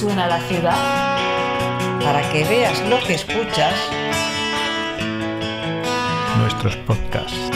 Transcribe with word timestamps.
suena 0.00 0.26
la 0.26 0.40
ciudad? 0.48 1.18
Para 2.02 2.22
que 2.32 2.42
veas 2.44 2.80
lo 2.88 2.98
que 3.00 3.14
escuchas, 3.14 3.74
nuestros 6.38 6.74
podcasts. 6.86 7.49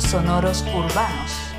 Sonoros 0.00 0.64
urbanos. 0.74 1.54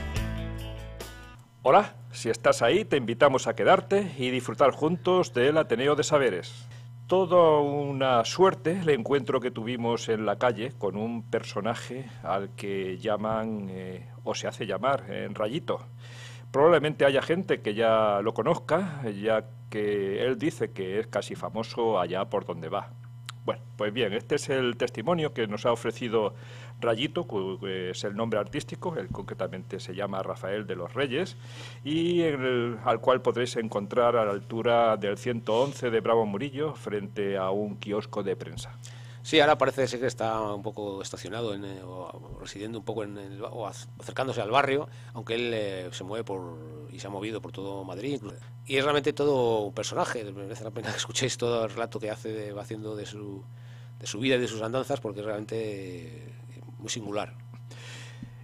Hola, 1.62 1.94
si 2.12 2.30
estás 2.30 2.62
ahí 2.62 2.84
te 2.84 2.98
invitamos 2.98 3.48
a 3.48 3.56
quedarte 3.56 4.12
y 4.18 4.32
disfrutar 4.32 4.72
juntos 4.72 5.34
del 5.34 5.58
Ateneo 5.58 5.96
de 5.96 6.04
Saberes. 6.04 6.68
Toda 7.08 7.60
una 7.60 8.26
suerte 8.26 8.80
el 8.80 8.90
encuentro 8.90 9.40
que 9.40 9.52
tuvimos 9.52 10.10
en 10.10 10.26
la 10.26 10.38
calle 10.38 10.72
con 10.78 10.96
un 10.98 11.30
personaje 11.30 12.06
al 12.24 12.50
que 12.56 12.98
llaman 12.98 13.68
eh, 13.70 14.10
o 14.24 14.34
se 14.34 14.48
hace 14.48 14.66
llamar 14.66 15.12
en 15.12 15.36
Rayito. 15.36 15.86
Probablemente 16.52 17.06
haya 17.06 17.22
gente 17.22 17.62
que 17.62 17.76
ya 17.76 18.22
lo 18.24 18.34
conozca, 18.34 19.04
ya 19.12 19.46
que 19.70 20.24
él 20.24 20.40
dice 20.40 20.72
que 20.72 21.00
es 21.00 21.08
casi 21.08 21.36
famoso 21.36 22.00
allá 22.00 22.26
por 22.26 22.46
donde 22.46 22.70
va. 22.70 22.94
Bueno, 23.46 23.62
pues 23.76 23.92
bien, 23.92 24.14
este 24.14 24.36
es 24.36 24.48
el 24.50 24.78
testimonio 24.78 25.34
que 25.34 25.48
nos 25.48 25.66
ha 25.66 25.74
ofrecido 25.74 26.34
Rayito, 26.84 27.26
que 27.60 27.90
es 27.90 28.04
el 28.04 28.16
nombre 28.16 28.40
artístico, 28.40 28.96
él 28.96 29.08
concretamente 29.08 29.80
se 29.80 29.96
llama 29.96 30.22
Rafael 30.22 30.68
de 30.68 30.76
los 30.76 30.94
Reyes, 30.94 31.36
y 31.84 32.22
el- 32.22 32.78
al 32.84 33.00
cual 33.00 33.22
podréis 33.22 33.56
encontrar 33.56 34.16
a 34.16 34.26
la 34.26 34.32
altura 34.32 34.98
del 34.98 35.18
111 35.18 35.90
de 35.90 36.00
Bravo 36.02 36.26
Murillo, 36.28 36.76
frente 36.76 37.38
a 37.38 37.50
un 37.50 37.78
kiosco 37.78 38.22
de 38.22 38.36
prensa. 38.36 38.78
Sí, 39.26 39.40
ahora 39.40 39.58
parece 39.58 39.88
ser 39.88 40.02
que 40.02 40.06
está 40.08 40.42
un 40.42 40.62
poco 40.62 41.02
estacionado 41.02 41.54
en, 41.54 41.64
eh, 41.64 41.82
o 41.82 42.38
residiendo 42.42 42.80
un 42.80 42.84
poco 42.84 43.04
en 43.06 43.18
el, 43.18 43.42
o 43.42 43.66
ac- 43.66 43.88
acercándose 43.98 44.42
al 44.42 44.52
barrio, 44.52 44.90
aunque 45.14 45.36
él 45.36 45.52
eh, 45.54 45.90
se 45.94 46.04
mueve 46.04 46.26
por 46.26 46.58
y 46.92 47.00
se 47.00 47.08
ha 47.08 47.10
movido 47.10 47.42
por 47.42 47.54
todo 47.54 47.86
Madrid. 47.86 48.22
Y 48.66 48.76
es 48.76 48.84
realmente 48.84 49.14
todo 49.14 49.62
un 49.62 49.74
personaje. 49.74 50.26
Merece 50.30 50.66
la 50.66 50.72
pena 50.72 50.92
que 50.92 50.98
escuchéis 50.98 51.38
todo 51.38 51.64
el 51.64 51.70
relato 51.72 52.02
que 52.02 52.12
hace, 52.12 52.52
va 52.52 52.64
haciendo 52.64 52.98
de 52.98 53.06
su, 53.06 53.42
de 53.98 54.08
su 54.08 54.20
vida 54.20 54.36
y 54.36 54.40
de 54.40 54.48
sus 54.50 54.62
andanzas, 54.62 55.00
porque 55.00 55.22
realmente 55.22 56.34
muy 56.84 56.92
singular. 56.92 57.34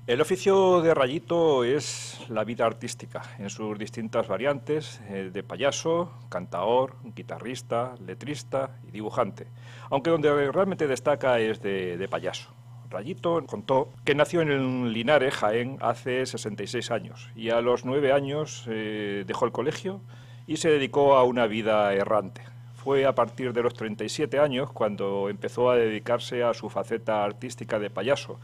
El 0.08 0.22
oficio 0.22 0.82
de 0.82 0.96
Rayito 0.96 1.64
es 1.64 2.20
la 2.30 2.44
vida 2.44 2.66
artística, 2.66 3.22
en 3.38 3.50
sus 3.52 3.78
distintas 3.78 4.28
variantes, 4.28 5.02
eh, 5.10 5.30
de 5.32 5.44
payaso, 5.44 6.14
cantaor, 6.30 6.96
guitarrista, 7.14 7.94
letrista 8.04 8.80
y 8.88 8.92
dibujante, 8.92 9.48
aunque 9.92 10.10
donde 10.10 10.52
realmente 10.52 10.88
destaca 10.88 11.40
es 11.40 11.62
de, 11.62 12.08
payaso. 12.10 12.50
Rayito 12.90 13.46
contó 13.46 13.90
que 14.04 14.16
nació 14.16 14.42
en 14.42 14.94
Linares, 14.94 15.36
Jaén, 15.36 15.78
hace 15.80 16.26
66 16.26 16.90
años 16.90 17.30
y 17.36 17.52
a 17.52 17.62
los 17.62 17.86
nueve 17.86 18.12
años 18.12 18.66
eh, 18.68 19.26
dejó 19.28 19.46
el 19.46 19.52
colegio 19.52 20.02
y 20.48 20.58
se 20.58 20.72
dedicó 20.72 21.18
a 21.18 21.24
una 21.24 21.46
vida 21.46 21.94
errante. 21.94 22.42
Fue 22.90 23.06
a 23.06 23.14
partir 23.14 23.54
de 23.54 23.62
los 23.62 23.76
37 23.76 24.40
años 24.40 24.72
cuando 24.72 25.30
empezó 25.30 25.70
a 25.70 25.76
dedicarse 25.76 26.42
a 26.42 26.56
su 26.56 26.70
faceta 26.72 27.24
artística 27.24 27.78
de 27.78 27.92
payaso, 27.92 28.40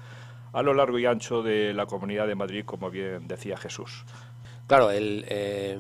a 0.54 0.62
lo 0.62 0.76
largo 0.76 1.00
y 1.00 1.08
ancho 1.08 1.42
de 1.42 1.74
la 1.74 1.88
Comunidad 1.88 2.28
de 2.28 2.36
Madrid, 2.36 2.64
como 2.64 2.92
bien 2.92 3.28
decía 3.28 3.58
Jesús. 3.58 4.06
Claro, 4.68 4.92
él, 4.92 5.26
eh, 5.30 5.80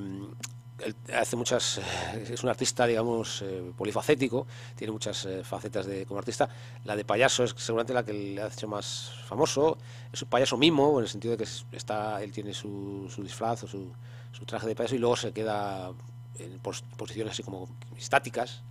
hace 1.15 1.35
muchas. 1.35 1.79
Es 2.27 2.41
un 2.43 2.49
artista, 2.49 2.87
digamos, 2.87 3.43
eh, 3.43 3.71
polifacético, 3.77 4.47
tiene 4.75 4.91
muchas 4.93 5.23
eh, 5.27 5.43
facetas 5.43 5.85
de, 5.85 6.07
como 6.07 6.17
artista. 6.17 6.49
La 6.85 6.95
de 6.95 7.05
payaso 7.05 7.43
es 7.43 7.53
seguramente 7.57 7.93
la 7.93 8.03
que 8.03 8.13
le 8.13 8.41
ha 8.41 8.47
hecho 8.47 8.67
más 8.67 9.11
famoso. 9.27 9.77
Es 10.11 10.23
un 10.23 10.29
payaso 10.29 10.57
mimo, 10.57 10.97
en 10.97 11.03
el 11.03 11.07
sentido 11.09 11.33
de 11.33 11.37
que 11.37 11.43
es- 11.43 11.67
está, 11.71 12.23
él 12.23 12.31
tiene 12.31 12.51
su, 12.51 13.05
su 13.13 13.21
disfraz 13.21 13.61
o 13.65 13.67
su, 13.67 13.91
su 14.31 14.43
traje 14.43 14.65
de 14.65 14.73
payaso 14.73 14.95
y 14.95 14.97
luego 14.97 15.17
se 15.17 15.31
queda 15.33 15.91
en 16.39 16.59
pos- 16.59 16.83
posiciones 16.97 17.33
así 17.33 17.43
como 17.43 17.67
estáticas. 17.97 18.63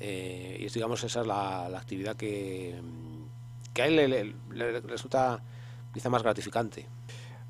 Eh, 0.00 0.56
y 0.60 0.66
digamos, 0.72 1.04
esa 1.04 1.20
es 1.20 1.26
la, 1.26 1.68
la 1.68 1.78
actividad 1.78 2.16
que, 2.16 2.80
que 3.72 3.82
a 3.82 3.86
él 3.86 3.96
le, 3.96 4.08
le- 4.08 4.34
le 4.52 4.80
resulta 4.80 5.40
quizá 5.92 6.08
más 6.08 6.22
gratificante. 6.22 6.86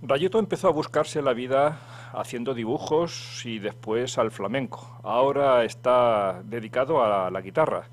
Rayito 0.02 0.38
empezó 0.38 0.68
a 0.68 0.72
buscarse 0.72 1.22
la 1.22 1.32
vida 1.32 1.78
haciendo 2.12 2.54
dibujos 2.54 3.42
y 3.46 3.58
después 3.60 4.18
al 4.18 4.30
flamenco. 4.32 4.98
Ahora 5.04 5.64
está 5.64 6.42
dedicado 6.44 7.02
a 7.04 7.30
la 7.30 7.40
guitarra. 7.40 7.84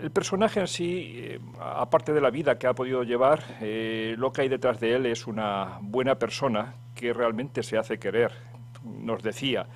El 0.00 0.10
personaje 0.10 0.60
en 0.60 0.66
sí, 0.68 1.12
eh, 1.16 1.40
aparte 1.58 2.12
de 2.12 2.20
la 2.20 2.28
vida 2.28 2.58
que 2.58 2.66
ha 2.66 2.74
podido 2.74 3.02
llevar, 3.02 3.42
eh, 3.62 4.14
lo 4.18 4.30
que 4.30 4.42
hay 4.42 4.48
detrás 4.50 4.78
de 4.78 4.94
él 4.94 5.06
es 5.06 5.26
una 5.26 5.78
buena 5.80 6.16
persona 6.18 6.74
que 6.94 7.14
realmente 7.14 7.62
se 7.62 7.78
hace 7.78 7.98
querer. 7.98 8.32
Nos 8.84 9.22
decía 9.22 9.66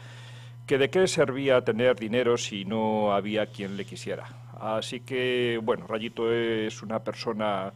que 0.71 0.79
de 0.79 0.89
qué 0.89 1.09
servía 1.09 1.65
tener 1.65 1.97
dinero 1.97 2.39
si 2.39 2.65
no 2.65 3.13
había 3.13 3.47
quien 3.47 3.77
le 3.77 3.85
quisiera. 3.85 4.29
Así 4.61 5.01
que, 5.01 5.59
bueno, 5.61 5.85
Rayito 5.89 6.33
es 6.33 6.81
una 6.85 7.03
persona 7.03 7.73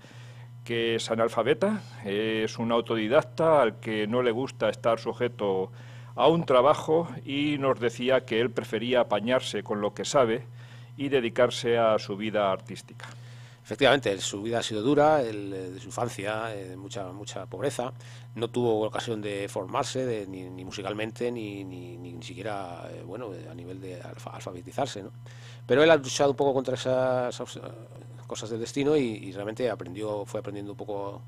que 0.62 0.94
es 0.94 1.10
analfabeta, 1.10 1.82
es 2.04 2.56
un 2.56 2.70
autodidacta 2.70 3.62
al 3.62 3.80
que 3.80 4.06
no 4.06 4.22
le 4.22 4.30
gusta 4.30 4.68
estar 4.68 5.00
sujeto 5.00 5.72
a 6.14 6.28
un 6.28 6.46
trabajo 6.46 7.08
y 7.24 7.58
nos 7.58 7.80
decía 7.80 8.24
que 8.24 8.40
él 8.40 8.52
prefería 8.52 9.00
apañarse 9.00 9.64
con 9.64 9.80
lo 9.80 9.92
que 9.92 10.04
sabe 10.04 10.46
y 10.96 11.08
dedicarse 11.08 11.76
a 11.76 11.98
su 11.98 12.16
vida 12.16 12.52
artística. 12.52 13.06
Efectivamente, 13.64 14.20
su 14.20 14.42
vida 14.42 14.58
ha 14.58 14.62
sido 14.62 14.82
dura, 14.82 15.22
el, 15.22 15.52
eh, 15.54 15.70
de 15.70 15.80
su 15.80 15.86
infancia, 15.86 16.54
eh, 16.54 16.76
mucha 16.76 17.10
mucha 17.12 17.46
pobreza. 17.46 17.92
No 18.34 18.48
tuvo 18.50 18.84
ocasión 18.86 19.22
de 19.22 19.48
formarse 19.48 20.04
de- 20.04 20.26
ni, 20.26 20.42
ni 20.50 20.64
musicalmente 20.66 21.32
ni, 21.32 21.64
ni, 21.64 21.96
ni, 21.96 22.22
siquiera 22.22 22.86
eh, 22.92 23.02
bueno 23.06 23.32
eh, 23.32 23.48
a 23.50 23.54
nivel 23.54 23.80
de 23.80 24.02
alfa- 24.02 24.32
alfabetizarse. 24.34 25.02
¿no? 25.02 25.10
Pero 25.66 25.82
él 25.82 25.90
ha 25.90 25.96
luchado 25.96 26.30
un 26.30 26.36
poco 26.36 26.52
contra 26.52 26.74
esas, 26.74 27.34
esas, 27.34 27.56
eh, 27.56 27.60
cosas 28.26 28.50
del 28.50 28.60
destino 28.60 28.96
y, 28.96 29.02
y 29.02 29.32
realmente 29.32 29.70
aprendió, 29.70 30.26
fue 30.26 30.40
aprendiendo 30.40 30.72
un 30.72 30.76
poco 30.78 31.22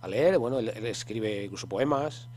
a 0.00 0.08
leer. 0.08 0.38
Bueno, 0.38 0.58
él, 0.58 0.68
él 0.74 0.86
escribe 0.86 1.44
incluso 1.44 1.68
poemas, 1.68 2.28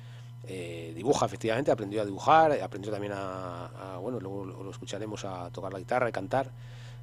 eh, 0.48 0.94
dibuja 0.96 1.26
efectivamente, 1.26 1.72
aprendió 1.72 2.02
a 2.02 2.06
dibujar, 2.06 2.52
aprendió 2.62 2.92
también 2.92 3.14
a, 3.14 3.96
a, 3.96 3.98
bueno, 3.98 4.20
luego 4.20 4.46
lo 4.46 4.64
lo 4.64 4.70
escucharemos 4.72 5.26
a 5.26 5.50
tocar 5.52 5.74
la 5.74 5.80
guitarra 5.80 6.08
y 6.10 6.12
cantar. 6.12 6.52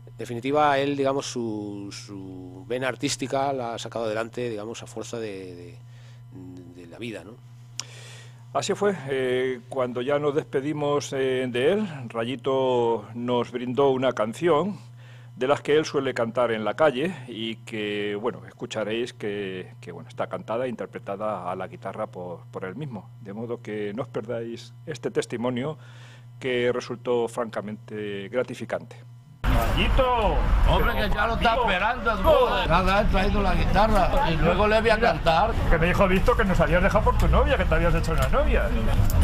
En 0.06 0.16
definitiva, 0.16 0.78
él, 0.78 0.96
digamos, 0.96 1.26
su, 1.26 1.88
su 1.90 2.64
vena 2.66 2.88
artística 2.88 3.52
la 3.52 3.74
ha 3.74 3.78
sacado 3.78 4.06
adelante, 4.06 4.48
digamos, 4.48 4.82
a 4.82 4.86
fuerza 4.86 5.18
de, 5.18 5.76
la 6.90 6.98
vida, 6.98 7.24
¿no? 7.24 7.32
Así 8.52 8.72
fue, 8.74 8.96
eh, 9.10 9.60
cuando 9.68 10.00
ya 10.00 10.18
nos 10.18 10.34
despedimos 10.34 11.12
eh, 11.12 11.46
de 11.46 11.72
él, 11.72 11.88
Rayito 12.08 13.06
nos 13.14 13.50
brindó 13.52 13.90
una 13.90 14.12
canción 14.12 14.78
de 15.36 15.46
las 15.46 15.60
que 15.60 15.76
él 15.76 15.84
suele 15.84 16.14
cantar 16.14 16.52
en 16.52 16.64
la 16.64 16.72
calle 16.72 17.14
y 17.28 17.56
que, 17.56 18.16
bueno, 18.18 18.46
escucharéis 18.46 19.12
que, 19.12 19.74
que, 19.82 19.92
bueno, 19.92 20.08
está 20.08 20.28
cantada 20.28 20.64
e 20.64 20.70
interpretada 20.70 21.50
a 21.50 21.56
la 21.56 21.66
guitarra 21.66 22.06
por, 22.06 22.46
por 22.50 22.64
él 22.64 22.76
mismo. 22.76 23.10
De 23.20 23.34
modo 23.34 23.60
que 23.60 23.92
no 23.92 24.02
os 24.02 24.08
perdáis 24.08 24.72
este 24.86 25.10
testimonio 25.10 25.76
que 26.40 26.72
resultó 26.72 27.28
francamente 27.28 28.30
gratificante. 28.30 28.96
Rayito. 29.56 30.34
Hombre, 30.68 30.92
que 30.94 31.14
ya 31.14 31.26
lo 31.26 31.34
está 31.34 31.54
esperando. 31.54 32.16
joder. 32.22 32.68
Nada, 32.70 33.00
he 33.00 33.04
traído 33.04 33.42
la 33.42 33.54
guitarra 33.54 34.10
y 34.30 34.34
luego 34.36 34.66
le 34.66 34.80
voy 34.80 34.90
a 34.90 34.98
cantar 35.00 35.50
Que 35.70 35.78
me 35.78 35.86
dijo 35.86 36.08
Víctor 36.08 36.36
que 36.36 36.44
nos 36.44 36.58
habías 36.60 36.82
dejado 36.82 37.04
por 37.04 37.18
tu 37.18 37.28
novia, 37.28 37.56
que 37.56 37.64
te 37.64 37.74
habías 37.74 37.94
hecho 37.94 38.12
una 38.12 38.28
novia. 38.28 38.64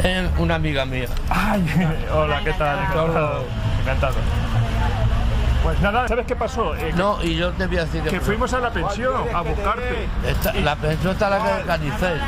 en 0.03 0.31
una 0.37 0.55
amiga 0.55 0.85
mía. 0.85 1.07
Ay, 1.29 1.65
hola, 2.13 2.39
¿qué 2.43 2.53
tal? 2.53 2.79
Encantado. 2.79 3.43
Encantado. 3.81 4.15
Pues 5.63 5.79
nada, 5.79 6.07
¿sabes 6.09 6.25
qué 6.25 6.35
pasó? 6.35 6.75
Eh, 6.75 6.91
No, 6.93 7.23
y 7.23 7.37
yo 7.37 7.51
te 7.53 7.67
voy 7.67 7.77
a 7.77 7.85
decir 7.85 8.03
que 8.03 8.19
fuimos 8.19 8.53
a 8.53 8.59
la 8.59 8.69
pensión 8.71 9.13
a 9.33 9.41
buscarte. 9.41 10.07
Esta- 10.27 10.53
la 10.55 10.75
pensión 10.75 11.13
está 11.13 11.25
en 11.27 11.31
la 11.31 11.37
calle 11.39 11.63
Canicel. 11.65 12.21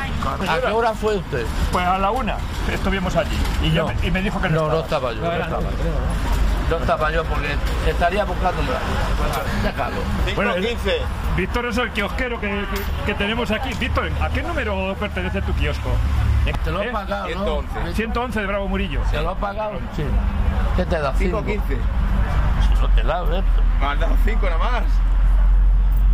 ¿A 0.50 0.58
qué 0.66 0.72
hora 0.72 0.94
fue 0.94 1.18
usted? 1.18 1.46
Pues 1.72 1.86
a 1.86 1.98
la 1.98 2.12
una 2.12 2.38
estuvimos 2.72 3.14
allí. 3.18 3.38
Y, 3.62 3.72
yo 3.72 3.92
No. 3.92 4.08
y 4.08 4.12
me 4.12 4.22
dijo 4.22 4.42
que 4.42 4.48
no, 4.50 4.68
No, 4.68 4.76
no 4.76 4.80
estaba 4.80 5.12
yo. 5.12 5.20
No 5.22 5.32
estaba, 5.34 5.60
no 6.70 6.78
estaba 6.78 7.12
yo 7.12 7.24
porque 7.26 7.56
estaría 7.88 8.26
buscándome. 8.26 8.68
Déjalo. 9.64 9.96
Bueno, 10.36 10.54
el- 10.56 10.78
Víctor 11.38 11.66
es 11.66 11.78
el 11.78 11.92
kiosquero 11.92 12.40
que, 12.40 12.48
que- 12.48 13.06
que 13.06 13.14
tenemos 13.16 13.52
aquí. 13.52 13.74
Víctor, 13.76 14.10
¿a 14.22 14.30
qué 14.30 14.42
número 14.42 14.96
pertenece 15.00 15.42
tu 15.42 15.54
kiosco? 15.54 15.90
Te 16.64 16.72
lo 16.72 16.82
¿Eh? 16.82 16.88
he 16.88 16.92
pagado, 16.92 17.28
¿no? 17.36 17.94
111 17.94 18.40
de 18.40 18.46
Bravo 18.48 18.68
Murillo. 18.68 19.02
¿Te 19.12 19.22
lo 19.22 19.32
has 19.32 19.38
pagado? 19.38 19.74
Sí. 19.96 20.04
¿Qué 20.76 20.86
te 20.86 21.00
da? 21.00 21.14
5 21.16 21.44
15. 21.44 21.78
No 22.82 22.88
te 22.90 23.04
da, 23.04 23.24
¿eh? 23.38 23.44
Me 23.80 23.86
han 23.86 24.00
dado 24.00 24.16
5 24.24 24.46
nada 24.50 24.58
más. 24.58 24.84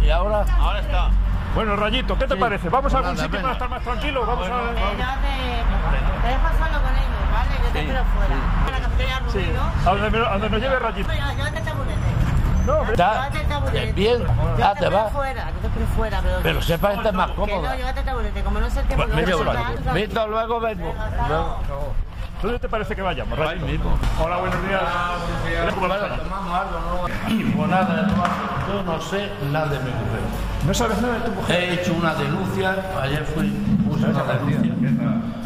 Y 0.04 0.09
ahora, 0.09 0.45
Ahora 0.59 0.80
está. 0.80 1.09
Bueno, 1.56 1.75
Rayito, 1.75 2.18
¿qué 2.18 2.27
te 2.27 2.33
Sí. 2.36 2.39
parece? 2.39 2.69
¿Vamos 2.69 2.94
a 2.94 2.98
Pues 2.98 3.06
algún 3.06 3.15
nada, 3.18 3.24
sitio 3.25 3.30
venga. 3.30 3.42
para 3.42 3.53
estar 3.53 3.69
más 3.69 3.81
tranquilo? 3.83 4.21
Vamos 4.25 4.38
Bueno, 4.39 4.56
a... 4.56 4.62
Yo 4.62 4.71
te, 4.71 6.21
te 6.21 6.27
dejo 6.27 6.48
solo 6.48 6.77
con 6.81 6.94
ellos, 6.95 7.24
¿vale? 7.33 7.51
Yo 7.51 7.68
te 7.68 7.71
Sí, 7.71 7.86
espero 7.86 8.03
fuera. 8.15 8.36
sí. 8.36 8.42
A 8.68 8.71
la 8.71 8.80
cafetería 8.80 9.15
Sí, 9.31 9.39
Rubí, 9.39 9.51
¿no? 9.51 9.89
a 9.89 9.94
donde, 9.95 10.09
me- 10.19 10.25
a 10.25 10.31
donde 10.31 10.50
nos 10.50 10.62
lleve 10.62 10.80
Rayito. 10.80 11.09
Yo, 11.12 11.31
llévate 11.36 11.57
el 11.57 11.63
taburete. 11.65 11.98
No. 12.65 12.83
Está 12.83 13.30
taburete. 13.50 13.92
bien. 13.94 14.19
Yo 14.57 14.65
Ah, 14.65 14.74
te 14.74 14.80
te 14.80 14.89
vas. 14.89 15.12
fuera, 15.12 15.45
yo 15.51 15.57
te 15.59 15.68
espero 15.68 15.86
fuera, 15.88 16.19
pero... 16.21 16.36
Pero 16.42 16.62
sepa 16.62 16.88
que 16.89 16.95
estés 16.95 17.13
más 17.13 17.27
Que 17.31 17.36
cómoda. 17.36 17.69
no, 17.69 17.75
llévate 17.75 18.00
el 18.00 18.06
taburete. 18.06 18.44
Como 18.44 18.59
no 18.62 18.69
sé 18.69 18.80
el 18.80 18.86
tiempo... 18.88 19.07
Me 19.07 19.21
no 19.21 19.94
Víctor, 19.94 20.30
luego 20.30 20.59
vengo. 20.62 20.95
¿Dónde 22.42 22.59
te 22.59 22.69
parece 22.69 22.95
que 22.95 23.01
vayamos, 23.04 23.38
Ahí 23.38 23.59
mismo. 23.59 23.97
Hola, 24.19 24.38
buenos 24.38 24.68
días. 24.68 24.81
Bueno, 25.75 25.95
tomamos 26.18 26.59
algo, 26.59 26.80
¿no? 26.80 27.51
Pues 27.57 27.69
nada, 27.69 28.07
yo 28.68 28.83
no 28.83 29.01
sé 29.01 29.30
nada 29.51 29.65
de 29.68 29.80
mi 29.80 29.89
mujer. 29.92 30.50
¿No 30.66 30.74
sabes 30.74 31.02
nada 31.02 31.16
de 31.16 31.22
tu 31.22 31.31
mujer? 31.31 31.63
He 31.63 31.74
hecho 31.81 31.94
una 31.94 32.13
denuncia, 32.13 32.86
ayer 33.02 33.25
fui, 33.25 33.50
puse 33.90 34.06
una 34.06 34.24
denuncia. 34.24 34.74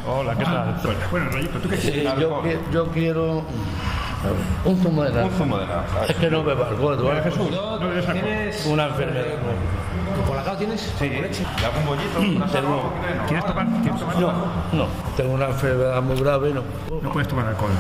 Hola, 0.08 0.36
¿qué 0.38 0.44
tal? 0.44 0.76
Bueno, 1.10 1.30
Rayito, 1.32 1.60
¿tú 1.60 1.70
qué 1.70 1.78
quieres? 1.78 2.06
Eh, 2.06 2.16
yo, 2.20 2.44
yo 2.72 2.88
quiero 2.92 3.44
un 4.66 4.78
zumo 4.82 5.04
de 5.04 5.10
naranja. 5.12 5.32
Un 5.32 5.38
zumo 5.38 5.58
de 5.58 5.68
naranja. 5.68 6.06
Es 6.08 6.16
que 6.16 6.30
no 6.30 6.44
me 6.44 6.52
alcohol, 6.52 6.94
Eduardo. 6.96 7.24
Jesús, 7.24 7.52
no 7.52 7.74
alcohol. 7.74 7.92
Una 8.72 8.86
enfermedad. 8.88 9.26
Sí. 11.00 11.06
¿Y 11.06 11.66
algún 11.66 11.86
bollito? 11.86 12.20
¿Una 12.20 12.48
Tengo-. 12.48 12.94
¿Quieres 13.28 13.46
tomar? 13.46 13.68
¿Quieres 13.82 14.00
tomar? 14.00 14.20
No, 14.20 14.34
no, 14.74 14.88
tengo 15.18 15.34
una 15.34 15.48
enfermedad 15.48 16.02
muy 16.02 16.20
grave, 16.20 16.54
no. 16.54 16.62
No 17.02 17.12
puedes 17.12 17.28
tomar 17.28 17.48
alcohol. 17.48 17.72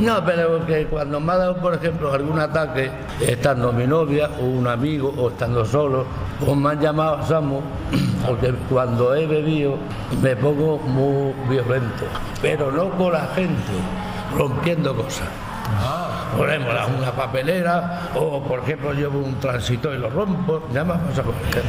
No, 0.00 0.24
pero 0.24 0.64
que 0.66 0.86
cuando 0.86 1.20
me 1.20 1.32
ha 1.32 1.36
dado, 1.36 1.56
por 1.56 1.74
ejemplo, 1.74 2.12
algún 2.12 2.38
ataque, 2.38 2.90
estando 3.20 3.72
mi 3.72 3.86
novia 3.86 4.30
o 4.40 4.44
un 4.44 4.66
amigo 4.66 5.12
o 5.16 5.30
estando 5.30 5.64
solo, 5.64 6.06
pues 6.38 6.56
me 6.56 6.70
han 6.70 6.80
llamado 6.80 7.16
a 7.16 7.26
Samu, 7.26 7.60
porque 8.26 8.54
cuando 8.68 9.14
he 9.14 9.26
bebido 9.26 9.76
me 10.22 10.36
pongo 10.36 10.78
muy 10.78 11.32
violento, 11.48 12.04
pero 12.40 12.70
no 12.70 12.90
con 12.90 13.12
la 13.12 13.26
gente, 13.34 13.72
rompiendo 14.36 14.94
cosas. 14.94 15.28
Por 16.36 16.48
ejemplo, 16.48 16.72
la- 16.72 16.86
una 16.86 17.10
papelera, 17.12 18.10
o 18.14 18.42
por 18.42 18.60
ejemplo 18.60 18.92
llevo 18.92 19.18
un 19.18 19.34
tránsito 19.40 19.92
y 19.94 19.98
lo 19.98 20.10
rompo, 20.10 20.62
ya 20.72 20.84
me 20.84 20.94
ha 20.94 20.98
pasado 20.98 21.32
con 21.32 21.52
gente. 21.52 21.60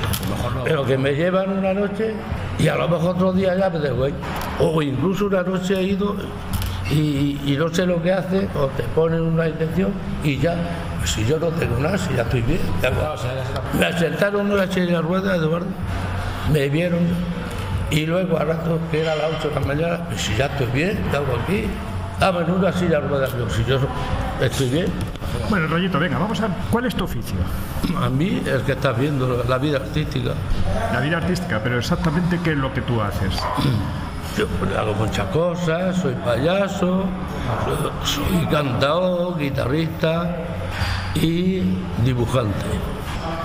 Pero 0.64 0.86
que 0.86 0.98
me 0.98 1.14
llevan 1.14 1.50
una 1.58 1.74
noche 1.74 2.14
y 2.60 2.68
a 2.68 2.76
lo 2.76 2.88
mejor 2.88 3.16
otro 3.16 3.34
día 3.34 3.56
ya 3.56 3.70
me 3.70 3.80
ir. 4.10 4.16
O 4.60 4.82
incluso 4.82 5.26
una 5.26 5.42
noche 5.44 5.76
he 5.80 5.84
ido 5.84 6.16
y, 6.92 7.40
y 7.46 7.56
no 7.58 7.74
sé 7.74 7.86
lo 7.86 8.02
que 8.02 8.14
hace, 8.14 8.48
o 8.56 8.68
te 8.68 8.84
ponen 8.84 9.22
una 9.22 9.48
intención 9.48 9.92
y 10.24 10.38
ya, 10.38 10.56
pues 11.00 11.12
si 11.12 11.26
yo 11.26 11.40
no 11.40 11.48
tengo 11.48 11.80
nada, 11.80 11.98
si 11.98 12.14
ya 12.14 12.22
estoy 12.24 12.42
bien. 12.42 12.60
ya 12.82 12.90
va. 12.92 13.16
me 13.80 13.98
sentaron 13.98 14.48
en 14.48 14.54
una 14.54 14.68
silla 14.68 14.98
de 14.98 15.02
ruedas, 15.02 15.38
Eduardo, 15.38 15.68
me 16.52 16.70
vieron 16.70 17.00
y 17.90 18.06
luego 18.06 18.38
a 18.38 18.44
rato, 18.46 18.78
que 18.92 19.02
era 19.02 19.14
a 19.14 19.16
las 19.16 19.26
8 19.40 19.50
de 19.50 19.56
la 19.56 19.62
mañana, 19.68 20.06
pues 20.08 20.22
si 20.22 20.36
ya 20.36 20.46
estoy 20.48 20.68
bien, 20.68 21.00
ya 21.12 21.20
hago 21.20 21.34
aquí. 21.44 21.66
Dame 22.22 22.42
en 22.42 22.52
una 22.52 22.72
silla 22.72 23.02
de 23.02 23.08
ruedas, 23.08 23.32
yo, 23.36 23.50
si 23.50 23.66
yo 23.66 23.80
estoy 24.40 24.70
bien. 24.70 24.86
Bueno, 25.50 25.66
Rayito, 25.66 25.98
venga, 25.98 26.20
vamos 26.20 26.40
a... 26.40 26.50
¿Cuál 26.70 26.86
es 26.86 26.94
tu 26.94 27.06
oficio? 27.06 27.36
A 28.00 28.10
mí 28.10 28.44
es 28.46 28.62
que 28.62 28.74
estás 28.74 28.96
viendo 28.96 29.44
la 29.50 29.58
vida 29.58 29.78
artística. 29.78 30.34
La 30.94 31.00
vida 31.00 31.18
artística, 31.18 31.60
pero 31.64 31.80
exactamente 31.80 32.40
qué 32.44 32.52
es 32.52 32.58
lo 32.58 32.72
que 32.76 32.82
tú 32.82 33.02
haces. 33.02 33.34
Yo 34.38 34.46
hago 34.78 34.94
muchas 34.94 35.26
cosas, 35.30 35.98
soy 35.98 36.14
payaso, 36.14 37.06
soy, 37.66 38.28
soy 38.28 38.46
cantador, 38.52 39.40
guitarrista 39.40 40.36
y 41.16 41.64
dibujante. 42.06 42.68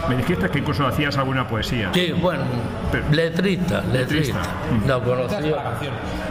Me 0.06 0.16
dijiste 0.16 0.50
que 0.50 0.58
incluso 0.58 0.86
hacías 0.86 1.16
alguna 1.16 1.48
poesía. 1.48 1.92
Sí, 1.94 2.12
bueno, 2.12 2.44
Pero- 2.92 3.04
letrista, 3.10 3.82
letrista. 3.92 4.42
No 4.86 5.02
conocía. 5.02 5.78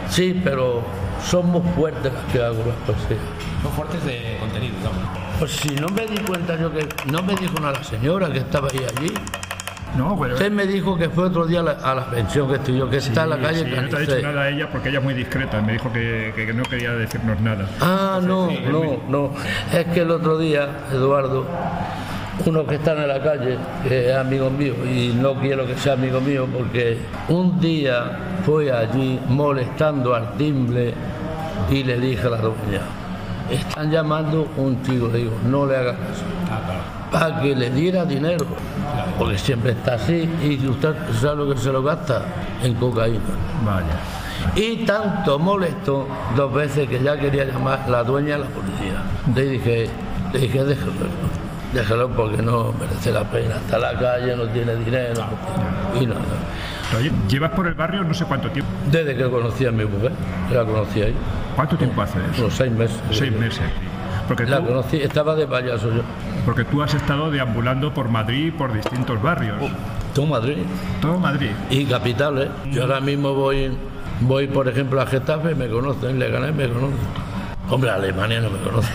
Sí, 0.08 0.40
pero 0.42 0.82
son 1.24 1.50
muy 1.50 1.62
fuertes 1.74 2.12
las 2.12 2.24
que 2.32 2.42
hago 2.42 2.58
las 2.66 2.76
poesías. 2.86 3.20
Son 3.62 3.72
fuertes 3.72 4.04
de 4.04 4.36
contenido, 4.40 4.76
digamos. 4.76 5.02
Pues 5.38 5.50
si 5.52 5.68
no 5.76 5.88
me 5.88 6.06
di 6.06 6.18
cuenta 6.18 6.56
yo 6.58 6.72
que 6.72 6.86
no 7.10 7.22
me 7.22 7.34
dijo 7.34 7.54
nada 7.60 7.72
la 7.78 7.84
señora 7.84 8.30
que 8.30 8.38
estaba 8.38 8.68
ahí 8.72 8.80
allí. 8.96 9.12
No, 9.96 10.18
pero... 10.20 10.34
Usted 10.34 10.50
me 10.52 10.66
dijo 10.66 10.96
que 10.98 11.08
fue 11.08 11.24
otro 11.24 11.46
día 11.46 11.60
a 11.60 11.62
la, 11.62 11.70
a 11.72 11.94
la 11.94 12.10
pensión 12.10 12.48
que 12.62 12.76
yo, 12.76 12.90
que 12.90 12.98
está 12.98 13.24
en 13.24 13.30
la 13.30 13.38
calle 13.38 13.64
sí, 13.64 13.70
no 13.74 13.88
te 13.88 13.96
ha 13.96 13.98
dicho 14.00 14.20
nada 14.22 14.48
ella 14.50 14.68
porque 14.70 14.90
ella 14.90 14.98
es 14.98 15.04
muy 15.04 15.14
discreta. 15.14 15.60
Me 15.62 15.72
dijo 15.72 15.90
que, 15.90 16.32
que 16.36 16.52
no 16.52 16.64
quería 16.64 16.92
decirnos 16.92 17.40
nada. 17.40 17.66
Ah, 17.80 18.20
no, 18.22 18.50
no, 18.70 19.02
no. 19.08 19.30
Es 19.72 19.86
que 19.86 20.00
el 20.00 20.10
otro 20.10 20.36
día, 20.38 20.68
Eduardo, 20.92 21.46
uno 22.44 22.66
que 22.66 22.74
está 22.76 22.92
en 22.92 23.08
la 23.08 23.22
calle, 23.22 23.56
que 23.88 24.10
es 24.10 24.16
amigo 24.16 24.50
mío, 24.50 24.74
y 24.84 25.08
no 25.14 25.34
quiero 25.34 25.66
que 25.66 25.76
sea 25.76 25.94
amigo 25.94 26.20
mío, 26.20 26.46
porque 26.52 26.98
un 27.28 27.58
día 27.60 28.18
fue 28.44 28.70
allí 28.70 29.18
molestando 29.28 30.14
al 30.14 30.36
timbre 30.36 30.94
y 31.70 31.82
le 31.82 31.98
dije 31.98 32.26
a 32.26 32.30
la 32.30 32.36
doña, 32.38 32.82
están 33.50 33.90
llamando 33.90 34.48
un 34.56 34.82
chico, 34.82 35.08
le 35.08 35.18
digo, 35.18 35.32
no 35.48 35.66
le 35.66 35.76
hagas 35.76 35.96
caso. 35.96 36.24
Para 37.10 37.40
que 37.40 37.54
le 37.54 37.70
diera 37.70 38.04
dinero, 38.04 38.44
porque 39.18 39.38
siempre 39.38 39.72
está 39.72 39.94
así, 39.94 40.28
y 40.42 40.66
usted 40.66 40.94
sabe 41.20 41.36
lo 41.36 41.54
que 41.54 41.60
se 41.60 41.72
lo 41.72 41.82
gasta 41.82 42.22
en 42.62 42.74
cocaína. 42.74 43.20
Vaya. 43.64 43.96
Y 44.54 44.84
tanto 44.84 45.38
molestó 45.38 46.06
dos 46.36 46.52
veces 46.52 46.88
que 46.88 47.02
ya 47.02 47.18
quería 47.18 47.44
llamar 47.44 47.88
la 47.88 48.04
dueña 48.04 48.34
a 48.36 48.38
la 48.38 48.46
policía. 48.46 49.02
Le 49.34 49.50
dije, 49.50 49.88
le 50.32 50.38
dije, 50.38 50.64
déjalo, 50.64 50.92
déjalo 51.72 52.08
porque 52.10 52.42
no 52.42 52.72
merece 52.78 53.12
la 53.12 53.24
pena. 53.24 53.56
Está 53.56 53.76
en 53.76 53.82
la 53.82 53.98
calle, 53.98 54.36
no 54.36 54.44
tiene 54.48 54.74
dinero. 54.76 55.14
no 55.14 55.98
tiene-". 55.98 56.04
Y 56.04 56.06
nada. 56.06 56.20
Rayito, 56.92 57.16
llevas 57.28 57.50
por 57.50 57.66
el 57.66 57.74
barrio 57.74 58.04
no 58.04 58.14
sé 58.14 58.24
cuánto 58.24 58.48
tiempo. 58.50 58.70
Desde 58.90 59.16
que 59.16 59.28
conocí 59.28 59.66
a 59.66 59.72
mi 59.72 59.84
mujer, 59.84 60.12
la 60.52 60.64
conocí 60.64 61.02
ahí, 61.02 61.14
¿Cuánto 61.56 61.76
tiempo 61.76 62.02
hace 62.02 62.18
eso? 62.32 62.42
unos 62.42 62.54
seis 62.54 62.70
meses. 62.72 63.00
Seis 63.10 63.32
meses. 63.32 63.62
Porque 64.28 64.44
La 64.44 64.58
tú, 64.58 64.66
conocí, 64.66 64.96
estaba 64.98 65.34
de 65.34 65.46
payaso 65.46 65.88
yo. 65.92 66.02
porque 66.44 66.64
tú 66.64 66.82
has 66.82 66.92
estado 66.94 67.30
deambulando 67.30 67.92
por 67.94 68.08
Madrid, 68.08 68.52
por 68.56 68.72
distintos 68.72 69.20
barrios. 69.22 69.56
Todo 70.14 70.26
Madrid 70.26 70.58
Todo 71.00 71.18
Madrid. 71.18 71.50
y 71.70 71.84
capitales. 71.86 72.48
Yo 72.70 72.82
ahora 72.82 73.00
mismo 73.00 73.34
voy, 73.34 73.70
voy 74.20 74.46
por 74.48 74.68
ejemplo, 74.68 75.00
a 75.00 75.06
Getafe, 75.06 75.54
me 75.54 75.68
conocen, 75.68 76.18
le 76.18 76.30
gané, 76.30 76.52
me 76.52 76.68
conocen. 76.68 76.96
Hombre, 77.68 77.90
Alemania 77.90 78.40
no 78.40 78.50
me 78.50 78.58
conoce. 78.60 78.92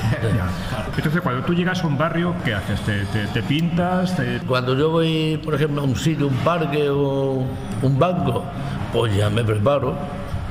Entonces, 0.97 1.21
cuando 1.21 1.43
tú 1.45 1.53
llegas 1.53 1.83
a 1.83 1.87
un 1.87 1.97
barrio, 1.97 2.33
¿qué 2.45 2.53
haces? 2.53 2.79
¿Te, 2.81 3.03
te- 3.05 3.27
te 3.27 3.43
pintas? 3.43 4.15
te- 4.15 4.39
Cuando 4.47 4.75
yo 4.75 4.89
voy, 4.91 5.39
por 5.43 5.55
ejemplo, 5.55 5.81
a 5.81 5.83
un 5.83 5.95
sitio, 5.95 6.27
un 6.27 6.35
parque 6.37 6.89
o 6.89 7.43
un 7.81 7.99
banco, 7.99 8.43
pues 8.93 9.15
ya 9.15 9.29
me 9.29 9.43
preparo. 9.43 9.93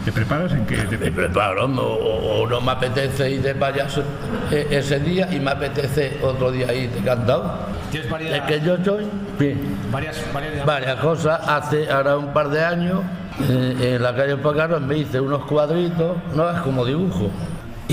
¿Te 0.04 0.12
preparas 0.12 0.52
en 0.52 0.64
qué? 0.66 0.76
Me 0.76 0.96
Te- 0.98 1.10
preparo, 1.12 1.66
no, 1.68 1.82
o, 1.82 2.42
o 2.42 2.46
no 2.46 2.60
me 2.60 2.72
apetece 2.72 3.30
ir 3.30 3.42
de 3.42 3.54
payaso 3.54 4.02
e- 4.50 4.66
ese 4.70 4.98
día 5.00 5.28
y 5.32 5.38
me 5.40 5.50
apetece 5.50 6.18
otro 6.22 6.50
día 6.50 6.72
ir 6.74 6.90
de 6.90 7.00
cantado. 7.00 7.54
Tienes 7.90 8.06
Es 8.06 8.10
varias, 8.12 8.40
que 8.46 8.60
yo 8.60 8.76
soy, 8.84 9.04
sí, 9.38 9.54
varias, 9.90 10.16
varias, 10.32 10.64
varias 10.66 10.96
cosas. 11.00 11.40
Hace 11.46 11.90
ahora 11.90 12.16
un 12.16 12.32
par 12.32 12.48
de 12.50 12.64
años, 12.64 13.00
eh, 13.48 13.94
en 13.96 14.02
la 14.02 14.14
calle 14.14 14.36
Pacaros 14.38 14.80
me 14.80 14.96
hice 14.98 15.20
unos 15.20 15.44
cuadritos, 15.44 16.16
no 16.34 16.48
es 16.50 16.60
como 16.60 16.84
dibujo. 16.86 17.30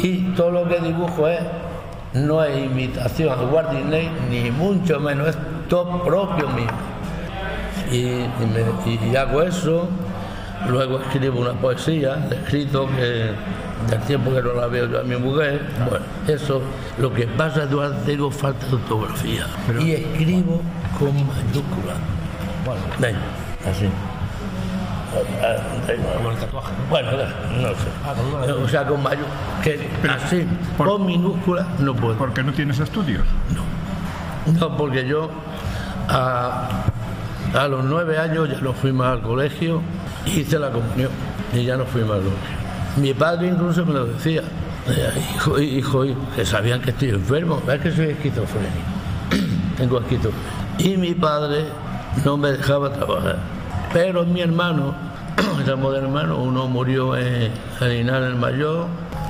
Y 0.04 0.34
todo 0.36 0.52
lo 0.52 0.68
que 0.68 0.80
dibujo 0.80 1.28
es, 1.28 1.40
no 2.14 2.44
es 2.44 2.58
imitación 2.58 3.38
a 3.38 3.42
Walt 3.44 3.72
Disney, 3.72 4.10
ni 4.30 4.52
mucho 4.52 5.00
menos, 5.00 5.30
es 5.30 5.38
todo 5.70 6.04
propio 6.04 6.48
mío. 6.50 6.68
Y, 7.92 7.98
y 7.98 8.30
me- 8.54 9.12
y 9.12 9.16
hago 9.16 9.42
eso, 9.44 9.88
luego 10.70 11.00
escribo 11.00 11.40
una 11.42 11.54
poesía, 11.54 12.16
de 12.16 12.36
escrito 12.36 12.88
que 12.96 13.32
del 13.90 14.00
tiempo 14.08 14.34
que 14.34 14.42
no 14.42 14.54
la 14.54 14.68
veo 14.68 14.88
yo 14.88 15.00
a 15.00 15.04
mi 15.04 15.16
mujer, 15.16 15.62
bueno, 15.90 16.06
eso, 16.28 16.62
lo 16.98 17.14
que 17.14 17.28
pasa 17.28 17.64
Eduardo, 17.64 17.96
tengo 18.06 18.30
falta 18.32 18.66
de 18.68 18.76
ortografía 18.76 19.46
Pero- 19.68 19.82
y 19.82 19.92
escribo 19.94 20.62
con 21.00 21.14
mayúscula. 21.14 21.94
Bueno, 22.66 22.82
venga, 23.00 23.20
así. 23.70 23.88
Como 26.18 26.32
el 26.32 26.38
tatuaje. 26.38 26.72
Bueno, 26.90 27.12
no 27.12 27.70
sé. 27.70 28.52
O 28.64 28.68
sea, 28.68 28.86
con 28.86 29.02
mayúscula, 29.02 29.62
que 29.64 29.90
Pero- 30.02 30.14
así, 30.14 30.46
por- 30.78 30.88
con 30.88 31.06
minúscula 31.06 31.68
no 31.80 31.94
puedo. 31.96 32.16
Porque 32.18 32.44
no 32.44 32.52
tienes 32.54 32.80
estudios. 32.80 33.24
No, 34.60 34.78
porque 34.78 35.06
yo 35.08 35.30
a, 36.10 36.68
a 37.54 37.68
los 37.68 37.84
nueve 37.84 38.18
años 38.18 38.50
ya 38.50 38.60
no 38.62 38.74
fui 38.74 38.92
más 38.94 39.08
al 39.14 39.22
colegio, 39.22 39.82
hice 40.26 40.58
la 40.60 40.70
comunión 40.72 41.10
y 41.54 41.64
ya 41.66 41.76
no 41.78 41.86
fui 41.86 42.02
más 42.02 42.12
al 42.18 42.20
colegio. 42.24 42.58
Mi 42.98 43.14
padre 43.14 43.48
incluso 43.50 43.86
me 43.86 43.94
lo 43.94 44.06
decía, 44.06 44.42
hijo, 45.36 45.60
hijo, 45.60 46.06
hijo, 46.06 46.20
que 46.36 46.46
sabían 46.46 46.82
que 46.82 46.92
estoy 46.92 47.10
enfermo, 47.10 47.62
es 47.72 47.82
que 47.82 47.92
soy 47.92 48.06
esquizofrénico, 48.08 48.72
tengo 49.78 50.00
esquizofrenia. 50.00 50.48
Y 50.80 50.98
mi 50.98 51.14
padre 51.14 51.66
no 52.24 52.38
me 52.38 52.52
dejaba 52.52 52.92
trabajar. 52.94 53.38
Pero 53.94 54.26
mi 54.26 54.42
hermano, 54.42 54.94
éramos 55.66 55.94
de 55.94 56.00
hermanos, 56.00 56.38
uno 56.42 56.68
murió 56.68 57.16
en, 57.16 57.52
en 57.82 57.90
Linares 57.90 58.30
el 58.30 58.36
Mayor, 58.36 58.88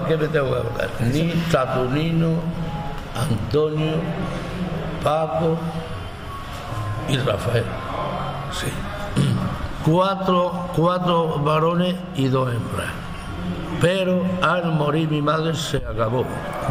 ¿qué 0.08 0.18
me 0.18 0.28
tengo 0.28 0.52
que 0.52 0.60
acordar? 0.60 0.90
Ni 1.00 1.32
Saturnino, 1.52 2.30
Antonio, 3.16 3.96
Paco 5.04 5.58
y 7.10 7.18
Rafael. 7.18 7.66
Sí. 8.52 8.68
Cuatro, 9.86 10.68
cuatro 10.76 11.40
varones 11.40 11.96
y 12.18 12.28
dos 12.28 12.54
hembras. 12.54 12.90
Pero 13.80 14.22
al 14.42 14.74
morir 14.74 15.10
mi 15.10 15.22
madre 15.22 15.56
se 15.56 15.78
acabó. 15.78 16.26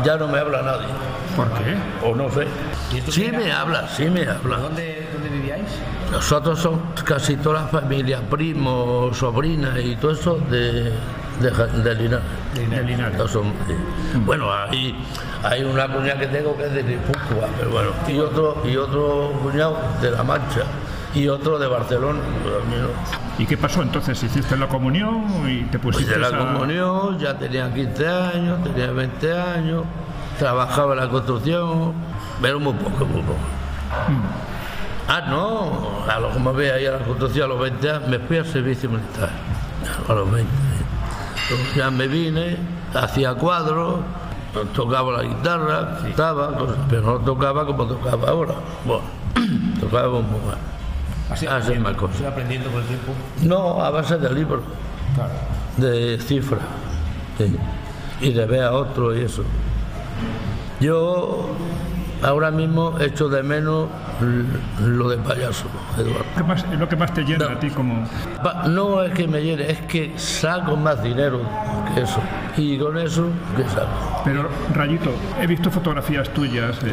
Ya 0.04 0.18
no 0.18 0.28
me 0.28 0.38
habla 0.38 0.60
nadie. 0.60 0.88
¿Por 1.34 1.48
qué? 1.52 1.76
O 2.06 2.14
no 2.14 2.30
sé. 2.30 2.46
¿Y 2.92 3.00
tú 3.00 3.12
Sí 3.12 3.30
me 3.32 3.50
habla, 3.50 3.88
sí 3.88 4.10
me 4.10 4.28
habla. 4.28 4.58
¿Dónde, 4.58 4.95
¿Dónde 5.12 5.28
vivíais? 5.28 5.68
Nosotros 6.12 6.58
somos 6.60 6.80
casi 7.04 7.36
toda 7.36 7.62
la 7.62 7.68
familia, 7.68 8.20
primos, 8.28 9.16
sobrinas 9.16 9.78
y 9.78 9.96
todo 9.96 10.12
eso 10.12 10.38
de, 10.50 10.92
de, 11.40 11.50
Ja- 11.52 11.66
de 11.66 11.94
Linares. 11.94 12.24
De 12.54 12.82
Linares. 12.84 13.16
Todos 13.16 13.30
somos, 13.32 13.52
sí. 13.66 13.74
Bueno, 14.24 14.52
hay, 14.52 14.96
hay 15.42 15.64
una 15.64 15.88
cuñada 15.88 16.18
que 16.20 16.26
tengo 16.28 16.56
que 16.56 16.64
es 16.66 16.72
de 16.74 16.82
Guipúzcoa, 16.82 17.48
pero 17.58 17.70
bueno, 17.70 17.90
y 18.08 18.18
otro, 18.18 18.62
y 18.64 18.76
otro 18.76 19.32
cuñado 19.42 19.78
de 20.00 20.10
La 20.10 20.22
Mancha, 20.22 20.62
y 21.14 21.28
otro 21.28 21.58
de 21.58 21.66
Barcelona. 21.66 22.20
no. 22.20 23.16
¿Y 23.38 23.44
qué 23.44 23.56
pasó 23.58 23.82
entonces? 23.82 24.22
¿Hiciste 24.22 24.56
la 24.56 24.66
comunión 24.68 25.24
y 25.46 25.64
te 25.64 25.78
Pues 25.78 25.96
pusiste 25.96 26.14
de 26.14 26.20
la 26.20 26.28
a- 26.28 26.38
comunión, 26.38 27.18
ya 27.18 27.36
tenía 27.36 27.72
15 27.72 28.08
años, 28.08 28.62
tenía 28.64 28.90
20 28.92 29.38
años, 29.38 29.84
trabajaba 30.38 30.94
en 30.94 31.00
la 31.00 31.08
construcción, 31.08 31.92
pero 32.40 32.58
muy 32.60 32.72
poco, 32.74 33.04
muy 33.04 33.20
poco. 33.22 33.38
Ah, 35.08 35.20
no, 35.28 36.02
a 36.10 36.18
lo 36.18 36.32
que 36.32 36.38
me 36.40 36.52
veía 36.52 36.74
ahí 36.74 36.86
a 36.86 36.92
la 36.92 36.98
construcción 36.98 37.44
a 37.44 37.48
los 37.54 37.60
20 37.60 37.90
años, 37.90 38.08
me 38.08 38.18
fui 38.18 38.38
al 38.38 38.46
servicio 38.46 38.90
militar, 38.90 39.30
a 40.08 40.12
los 40.12 40.30
20. 40.32 40.50
Entonces 41.48 41.74
ya 41.76 41.90
me 41.92 42.08
vine, 42.08 42.56
hacía 42.92 43.34
cuadros, 43.34 44.00
tocaba 44.74 45.12
la 45.18 45.22
guitarra, 45.22 45.98
cantaba, 46.02 46.50
pero 46.90 47.02
no 47.02 47.18
tocaba 47.20 47.64
como 47.66 47.86
tocaba 47.86 48.28
ahora. 48.30 48.54
Bueno, 48.84 49.02
tocaba 49.80 50.08
como 50.08 50.22
más. 50.22 50.56
Así 51.30 51.46
aprendiendo, 51.46 51.88
más 51.88 51.98
cosas. 51.98 52.16
así 52.16 52.24
aprendiendo 52.26 52.70
con 52.70 52.80
el 52.82 52.86
tiempo. 52.88 53.12
No, 53.42 53.82
a 53.84 53.90
base 53.90 54.16
de 54.18 54.32
libros 54.32 54.62
Claro. 55.14 55.30
de 55.76 56.18
cifras 56.20 56.60
sí, 57.38 57.56
y 58.20 58.32
de 58.32 58.44
ver 58.46 58.64
a 58.64 58.72
otro 58.72 59.16
y 59.16 59.22
eso. 59.22 59.42
Yo 60.80 61.46
ahora 62.22 62.50
mismo 62.50 62.98
echo 63.00 63.28
de 63.28 63.42
menos 63.42 63.88
lo 64.80 65.08
de 65.08 65.18
payaso, 65.18 65.66
Eduardo. 65.98 66.24
¿Qué 66.36 66.42
más, 66.42 66.64
es 66.72 66.78
lo 66.78 66.88
que 66.88 66.96
más 66.96 67.12
te 67.12 67.22
llena 67.22 67.52
a 67.52 67.58
ti 67.58 67.70
como... 67.70 68.06
No 68.68 69.02
es 69.02 69.12
que 69.12 69.28
me 69.28 69.42
llene, 69.42 69.70
es 69.70 69.80
que 69.82 70.12
saco 70.16 70.76
más 70.76 71.02
dinero 71.02 71.40
que 71.94 72.02
eso. 72.02 72.20
Y 72.56 72.78
con 72.78 72.96
eso, 72.98 73.26
¿qué 73.56 73.64
saco? 73.64 74.15
Pero, 74.26 74.48
Rayito, 74.74 75.12
he 75.40 75.46
visto 75.46 75.70
fotografías 75.70 76.28
tuyas 76.30 76.76
eh, 76.84 76.90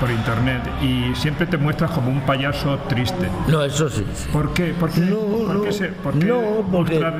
por 0.00 0.10
internet 0.10 0.62
y 0.80 1.14
siempre 1.14 1.46
te 1.46 1.58
muestras 1.58 1.90
como 1.90 2.10
un 2.10 2.22
payaso 2.22 2.78
triste. 2.88 3.28
No, 3.48 3.62
eso 3.62 3.88
sí. 3.90 4.04
sí. 4.14 4.28
¿Por 4.32 4.52
qué? 4.54 4.72
¿Por 4.72 4.90
qué, 4.90 5.00
No, 5.02 5.16
por 5.18 5.54
no, 5.56 5.62
qué 5.62 5.72
se- 5.72 5.88
por 5.88 6.18
qué 6.18 6.24
no, 6.26 6.40
porque 6.72 6.92
mostrar 6.94 7.14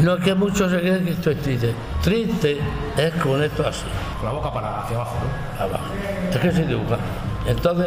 no 0.00 0.14
es 0.16 0.22
que 0.24 0.34
muchos 0.34 0.70
se 0.70 0.78
creen 0.80 1.04
que 1.06 1.10
estoy 1.12 1.34
triste. 1.36 1.74
Triste 2.02 2.60
es 2.98 3.14
con 3.14 3.42
esto 3.42 3.66
así. 3.66 3.86
Con 4.20 4.26
la 4.28 4.32
boca 4.34 4.52
para 4.52 4.82
hacia 4.82 4.96
abajo, 4.96 5.16
¿no? 5.58 5.64
abajo. 5.64 5.84
Es 6.30 6.36
que 6.36 6.52
soy 6.52 6.64
dibujante. 6.64 7.04
Entonces, 7.48 7.86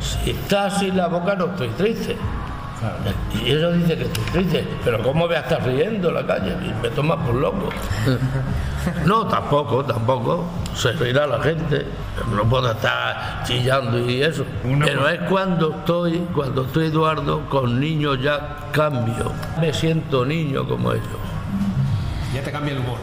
si 0.00 0.30
está 0.32 0.66
así 0.66 0.90
la 0.90 1.06
boca, 1.06 1.36
no 1.36 1.46
estoy 1.46 1.68
triste. 1.68 2.16
Y 3.46 3.50
eso 3.52 3.72
dice 3.72 3.96
que 3.96 4.04
estoy 4.04 4.24
triste. 4.32 4.64
Pero 4.84 5.02
¿cómo 5.02 5.26
voy 5.26 5.36
a 5.36 5.40
estar 5.40 5.64
riendo 5.64 6.08
en 6.08 6.14
la 6.16 6.26
calle? 6.26 6.52
Y 6.64 6.82
me 6.82 6.90
tomas 6.90 7.18
por 7.24 7.34
loco. 7.36 7.68
No, 9.06 9.26
tampoco, 9.26 9.84
tampoco. 9.84 10.44
Se 10.74 10.92
reirá 10.92 11.26
la 11.26 11.40
gente. 11.42 11.86
No 12.34 12.44
puedo 12.44 12.70
estar 12.70 13.42
chillando 13.44 13.98
y 14.10 14.22
eso. 14.22 14.44
Una 14.64 14.86
Pero 14.86 15.08
es 15.08 15.20
cuando 15.28 15.70
estoy, 15.70 16.18
cuando 16.34 16.62
estoy 16.64 16.86
Eduardo, 16.86 17.48
con 17.48 17.78
niños 17.80 18.18
ya 18.22 18.56
cambio. 18.72 19.32
Me 19.60 19.72
siento 19.72 20.24
niño 20.24 20.66
como 20.68 20.92
ellos. 20.92 21.04
Ya 22.34 22.42
te 22.42 22.50
cambia 22.50 22.72
el 22.74 22.80
humor. 22.80 22.98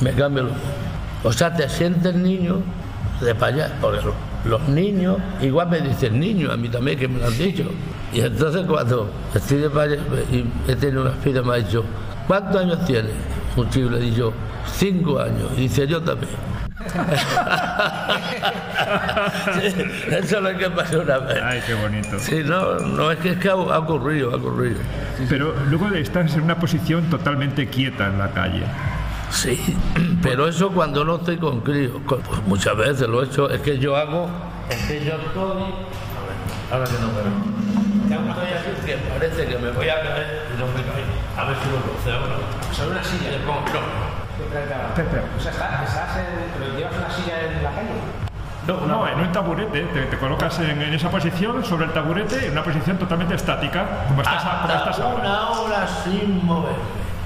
me 0.00 0.12
cambio 0.12 0.42
el 0.44 0.48
humor. 0.50 0.60
O 1.24 1.32
sea, 1.32 1.52
te 1.54 1.68
sientes 1.68 2.14
niño 2.14 2.60
de 3.20 3.34
payaso. 3.34 3.74
Porque 3.80 4.00
lo- 4.04 4.28
los 4.44 4.68
niños, 4.68 5.16
igual 5.40 5.68
me 5.68 5.80
dicen 5.80 6.20
niño, 6.20 6.52
a 6.52 6.56
mí 6.56 6.68
también 6.68 6.98
que 6.98 7.08
me 7.08 7.18
lo 7.18 7.26
han 7.26 7.36
dicho. 7.36 7.64
Y 8.12 8.20
entonces 8.20 8.64
cuando 8.66 9.10
estoy 9.34 9.58
de 9.58 9.68
payaso 9.70 10.02
y 10.30 10.44
he 10.70 10.76
tenido 10.76 11.02
una 11.02 11.10
fila, 11.12 11.42
me 11.42 11.54
ha 11.54 11.56
dicho, 11.56 11.82
¿cuántos 12.26 12.60
años 12.62 12.84
tienes? 12.86 13.12
Un 13.58 13.70
chico 13.70 13.90
le 13.90 13.98
he 13.98 14.02
dicho, 14.02 14.32
cinco 14.72 15.18
años. 15.20 15.50
Y 15.56 15.62
dice, 15.62 15.86
yo 15.86 16.00
también. 16.02 16.30
Sí, 19.54 19.66
eso 20.10 20.36
es 20.36 20.42
lo 20.42 20.56
que 20.58 20.70
pasó 20.70 21.00
una 21.00 21.18
vez. 21.18 21.38
Ay, 21.42 21.60
qué 21.66 21.74
bonito. 21.74 22.18
Sí, 22.18 22.42
no, 22.44 22.78
no 22.78 23.10
es 23.10 23.18
que, 23.18 23.30
es 23.30 23.38
que 23.38 23.48
ha, 23.48 23.52
ha 23.52 23.78
ocurrido, 23.78 24.32
ha 24.32 24.36
ocurrido. 24.36 24.78
Pero 25.28 25.54
luego 25.68 25.88
estás 25.94 26.34
en 26.34 26.42
una 26.42 26.56
posición 26.58 27.04
totalmente 27.10 27.66
quieta 27.68 28.06
en 28.06 28.18
la 28.18 28.30
calle. 28.30 28.62
Sí, 29.30 29.76
pero 30.22 30.46
eso 30.48 30.70
cuando 30.70 31.04
no 31.04 31.16
estoy 31.16 31.36
con 31.38 31.60
críos, 31.60 31.92
con- 32.06 32.20
pues 32.20 32.40
muchas 32.46 32.76
veces 32.76 33.08
lo 33.08 33.22
he 33.22 33.26
hecho, 33.26 33.50
es 33.50 33.60
que 33.60 33.78
yo 33.78 33.96
hago, 33.96 34.28
es 34.70 34.76
que 34.86 35.04
yo 35.04 35.12
estoy, 35.16 35.62
a 35.62 36.22
ver, 36.24 36.72
ahora 36.72 36.84
que 36.86 36.98
no 37.00 37.08
me 37.08 37.14
veo, 37.22 37.77
Ya 38.08 38.16
estoy 38.16 38.52
así 38.52 38.86
que 38.86 38.96
parece 38.96 39.46
que 39.46 39.58
me 39.58 39.70
voy 39.70 39.88
a 39.88 40.00
caer 40.02 40.46
y 40.54 40.58
no 40.60 40.66
me 40.66 40.82
caigo, 40.82 41.12
a 41.36 41.44
ver 41.44 41.56
si 41.62 41.70
lo 41.70 41.76
puedo 41.78 41.98
hacer. 41.98 42.74
Sobre 42.74 42.90
una 42.90 43.04
silla. 43.04 43.30
Le 43.30 43.38
pongo- 43.40 43.60
no, 43.72 44.18
Espera, 44.38 45.24
O 45.36 45.40
sea, 45.40 45.50
está- 45.52 45.84
estás 45.84 46.16
en, 46.18 46.24
pero 46.58 46.78
llevas 46.78 46.94
una 46.96 47.10
silla 47.10 47.40
en 47.42 47.62
la 47.62 47.70
calle. 47.70 47.88
No, 48.66 48.86
no, 48.86 49.08
en 49.08 49.20
un 49.20 49.32
taburete, 49.32 49.80
te, 49.82 50.02
te 50.02 50.18
colocas 50.18 50.58
en, 50.60 50.80
en 50.82 50.94
esa 50.94 51.10
posición, 51.10 51.64
sobre 51.64 51.86
el 51.86 51.92
taburete, 51.92 52.46
en 52.46 52.52
una 52.52 52.62
posición 52.62 52.98
totalmente 52.98 53.34
estática, 53.34 53.84
como 54.08 54.22
estás, 54.22 54.44
a- 54.44 54.60
como 54.62 54.72
estás 54.74 54.88
hasta 54.88 55.02
ahora. 55.04 55.20
una 55.20 55.50
hora 55.50 55.86
sin 56.04 56.44
moverme. 56.46 56.78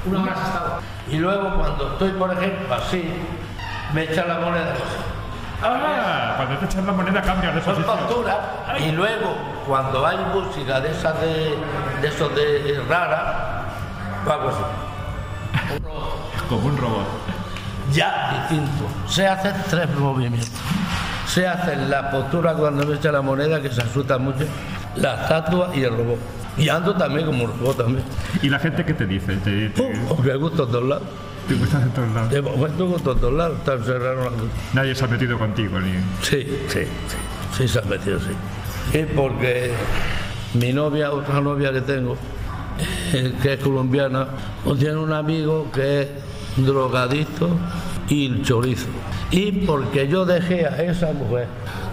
Una 0.06 0.22
hora 0.22 0.32
has 0.32 0.48
estado. 0.48 0.78
Y 1.10 1.16
luego 1.18 1.54
cuando 1.58 1.92
estoy, 1.92 2.10
por 2.12 2.32
ejemplo, 2.32 2.74
así, 2.74 3.12
me 3.92 4.02
echa 4.04 4.24
la 4.24 4.38
moneda. 4.40 4.72
Ah, 5.62 6.34
cuando 6.36 6.56
te 6.58 6.64
echas 6.64 6.84
la 6.84 6.92
moneda 6.92 7.22
cambias 7.22 7.54
de 7.54 7.60
son 7.62 7.74
posición. 7.74 7.98
facturas 7.98 8.36
y 8.80 8.90
luego 8.92 9.36
cuando 9.66 10.06
hay 10.06 10.18
música 10.34 10.80
de 10.80 10.90
esas 10.90 11.20
de, 11.20 11.54
de 12.00 12.08
esos 12.08 12.34
de 12.34 12.80
rara 12.88 13.64
así 14.24 15.78
Como 16.48 16.66
un 16.66 16.76
robot. 16.76 17.06
ya 17.92 18.46
distinto 18.48 18.84
se 19.08 19.26
hacen 19.26 19.54
tres 19.68 19.88
movimientos 19.98 20.50
se 21.26 21.46
hace 21.46 21.76
la 21.76 22.10
postura 22.10 22.52
cuando 22.54 22.86
me 22.86 22.96
echa 22.96 23.10
la 23.12 23.22
moneda 23.22 23.60
que 23.60 23.70
se 23.70 23.82
asusta 23.82 24.18
mucho 24.18 24.44
la 24.96 25.14
estatua 25.22 25.70
y 25.74 25.82
el 25.82 25.96
robot 25.96 26.18
y 26.58 26.68
ando 26.68 26.94
también 26.94 27.26
como 27.26 27.44
un 27.44 27.58
robot 27.58 27.78
también 27.78 28.04
¿Y 28.42 28.48
la 28.50 28.58
gente 28.58 28.84
qué 28.84 28.92
te 28.94 29.06
dice? 29.06 29.36
¿Te, 29.36 29.70
te, 29.70 29.82
Uh, 29.82 30.22
me 30.22 30.36
gusta 30.36 30.58
todos 30.58 30.84
lados 30.84 31.04
te 31.48 31.54
gustas 31.54 31.82
en 31.82 31.90
todos 31.90 32.10
lados? 32.12 32.30
de 32.30 32.42
momento 32.42 32.86
gusto 32.86 33.16
todos 33.16 33.32
lados 33.32 33.58
está 33.58 33.72
encerrado 33.74 34.18
en 34.18 34.24
la 34.24 34.30
Nadie 34.74 34.94
se 34.94 35.04
ha 35.04 35.08
metido 35.08 35.38
contigo, 35.38 35.80
ni... 35.80 35.92
Sí, 36.22 36.46
sí, 36.68 36.80
sí. 37.08 37.16
Sí 37.56 37.68
se 37.68 37.78
ha 37.78 37.82
metido, 37.82 38.18
sí. 38.20 38.30
Sí, 38.92 39.06
porque 39.16 39.72
mi 40.52 40.70
novia, 40.74 41.12
otra 41.12 41.40
novia 41.40 41.72
que 41.72 41.80
tengo, 41.80 42.14
eh, 43.14 43.32
que 43.40 43.54
es 43.54 43.60
colombiana, 43.60 44.26
tiene 44.78 44.96
un 44.96 45.14
amigo 45.14 45.70
que 45.72 46.02
es 46.02 46.08
drogadicto 46.58 47.48
y 48.10 48.42
chorizo. 48.42 48.88
Y 49.30 49.50
porque 49.50 50.08
yo 50.08 50.26
dejé 50.26 50.66
a 50.66 50.82
esa 50.82 51.10
mujer, 51.14 51.46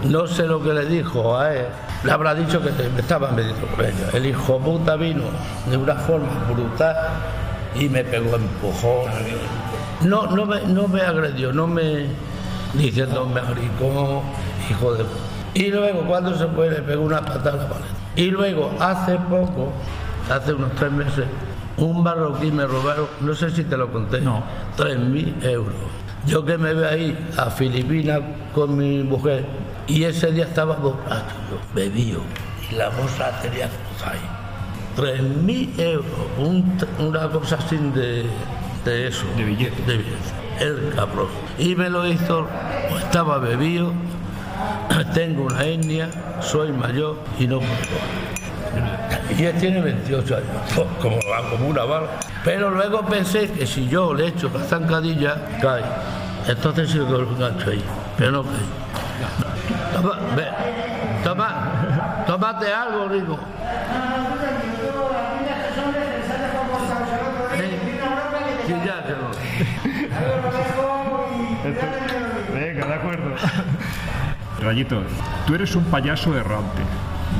no 0.04 0.26
sé 0.26 0.46
lo 0.46 0.62
que 0.62 0.74
le 0.74 0.84
dijo 0.84 1.38
a 1.38 1.54
él, 1.54 1.64
le 2.04 2.12
habrá 2.12 2.34
dicho 2.34 2.60
que 2.60 2.70
me 2.70 3.00
estaba 3.00 3.30
metiendo 3.30 3.66
con 3.68 3.82
ella. 3.82 4.10
El 4.12 4.26
hijo 4.26 4.58
puta 4.58 4.96
vino 4.96 5.24
de 5.70 5.78
una 5.78 5.94
forma 5.94 6.28
brutal 6.52 6.96
y 7.76 7.88
me 7.88 8.04
pegó 8.04 8.36
empujón. 8.36 9.10
No, 10.02 10.26
no 10.26 10.44
me, 10.44 10.60
no 10.66 10.86
me 10.86 11.00
agredió, 11.00 11.50
no 11.50 11.66
me 11.66 12.08
diciendo 12.74 13.24
maricón, 13.24 14.20
hijo 14.70 14.92
de... 14.92 15.04
Y 15.54 15.68
luego 15.70 16.02
cuando 16.06 16.36
se 16.36 16.46
fue 16.48 16.70
le 16.70 16.82
pegó 16.82 17.02
una 17.02 17.20
patada 17.22 17.52
a 17.52 17.56
la 17.64 17.68
pared. 17.68 17.84
Y 18.16 18.26
luego 18.30 18.70
hace 18.80 19.16
poco, 19.16 19.72
hace 20.30 20.52
unos 20.54 20.72
tres 20.76 20.92
meses, 20.92 21.24
un 21.76 22.02
marroquí 22.02 22.50
me 22.52 22.66
robaron, 22.66 23.06
no 23.20 23.34
sé 23.34 23.50
si 23.50 23.64
te 23.64 23.76
lo 23.76 23.90
conté, 23.90 24.20
No. 24.20 24.42
tres 24.76 24.98
mil 24.98 25.34
euros. 25.42 25.74
Yo 26.26 26.44
que 26.44 26.58
me 26.58 26.74
voy 26.74 26.84
ahí 26.84 27.28
a 27.38 27.46
Filipinas 27.50 28.20
con 28.54 28.76
mi 28.76 29.02
mujer 29.02 29.44
y 29.86 30.04
ese 30.04 30.30
día 30.32 30.44
estaba 30.44 30.76
borracho, 30.76 31.34
yo 31.50 31.58
bebío 31.74 32.18
y 32.70 32.74
la 32.74 32.90
bolsa 32.90 33.30
tenía 33.40 33.66
cosas 33.68 34.12
ahí. 34.12 34.20
Tres 34.96 35.22
mil 35.22 35.72
euros, 35.80 36.04
un- 36.38 36.76
una 36.98 37.28
cosa 37.30 37.56
así 37.56 37.76
de, 37.94 38.26
de 38.84 39.06
eso. 39.08 39.24
De 39.36 39.44
billete. 39.44 39.82
De 39.86 39.96
billete. 39.96 40.40
El 40.60 40.92
cabrón. 40.94 41.28
Y 41.58 41.74
me 41.74 41.88
lo 41.88 42.06
hizo, 42.06 42.46
pues 42.90 43.02
estaba 43.04 43.38
bebido, 43.38 43.92
tengo 45.14 45.44
una 45.44 45.64
etnia, 45.64 46.08
soy 46.40 46.72
mayor 46.72 47.18
y 47.38 47.46
no. 47.46 47.60
Y 49.36 49.44
él 49.44 49.58
tiene 49.58 49.80
28 49.80 50.36
años, 50.36 50.46
como, 51.00 51.18
como 51.50 51.68
una 51.68 51.84
bala. 51.84 52.06
Pero 52.44 52.70
luego 52.70 53.04
pensé 53.06 53.50
que 53.50 53.66
si 53.66 53.88
yo 53.88 54.14
le 54.14 54.28
echo 54.28 54.50
la 54.52 54.64
zancadilla, 54.64 55.36
cae. 55.60 55.82
Entonces 56.46 56.90
sí 56.90 56.98
que 56.98 57.04
lo 57.04 57.22
engancho 57.22 57.70
ahí, 57.70 57.82
pero 58.16 58.32
no 58.32 58.42
cae. 58.44 58.80
Toma, 59.92 60.18
ve, 60.36 60.46
toma, 61.22 62.24
tómate 62.26 62.72
algo, 62.72 63.08
Rico. 63.08 63.38
Rayito, 74.60 75.02
tú 75.46 75.54
eres 75.54 75.74
un 75.76 75.84
payaso 75.84 76.36
errante. 76.36 76.82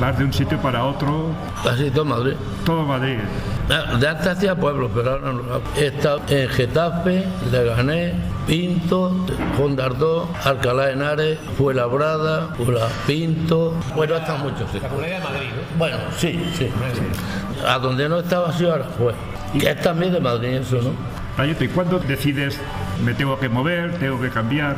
Vas 0.01 0.17
de 0.17 0.25
un 0.25 0.33
sitio 0.33 0.57
para 0.59 0.85
otro, 0.85 1.27
Casi 1.65 1.91
todo 1.91 2.05
Madrid. 2.05 2.35
todo 2.65 2.85
Madrid. 2.85 3.19
De 3.99 4.09
antes 4.09 4.27
hacía 4.27 4.55
pueblos, 4.55 4.91
pero 4.95 5.11
ahora 5.13 5.33
no. 5.33 5.43
He 5.77 5.87
estado 5.89 6.23
en 6.29 6.49
Getafe, 6.49 7.25
Leganés, 7.51 8.15
Pinto, 8.47 9.27
Hondardó, 9.61 10.29
Alcalá 10.45 10.87
de 10.87 10.93
Henares, 10.93 11.39
Fuenlabrada, 11.59 12.49
Fuela 12.57 12.89
Pinto. 13.07 13.75
Bueno, 13.95 14.15
en 14.17 14.41
muchos 14.43 14.61
La 14.61 14.67
sitios. 14.73 14.85
comunidad 14.93 15.19
de 15.19 15.25
Madrid, 15.25 15.49
¿no? 15.57 15.79
Bueno, 15.79 15.97
sí, 16.17 16.51
sí. 16.57 16.69
A 17.67 17.79
donde 17.79 18.09
no 18.09 18.21
estaba 18.21 18.49
así 18.51 18.65
ahora 18.65 18.85
fue. 18.97 19.13
Que 19.59 19.71
es 19.71 19.81
también 19.83 20.13
de 20.13 20.21
Madrid 20.21 20.49
eso, 20.51 20.77
¿no? 20.77 20.91
Rayito, 21.37 21.65
¿y 21.65 21.69
cuándo 21.69 21.99
decides 21.99 22.59
me 23.05 23.13
tengo 23.15 23.39
que 23.39 23.49
mover, 23.49 23.93
tengo 23.99 24.21
que 24.21 24.31
cambiar? 24.31 24.77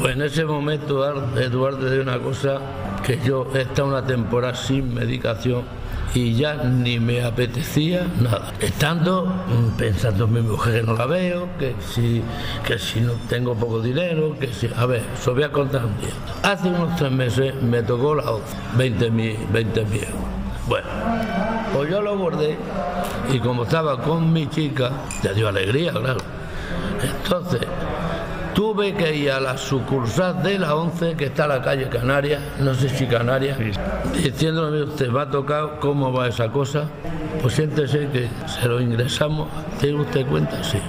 Pues 0.00 0.14
en 0.14 0.22
ese 0.22 0.44
momento 0.44 1.02
Ar- 1.02 1.40
Eduardo 1.40 1.88
de 1.90 2.00
una 2.00 2.18
cosa 2.18 2.58
que 3.04 3.18
yo 3.24 3.46
he 3.54 3.82
una 3.82 4.04
temporada 4.04 4.54
sin 4.54 4.94
medicación 4.94 5.62
y 6.14 6.34
ya 6.34 6.54
ni 6.64 6.98
me 6.98 7.22
apetecía 7.22 8.06
nada. 8.20 8.52
Estando 8.60 9.26
mm, 9.26 9.76
pensando 9.76 10.24
en 10.24 10.32
mi 10.32 10.40
mujer 10.40 10.80
que 10.80 10.86
no 10.86 10.94
la 10.94 11.06
veo, 11.06 11.48
que 11.58 11.74
si, 11.80 12.22
que 12.66 12.78
si 12.78 13.00
no 13.00 13.12
tengo 13.28 13.54
poco 13.54 13.80
dinero, 13.80 14.34
que 14.38 14.48
si... 14.48 14.70
A 14.76 14.86
ver, 14.86 15.02
os 15.18 15.26
voy 15.34 15.42
a 15.42 15.52
contar 15.52 15.84
un 15.84 15.98
día. 15.98 16.10
Hace 16.42 16.68
unos 16.68 16.96
tres 16.96 17.12
meses 17.12 17.54
me 17.62 17.82
tocó 17.82 18.14
la 18.14 18.30
OCE, 18.30 18.54
20 18.76 19.10
mil 19.10 19.36
20 19.52 19.84
mil 19.86 20.02
euros. 20.04 20.14
Bueno, 20.66 20.86
pues 21.74 21.90
yo 21.90 22.00
lo 22.02 22.16
guardé 22.18 22.56
y 23.32 23.38
como 23.40 23.64
estaba 23.64 24.00
con 24.02 24.32
mi 24.32 24.46
chica, 24.48 24.90
te 25.22 25.32
dio 25.34 25.48
alegría, 25.48 25.92
claro. 25.92 26.20
Entonces, 27.02 27.60
tuve 28.58 28.92
que 28.92 29.14
ir 29.14 29.30
a 29.30 29.38
la 29.38 29.56
sucursal 29.56 30.42
de 30.42 30.58
la 30.58 30.74
11, 30.74 31.14
que 31.14 31.26
está 31.26 31.44
en 31.44 31.50
la 31.50 31.62
calle 31.62 31.88
Canarias, 31.88 32.42
no 32.58 32.74
sé 32.74 32.88
si 32.88 33.06
Canarias, 33.06 33.56
diciéndome, 34.12 34.82
usted 34.82 35.14
va 35.14 35.22
a 35.22 35.30
tocar 35.30 35.78
cómo 35.78 36.12
va 36.12 36.26
esa 36.26 36.48
cosa. 36.50 36.82
Pues 37.40 37.54
siéntese 37.54 38.08
que 38.08 38.28
se 38.48 38.66
lo 38.66 38.80
ingresamos, 38.80 39.46
¿tiene 39.78 40.00
usted 40.00 40.26
cuenta? 40.26 40.64
Sí. 40.64 40.80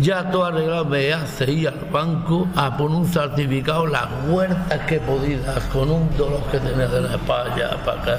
Ya 0.00 0.30
todo 0.30 0.44
arreglado, 0.44 0.84
me 0.84 1.12
hace 1.12 1.50
ir 1.50 1.66
al 1.66 1.88
banco 1.90 2.46
a 2.54 2.76
poner 2.76 2.96
un 2.98 3.06
certificado, 3.08 3.88
las 3.88 4.06
huertas 4.28 4.78
que 4.86 5.00
podido, 5.00 5.42
con 5.72 5.90
un 5.90 6.16
dolor 6.16 6.44
que 6.52 6.60
tenía 6.60 6.86
de 6.86 7.00
la 7.00 7.16
espalda 7.16 7.76
para 7.84 8.02
acá. 8.02 8.18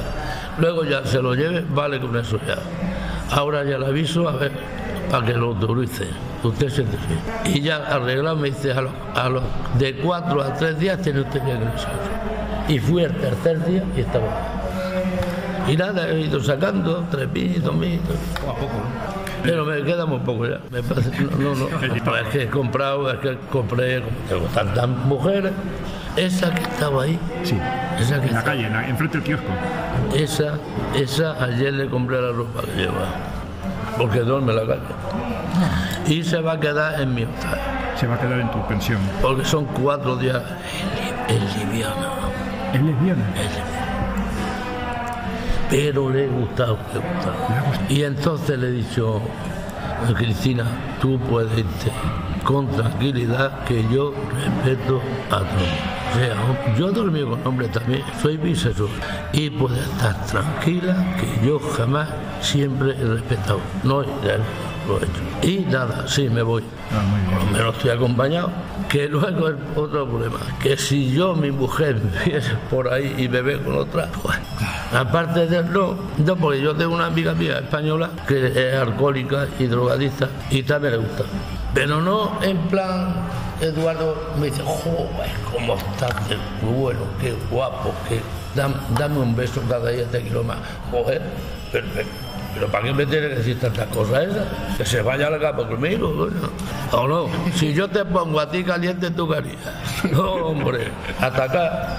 Luego 0.57 0.83
ya 0.83 1.05
se 1.05 1.21
lo 1.21 1.33
lleve, 1.33 1.63
vale 1.69 2.01
con 2.01 2.17
eso 2.17 2.41
ya. 2.45 2.57
Ahora 3.31 3.63
ya 3.63 3.77
le 3.77 3.85
aviso, 3.85 4.27
a 4.27 4.33
ver, 4.33 4.51
para 5.09 5.25
que 5.25 5.31
lo 5.31 5.47
autorice. 5.47 6.07
Usted 6.47 6.69
se 6.69 6.85
Y 7.49 7.61
ya 7.61 7.77
arreglado 7.77 8.35
me 8.35 8.49
dice, 8.49 8.71
a 8.71 8.81
los, 8.81 8.91
a 9.15 9.29
los 9.29 9.43
de 9.77 9.95
cuatro 9.97 10.41
a 10.41 10.53
tres 10.53 10.77
días 10.79 11.01
tiene 11.01 11.21
usted 11.21 11.41
que 11.41 11.51
ingresar. 11.51 11.91
Y 12.67 12.79
fui 12.79 13.03
el 13.03 13.13
tercer 13.15 13.65
día 13.65 13.83
y 13.95 14.01
estaba. 14.01 14.27
Y 15.67 15.75
nada, 15.75 16.07
he 16.09 16.21
ido 16.21 16.41
sacando 16.41 17.05
tres 17.11 17.29
mil, 17.31 17.61
dos 17.61 17.75
mil. 17.75 17.99
Poco 17.99 18.51
a 18.51 18.55
poco, 18.55 18.73
¿no? 18.73 19.17
Pero 19.43 19.65
me 19.65 19.83
queda 19.83 20.05
muy 20.05 20.19
poco 20.19 20.45
ya. 20.47 20.59
Me 20.71 20.81
parece, 20.83 21.11
no, 21.21 21.55
no, 21.55 21.55
no. 21.55 21.67
Es 22.17 22.27
que 22.31 22.43
he 22.43 22.47
comprado, 22.47 23.09
es 23.11 23.19
que 23.19 23.37
compré, 23.51 24.01
tengo 24.27 24.45
tantas 24.53 24.87
mujeres. 24.87 25.51
Esa 26.15 26.53
que 26.53 26.63
estaba 26.63 27.03
ahí, 27.03 27.19
Sí, 27.43 27.57
esa 27.99 28.19
que 28.19 28.27
en 28.29 28.33
la 28.33 28.43
calle, 28.43 28.65
en 28.67 28.73
la- 28.73 28.87
enfrente 28.89 29.19
del 29.19 29.27
kiosco. 29.27 29.45
esa, 30.15 30.53
esa 30.95 31.43
ayer 31.43 31.73
le 31.73 31.87
compré 31.87 32.19
la 32.21 32.31
ropa 32.31 32.61
que 32.63 32.81
lleva. 32.81 33.05
Porque 33.97 34.19
duerme 34.19 34.51
en 34.53 34.57
la 34.57 34.65
calle. 34.65 34.81
Y 36.07 36.23
se 36.23 36.39
va 36.41 36.53
a 36.53 36.59
quedar 36.59 37.01
en 37.01 37.13
mi 37.13 37.23
hotel. 37.23 37.59
Se 37.99 38.07
va 38.07 38.15
a 38.15 38.19
quedar 38.19 38.39
en 38.39 38.51
tu 38.51 38.65
pensión. 38.67 38.99
Porque 39.21 39.43
son 39.43 39.65
cuatro 39.65 40.15
días 40.15 40.41
en 41.27 41.39
liviana. 41.59 42.09
¿Es 42.73 42.81
lesbiana? 42.81 43.23
Pero 45.69 46.09
le 46.09 46.25
he 46.25 46.27
gustado, 46.27 46.77
le 46.93 46.99
he 46.99 47.13
gustado. 47.13 47.35
Y 47.89 48.03
entonces 48.03 48.57
le 48.57 48.67
he 48.67 48.71
dicho, 48.71 49.21
Cristina, 50.15 50.65
tú 51.01 51.19
puedes 51.19 51.57
irte 51.57 51.91
con 52.43 52.67
tranquilidad 52.67 53.65
que 53.65 53.83
yo 53.91 54.13
respeto 54.33 55.01
a 55.29 55.39
todos. 55.39 55.97
O 56.13 56.19
sea, 56.19 56.75
yo 56.77 56.89
he 56.89 56.91
dormido 56.93 57.31
con 57.31 57.45
hombres 57.45 57.71
también, 57.71 58.01
soy 58.21 58.37
bisexual. 58.37 58.89
Y 59.33 59.49
puede 59.49 59.79
estar 59.79 60.25
tranquila 60.25 60.95
que 61.19 61.45
yo 61.45 61.59
jamás, 61.59 62.07
siempre 62.39 62.91
he 62.91 63.03
respetado. 63.03 63.59
No, 63.83 64.03
lo 64.87 64.99
he 64.99 65.03
hecho. 65.03 65.21
Y 65.41 65.65
nada, 65.69 66.07
sí, 66.07 66.29
me 66.29 66.41
voy. 66.41 66.63
Ah, 66.91 67.01
muy 67.03 67.19
bien. 67.19 67.31
Por 67.31 67.45
lo 67.45 67.51
menos 67.51 67.75
estoy 67.75 67.91
acompañado. 67.91 68.51
Que 68.89 69.07
luego 69.09 69.49
es 69.49 69.55
otro 69.75 70.07
problema. 70.07 70.39
Que 70.61 70.77
si 70.77 71.11
yo, 71.11 71.35
mi 71.35 71.51
mujer, 71.51 71.99
viene 72.25 72.41
por 72.69 72.91
ahí 72.91 73.13
y 73.17 73.27
me 73.27 73.41
ve 73.41 73.61
con 73.61 73.77
otra, 73.77 74.09
pues, 74.23 74.37
aparte 74.93 75.47
de 75.47 75.63
no, 75.63 75.95
no, 76.17 76.35
porque 76.35 76.61
yo 76.61 76.75
tengo 76.75 76.95
una 76.95 77.07
amiga 77.07 77.33
mía 77.33 77.59
española 77.59 78.09
que 78.27 78.47
es 78.47 78.75
alcohólica 78.75 79.47
y 79.59 79.65
drogadista 79.65 80.29
y 80.49 80.63
también 80.63 80.93
le 80.93 80.99
gusta. 80.99 81.23
Pero 81.73 82.01
no 82.01 82.39
en 82.41 82.57
plan, 82.69 83.13
Eduardo 83.61 84.15
me 84.39 84.47
dice, 84.47 84.63
joder, 84.63 85.31
cómo 85.51 85.75
estás 85.75 86.29
de 86.29 86.37
bueno, 86.65 87.01
qué 87.21 87.35
guapo, 87.51 87.93
qué... 88.07 88.21
Dame, 88.55 88.75
dame 88.97 89.19
un 89.19 89.35
beso 89.35 89.61
cada 89.69 89.91
día 89.91 90.05
te 90.05 90.21
quiero 90.21 90.43
más. 90.43 90.57
Joder, 90.89 91.21
pero, 91.71 91.85
pero- 92.59 92.71
¿para 92.71 92.83
qué 92.85 92.93
me 92.93 93.05
tiene 93.05 93.29
que 93.29 93.35
decir 93.35 93.59
tantas 93.59 93.87
cosas 93.87 94.23
esas? 94.23 94.77
Que 94.77 94.85
se 94.85 95.01
vaya 95.01 95.27
a 95.27 95.29
la 95.31 95.39
cama 95.39 95.67
conmigo, 95.67 96.15
coño. 96.15 96.49
¿O 96.91 97.07
no? 97.07 97.27
Si 97.55 97.73
yo 97.73 97.87
te 97.87 98.03
pongo 98.05 98.39
a 98.39 98.49
ti 98.49 98.63
caliente, 98.63 99.09
tú 99.11 99.31
harías. 99.33 99.55
No, 100.11 100.33
hombre, 100.33 100.87
atacar. 101.19 101.97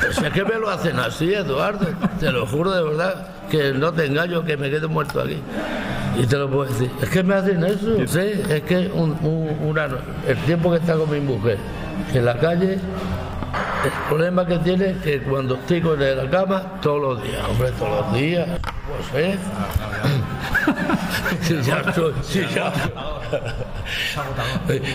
Pues 0.00 0.18
es 0.18 0.32
que 0.32 0.44
me 0.44 0.54
lo 0.58 0.70
hacen 0.70 0.98
así, 0.98 1.32
Eduardo. 1.34 1.86
Te 2.20 2.30
lo 2.30 2.46
juro 2.46 2.70
de 2.72 2.82
verdad, 2.82 3.26
que 3.50 3.72
no 3.72 3.92
te 3.92 4.06
engaño, 4.06 4.44
que 4.44 4.56
me 4.56 4.70
quedo 4.70 4.88
muerto 4.88 5.20
aquí. 5.20 5.38
Y 6.16 6.26
te 6.26 6.36
lo 6.36 6.48
puedo 6.48 6.64
decir. 6.70 6.90
Es 7.02 7.08
que 7.08 7.22
me 7.22 7.34
hacen 7.34 7.64
eso. 7.64 7.96
Sí, 8.06 8.42
es 8.48 8.62
que 8.62 8.90
un, 8.94 9.12
un- 9.22 9.56
una 9.68 9.88
el 10.28 10.36
tiempo 10.46 10.70
que 10.70 10.76
está 10.78 10.94
con 10.94 11.10
mi 11.10 11.20
mujer 11.20 11.58
en 12.12 12.24
la 12.24 12.36
calle, 12.38 12.78
el 13.84 13.90
problema 14.08 14.46
que 14.46 14.58
tiene 14.58 14.90
es 14.90 14.96
que 14.98 15.20
cuando 15.22 15.54
estoy 15.56 15.80
con 15.80 16.00
él 16.00 16.18
en 16.18 16.24
la 16.24 16.30
cama, 16.30 16.80
todos 16.80 17.00
los 17.00 17.22
días, 17.22 17.42
hombre, 17.48 17.70
todos 17.72 18.06
los 18.06 18.14
días. 18.14 18.48
Pues, 19.10 19.24
¿eh? 19.24 19.38
Sí, 21.42 21.60
ya 21.62 21.80
estoy, 21.80 22.14
sí, 22.22 22.42
ya. 22.54 22.72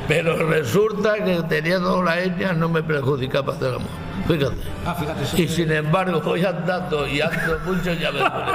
Pero 0.07 0.49
resulta 0.49 1.23
que 1.23 1.43
teniendo 1.47 2.01
la 2.01 2.19
etnia 2.19 2.53
no 2.53 2.69
me 2.69 2.81
perjudica 2.81 3.43
para 3.43 3.57
hacer 3.57 3.75
amor. 3.75 4.09
Fíjate. 4.27 4.55
Ah, 4.85 4.95
fíjate, 4.95 5.41
Y 5.41 5.47
sin 5.47 5.71
embargo 5.71 6.21
voy 6.21 6.45
andando 6.45 7.07
y 7.07 7.21
ando 7.21 7.59
mucho 7.65 7.93
ya 7.93 8.11
me 8.11 8.19
duele. 8.19 8.51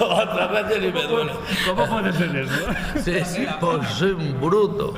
Otra 0.00 0.46
vez 0.48 0.80
ni 0.80 0.92
me 0.92 1.02
duele. 1.02 1.32
¿Cómo 1.66 1.86
puede 1.86 2.12
ser 2.12 2.36
eso? 2.36 2.54
Sí, 3.04 3.24
sí, 3.24 3.46
pues 3.60 3.88
soy 3.88 4.10
un 4.12 4.40
bruto. 4.40 4.94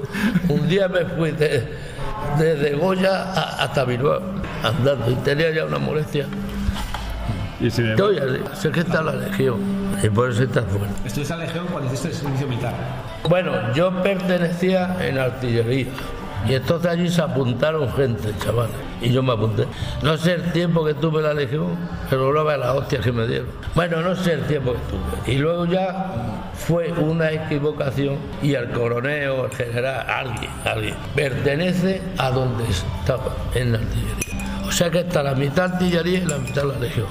Un 0.49 0.69
día 0.69 0.89
me 0.89 1.05
fui 1.05 1.31
de, 1.33 1.73
desde 2.39 2.75
Goya 2.77 3.33
a- 3.33 3.63
hasta 3.65 3.85
Bilbao 3.85 4.21
andando 4.63 5.11
y 5.11 5.15
tenía 5.17 5.51
ya 5.53 5.65
una 5.65 5.79
molestia. 5.79 6.27
Y 7.61 7.71
embargo, 7.71 8.11
Estoy 8.11 8.19
así, 8.19 8.61
sé 8.61 8.71
que 8.71 8.81
está 8.81 9.03
la 9.03 9.13
legión 9.15 9.59
y 10.03 10.09
por 10.09 10.31
eso 10.31 10.45
está 10.45 10.63
fuerte. 10.63 10.95
Estuviste 11.05 11.33
en 11.33 11.39
la 11.41 11.47
Legión 11.47 11.67
cuando 11.73 11.89
hiciste 11.89 12.09
el 12.09 12.15
servicio 12.15 12.47
militar. 12.47 12.73
Bueno, 13.29 13.73
yo 13.75 14.03
pertenecía 14.03 14.97
en 15.01 15.19
artillería 15.19 15.87
y 16.49 16.55
entonces 16.55 16.89
allí 16.91 17.09
se 17.09 17.21
apuntaron 17.21 17.93
gente, 17.95 18.33
chavales, 18.39 18.77
y 19.01 19.11
yo 19.11 19.23
me 19.23 19.33
apunté. 19.33 19.67
No 20.03 20.17
sé 20.17 20.35
el 20.35 20.53
tiempo 20.53 20.85
que 20.85 20.95
tuve 20.95 21.23
la 21.23 21.35
legión, 21.35 21.77
pero 22.11 22.33
no 22.33 22.45
veas 22.45 22.59
las 22.59 22.75
hostias 22.75 23.05
que 23.05 23.13
me 23.13 23.27
dieron. 23.27 23.49
Bueno, 23.75 24.01
no 24.03 24.15
sé 24.17 24.35
el 24.35 24.43
tiempo 24.43 24.73
que 24.73 24.79
tuve. 24.91 25.35
Y 25.35 25.39
luego 25.39 25.67
ya 25.67 26.51
fue 26.55 26.93
una 26.93 27.31
equivocación 27.31 28.17
y 28.43 28.55
el 28.55 28.71
coronel 28.71 29.29
o 29.31 29.45
el 29.47 29.53
general, 29.53 30.07
alguien, 30.09 30.51
alguien, 30.65 30.95
pertenece 31.15 32.03
a 32.19 32.31
donde 32.31 32.65
estaba, 32.65 33.35
en 33.55 33.73
la 33.73 33.79
artillería. 33.79 34.28
O 34.69 34.73
sea 34.73 34.91
que 34.91 35.01
está 35.01 35.23
la 35.23 35.35
mitad 35.35 35.73
artillería 35.73 36.19
y 36.19 36.27
la 36.27 36.37
mitad 36.37 36.65
la 36.65 36.79
legión. 36.79 37.07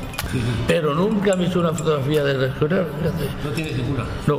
Pero 0.68 0.94
nunca 0.94 1.36
me 1.36 1.46
hizo 1.46 1.60
una 1.60 1.74
fotografía 1.74 2.24
de 2.24 2.34
regional, 2.38 2.88
fíjate. 3.00 3.30
No 3.44 3.50
tienes 3.50 3.78
ninguna. 3.78 4.04
No, 4.28 4.38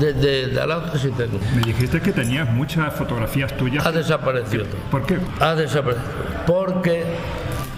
desde 0.00 0.48
de, 0.48 0.60
al 0.60 0.68
lado 0.68 0.98
sí 0.98 1.10
tengo. 1.16 1.38
me 1.54 1.62
dijiste 1.62 2.00
que 2.00 2.12
tenías 2.12 2.50
muchas 2.50 2.92
fotografías 2.94 3.56
tuyas. 3.56 3.86
Ha 3.86 3.92
desaparecido. 3.92 4.64
¿Por 4.90 5.06
qué? 5.06 5.18
Ha 5.38 5.54
desaparecido. 5.54 6.06
Porque 6.44 7.04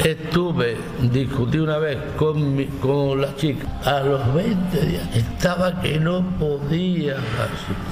estuve, 0.05 0.77
discutí 1.11 1.59
una 1.59 1.79
vez 1.79 1.99
con, 2.17 2.65
con 2.81 3.21
la 3.21 3.35
chica, 3.37 3.67
a 3.85 4.01
los 4.01 4.35
20 4.35 4.81
días, 4.87 5.03
estaba 5.15 5.81
que 5.81 5.99
no 5.99 6.23
podía 6.39 7.17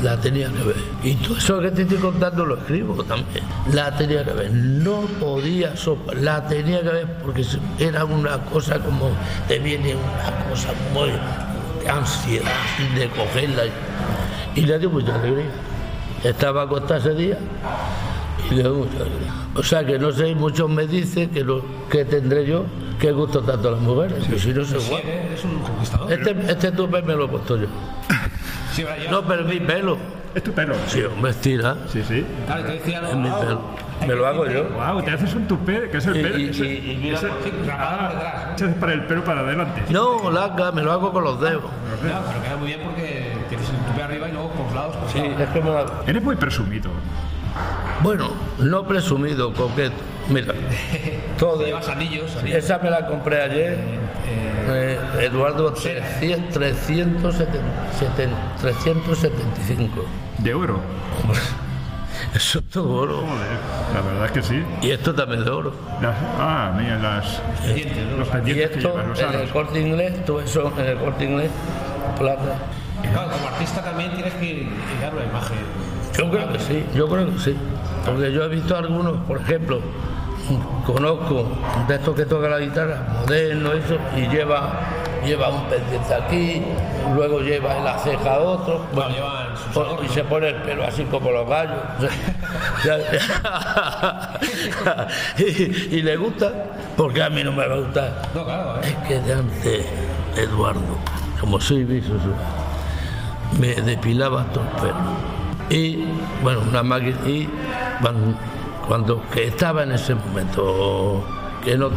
la 0.02 0.16
tenía 0.20 0.48
que 0.48 0.62
ver. 0.62 0.76
Y 1.02 1.14
todo 1.14 1.36
eso 1.36 1.60
que 1.60 1.70
te 1.70 1.82
estoy 1.82 1.98
contando 1.98 2.44
lo 2.44 2.56
escribo 2.58 3.02
también. 3.04 3.44
La 3.72 3.96
tenía 3.96 4.24
que 4.24 4.32
ver, 4.32 4.52
no 4.52 5.02
podía 5.20 5.76
sopar, 5.76 6.16
la 6.16 6.46
tenía 6.46 6.80
que 6.82 6.88
ver 6.88 7.06
porque 7.22 7.44
era 7.78 8.04
una 8.04 8.38
cosa 8.44 8.78
como, 8.78 9.10
te 9.48 9.58
viene 9.58 9.94
una 9.96 10.48
cosa 10.48 10.68
muy 10.92 11.10
de 11.10 11.90
ansiedad 11.90 12.52
de 12.94 13.08
cogerla. 13.08 13.64
Y 14.54 14.62
le 14.62 14.78
dio 14.78 14.90
mucha 14.90 15.14
alegría. 15.14 15.50
Estaba 16.24 16.62
acostada 16.62 16.98
ese 16.98 17.14
día 17.14 17.38
O 19.54 19.62
sea 19.62 19.84
que 19.84 19.98
no 19.98 20.12
sé, 20.12 20.34
muchos 20.34 20.68
me 20.68 20.86
dicen 20.86 21.30
que 21.30 21.42
lo 21.42 21.64
que 21.90 22.04
tendré 22.04 22.46
yo, 22.46 22.64
que 23.00 23.12
gusto 23.12 23.40
tanto 23.42 23.68
a 23.68 23.70
las 23.72 23.80
mujeres, 23.80 24.24
si 24.40 24.52
no 24.52 24.64
se 24.64 24.78
Sí, 24.80 24.88
guapo. 24.90 25.08
eres 25.08 25.44
un 25.44 25.58
conquistador. 25.60 26.12
Este, 26.12 26.30
este 26.52 26.72
tupe 26.72 27.02
me 27.02 27.14
lo 27.14 27.24
he 27.24 27.28
puesto 27.28 27.56
yo. 27.56 27.66
Sí. 28.72 28.84
No, 29.10 29.22
pero 29.22 29.42
es 29.42 29.48
mi 29.48 29.60
pelo. 29.60 29.96
Es 30.34 30.42
tu 30.42 30.52
pelo. 30.52 30.74
Sí, 30.86 31.02
hombre, 31.02 31.30
estira. 31.30 31.76
Sí, 31.90 32.02
sí. 32.06 32.24
Claro, 32.46 32.64
te 32.64 32.72
decía, 32.72 33.00
Es 33.08 33.16
mi 33.16 33.28
pelo. 33.30 33.60
Me 34.06 34.14
lo 34.14 34.26
hago 34.26 34.46
yo. 34.46 34.64
Wow, 34.68 35.02
te 35.02 35.10
haces 35.12 35.34
un 35.34 35.48
tupé, 35.48 35.88
que 35.90 35.96
es 35.96 36.06
el 36.06 36.16
Y- 36.18 36.22
pelo. 36.22 36.38
y- 36.38 36.48
ese- 36.50 36.66
y- 36.66 36.90
y 36.92 36.96
mira, 37.02 37.16
ese- 37.16 37.28
rapado 37.28 37.44
detrás, 37.44 37.78
ah, 37.80 38.50
echas 38.52 38.74
para 38.74 38.92
el 38.92 39.06
pelo 39.06 39.24
para 39.24 39.40
adelante. 39.40 39.82
No, 39.88 40.30
larga, 40.30 40.70
me 40.72 40.82
lo 40.82 40.92
hago 40.92 41.10
con 41.12 41.24
los 41.24 41.40
dedos. 41.40 41.64
Pero 42.02 42.42
queda 42.42 42.56
muy 42.58 42.66
bien 42.66 42.80
porque 42.84 43.32
tienes 43.48 43.66
el 43.70 43.76
tupe 43.76 44.02
arriba 44.02 44.28
y 44.28 44.32
luego 44.32 44.50
por 44.50 44.66
los 44.66 44.74
lados. 44.74 44.96
Por 44.96 45.08
Sí, 45.10 45.18
es 45.20 45.48
que 45.48 45.60
me 45.60 45.70
lo 45.70 45.78
hago. 45.78 45.90
Eres 46.06 46.22
muy 46.22 46.36
presumido. 46.36 46.90
Bueno, 48.02 48.30
no 48.58 48.84
presumido, 48.86 49.52
coqueto. 49.54 49.94
Mira, 50.28 50.52
todo. 51.38 51.64
Llevas 51.64 51.88
anillos, 51.88 52.34
anillos. 52.36 52.58
Esa 52.58 52.78
me 52.78 52.90
la 52.90 53.06
compré 53.06 53.42
ayer. 53.42 53.78
eh, 54.68 54.98
Eduardo, 55.20 55.72
300, 55.72 56.52
370, 56.52 58.36
375. 58.60 60.04
De 60.38 60.54
oro. 60.54 60.80
Eso 62.34 62.58
es 62.58 62.64
todo 62.70 62.92
oro. 62.94 63.16
Joder, 63.18 63.58
la 63.94 64.00
verdad 64.00 64.24
es 64.26 64.30
que 64.32 64.42
sí. 64.42 64.62
Y 64.82 64.90
esto 64.90 65.14
también 65.14 65.44
de 65.44 65.50
oro. 65.50 65.72
Las- 66.02 66.16
ah, 66.38 66.72
mira, 66.76 66.98
las, 66.98 67.40
los 67.66 68.28
Y 68.48 68.54
que 68.54 68.64
esto 68.64 68.78
llevas, 68.78 69.06
los 69.08 69.20
en 69.20 69.40
el 69.40 69.48
corte 69.50 69.80
inglés, 69.80 70.24
todo 70.24 70.40
eso 70.40 70.72
en 70.78 70.86
el 70.86 70.98
corte 70.98 71.24
inglés, 71.24 71.50
plata. 72.18 72.56
Claro, 73.12 73.30
como 73.30 73.48
artista 73.48 73.82
también 73.82 74.12
tienes 74.14 74.34
que 74.34 74.68
dar 75.00 75.14
una 75.14 75.24
imagen. 75.24 75.56
Yo 76.16 76.30
creo 76.30 76.52
que 76.52 76.58
sí, 76.58 76.84
yo 76.94 77.08
creo 77.08 77.32
que 77.32 77.38
sí. 77.38 77.56
Porque 78.04 78.32
yo 78.32 78.44
he 78.44 78.48
visto 78.48 78.76
algunos, 78.76 79.16
por 79.26 79.40
ejemplo, 79.40 79.80
conozco 80.86 81.46
de 81.88 81.94
estos 81.96 82.14
que 82.14 82.24
tocan 82.24 82.50
la 82.50 82.58
guitarra, 82.58 83.02
moderno, 83.20 83.72
eso, 83.72 83.96
y 84.16 84.28
lleva, 84.28 84.80
lleva 85.24 85.50
un 85.50 85.64
pendiente 85.64 86.14
aquí, 86.14 86.62
luego 87.14 87.40
lleva 87.40 87.76
en 87.76 87.84
la 87.84 87.98
ceja 87.98 88.38
otro, 88.38 88.86
bueno, 88.94 89.14
y 90.04 90.08
se 90.08 90.24
pone 90.24 90.50
el 90.50 90.56
pelo 90.62 90.84
así 90.84 91.04
como 91.04 91.30
los 91.30 91.48
gallos. 91.48 91.74
y, 95.38 95.96
y 95.96 96.02
le 96.02 96.16
gusta, 96.16 96.52
porque 96.96 97.22
a 97.22 97.30
mí 97.30 97.42
no 97.42 97.52
me 97.52 97.66
va 97.66 97.74
a 97.74 97.78
gustar. 97.78 98.22
No, 98.34 98.44
claro, 98.44 98.76
¿eh? 98.76 98.80
Es 98.84 98.94
que 99.08 99.20
de 99.20 99.32
antes, 99.32 99.86
Eduardo, 100.36 100.98
como 101.40 101.58
soy 101.60 101.84
bisexual, 101.84 102.20
me 103.58 103.74
depilaba 103.74 104.44
todo 104.52 104.64
el 104.64 104.70
pelo. 104.82 105.35
Y, 105.70 106.04
bueno, 106.42 106.60
una 106.68 106.82
máquina, 106.82 107.16
y 107.26 107.48
cuando, 108.00 108.34
cuando- 108.86 109.22
que 109.32 109.46
estaba 109.48 109.82
en 109.82 109.92
ese 109.92 110.14
momento, 110.14 111.24
que 111.64 111.76
no 111.76 111.88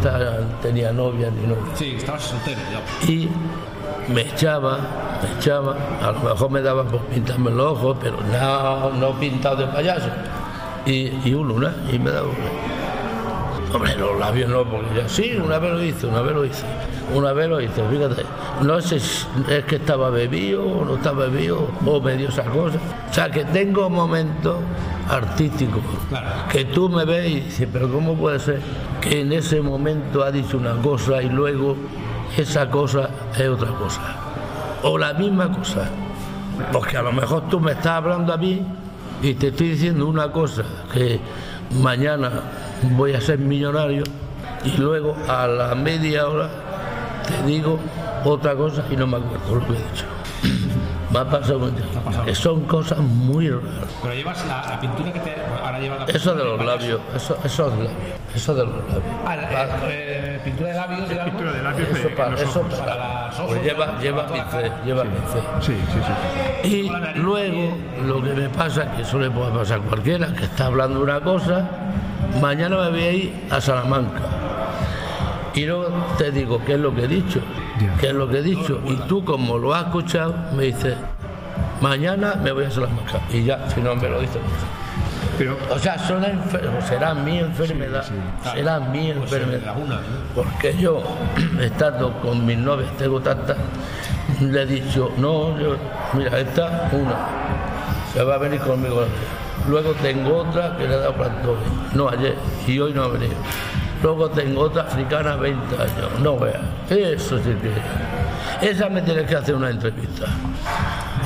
tenía 0.61 0.91
novia 0.91 1.29
ni 1.29 1.43
novia, 1.47 1.75
Sí, 1.75 1.93
estabas 1.97 2.23
soltero 2.23 2.59
ya. 2.71 3.07
y 3.11 3.29
me 4.11 4.21
echaba, 4.21 4.79
me 5.21 5.37
echaba, 5.39 5.75
a 6.01 6.11
lo 6.11 6.19
mejor 6.21 6.49
me 6.49 6.61
daba 6.61 6.83
por 6.83 7.01
pintarme 7.01 7.51
los 7.51 7.73
ojos, 7.77 7.97
pero 8.01 8.17
no, 8.31 8.89
no 8.91 9.11
pintado 9.19 9.57
de 9.57 9.65
payaso. 9.67 10.09
Y, 10.87 11.11
y 11.23 11.33
un 11.35 11.47
luna, 11.49 11.75
y 11.91 11.99
me 11.99 12.09
daba 12.09 12.27
una. 12.29 13.75
Hombre, 13.75 13.95
los 13.97 14.17
labios 14.17 14.49
no, 14.49 14.63
porque 14.63 14.87
ya 14.95 15.07
sí, 15.07 15.37
una 15.43 15.59
vez 15.59 15.71
lo 15.71 15.83
hice, 15.83 16.07
una 16.07 16.21
vez 16.21 16.33
lo 16.33 16.43
hice, 16.45 16.63
una 17.13 17.33
vez 17.33 17.49
lo 17.49 17.59
hice, 17.61 17.81
fíjate. 17.89 18.23
No 18.61 18.81
sé 18.81 18.99
si 18.99 19.25
es 19.49 19.63
que 19.65 19.77
estaba 19.77 20.09
bebido 20.09 20.63
o 20.65 20.85
no 20.85 20.95
estaba 20.95 21.25
bebido 21.27 21.67
o 21.85 21.99
me 22.01 22.15
dio 22.15 22.29
esa 22.29 22.43
cosa. 22.43 22.77
O 23.09 23.13
sea, 23.13 23.29
que 23.31 23.45
tengo 23.45 23.89
momentos 23.89 24.57
artísticos 25.09 25.81
Claro. 26.09 26.27
que 26.51 26.65
tú 26.65 26.89
me 26.89 27.05
ves 27.05 27.29
y 27.29 27.39
dices, 27.41 27.67
pero 27.71 27.89
¿cómo 27.91 28.15
puede 28.15 28.39
ser 28.39 28.59
que 29.01 29.21
en 29.21 29.33
ese 29.33 29.61
momento 29.61 30.23
ha 30.23 30.31
dicho 30.31 30.57
una 30.57 30.73
cosa 30.75 31.21
y 31.23 31.29
luego 31.29 31.75
esa 32.37 32.69
cosa 32.69 33.09
es 33.37 33.47
otra 33.49 33.69
cosa? 33.69 34.01
O 34.83 34.97
la 34.97 35.13
misma 35.13 35.51
cosa. 35.51 35.89
Porque 36.71 36.97
a 36.97 37.01
lo 37.01 37.11
mejor 37.11 37.49
tú 37.49 37.59
me 37.59 37.71
estás 37.71 37.87
hablando 37.93 38.33
a 38.33 38.37
mí 38.37 38.61
y 39.23 39.33
te 39.33 39.47
estoy 39.47 39.69
diciendo 39.69 40.05
una 40.07 40.31
cosa 40.31 40.63
que 40.93 41.19
mañana 41.81 42.29
voy 42.91 43.13
a 43.13 43.21
ser 43.21 43.39
millonario 43.39 44.03
y 44.65 44.77
luego 44.77 45.15
a 45.27 45.47
la 45.47 45.73
media 45.75 46.27
hora 46.27 46.49
te 47.29 47.43
digo 47.47 47.79
otra 48.25 48.55
cosa 48.55 48.83
y 48.91 48.95
no 48.95 49.07
me 49.07 49.17
acuerdo 49.17 49.55
lo 49.55 49.65
que 49.67 49.73
he 49.73 49.75
dicho. 49.91 50.05
Me 51.11 51.17
ha 51.19 51.25
pasado 51.25 51.57
mucho. 51.59 51.83
Que 52.23 52.35
son 52.35 52.61
cosas 52.65 52.99
muy 52.99 53.49
raras. 53.49 53.89
Pero 54.03 54.13
llevas 54.13 54.45
la, 54.45 54.61
la 54.69 54.79
pintura 54.79 55.11
que 55.11 55.19
te. 55.19 55.35
Ahora 55.65 55.79
llevas 55.79 55.99
la 56.01 56.05
Eso 56.05 56.35
de 56.35 56.43
los 56.43 56.63
labios, 56.65 57.01
eso, 57.15 57.35
eso 57.43 57.63
de 57.71 57.77
los 57.77 57.85
labios, 57.85 58.19
eso 58.35 58.53
de 58.53 58.65
los 58.65 58.75
labios. 58.75 59.03
Ah, 59.25 59.35
la- 59.35 59.51
eh, 59.89 59.89
eh, 59.89 60.41
pintura 60.45 60.69
de 60.69 60.75
labios, 60.75 61.09
digamos. 61.09 61.31
Pintura 61.31 61.51
de 61.53 61.63
labios 61.63 61.89
Eso, 61.89 62.09
para, 62.15 62.29
los 62.29 62.41
eso 62.41 62.59
ojos. 62.59 62.73
Para 62.75 62.95
las 62.95 63.39
ojos, 63.39 63.47
pues 63.49 63.63
lleva, 63.63 63.99
lleva 63.99 64.27
pincel, 64.27 64.71
lleva 64.85 65.01
pincel. 65.03 65.41
Sí, 65.61 65.73
sí, 65.91 65.99
sí. 66.63 66.67
Y 67.15 67.19
luego 67.19 67.75
lo 68.05 68.21
que 68.23 68.33
me 68.33 68.49
pasa, 68.49 68.91
que 68.95 69.01
eso 69.01 69.17
le 69.17 69.31
puede 69.31 69.49
pasar 69.51 69.79
a 69.79 69.81
cualquiera, 69.81 70.27
que 70.33 70.43
está 70.45 70.67
hablando 70.67 71.01
una 71.01 71.19
cosa, 71.21 71.67
mañana 72.39 72.77
me 72.77 72.89
voy 72.91 73.01
a 73.03 73.11
ir 73.13 73.47
a 73.49 73.59
Salamanca. 73.59 74.19
Y 75.53 75.65
luego 75.65 75.87
te 76.17 76.31
digo 76.31 76.61
qué 76.65 76.73
es 76.73 76.79
lo 76.79 76.93
que 76.93 77.05
he 77.05 77.07
dicho, 77.07 77.39
qué 77.99 78.07
es 78.07 78.13
lo 78.13 78.27
que 78.29 78.39
he 78.39 78.41
dicho. 78.43 78.79
Y 78.85 78.95
tú, 79.07 79.23
como 79.23 79.57
lo 79.57 79.73
has 79.73 79.85
escuchado, 79.87 80.35
me 80.55 80.63
dices, 80.65 80.95
mañana 81.81 82.35
me 82.41 82.51
voy 82.51 82.65
a 82.65 82.71
Salamanca. 82.71 83.19
Y 83.31 83.43
ya, 83.43 83.69
si 83.69 83.81
no 83.81 83.95
me 83.95 84.09
lo 84.09 84.19
dices. 84.21 84.37
Pero, 85.37 85.57
O 85.73 85.79
sea, 85.79 85.97
son 85.97 86.25
será 86.87 87.13
mi 87.13 87.39
enfermedad, 87.39 88.05
será 88.43 88.79
mi 88.79 89.11
Pues, 89.13 89.31
enfermedad. 89.31 89.73
Porque 90.35 90.75
yo, 90.77 91.01
estando 91.61 92.11
con 92.21 92.45
mis 92.45 92.57
novias, 92.57 92.91
tengo 92.97 93.21
tantas, 93.21 93.55
le 94.41 94.61
he 94.61 94.65
dicho, 94.65 95.11
no, 95.17 95.57
yo, 95.57 95.77
mira, 96.13 96.39
esta, 96.39 96.89
una, 96.91 97.15
se 98.13 98.21
va 98.23 98.35
a 98.35 98.37
venir 98.37 98.59
conmigo. 98.59 99.03
Luego 99.67 99.93
tengo 100.01 100.37
otra 100.37 100.75
que 100.77 100.87
le 100.87 100.95
he 100.95 100.97
dado 100.97 101.13
plantón, 101.13 101.55
no 101.93 102.09
ayer, 102.09 102.35
y 102.67 102.79
hoy 102.79 102.93
no 102.93 103.03
ha 103.03 103.07
venido. 103.07 103.33
Luego 104.01 104.29
tengo 104.29 104.61
otra 104.61 104.83
africana, 104.83 105.35
20 105.35 105.75
años, 105.75 106.19
no 106.21 106.37
veas, 106.37 106.61
eso 106.89 107.37
sí 107.39 107.53
que... 107.61 108.67
Esa 108.69 108.89
me 108.89 109.01
tienes 109.01 109.25
que 109.27 109.35
hacer 109.35 109.55
una 109.55 109.69
entrevista, 109.69 110.25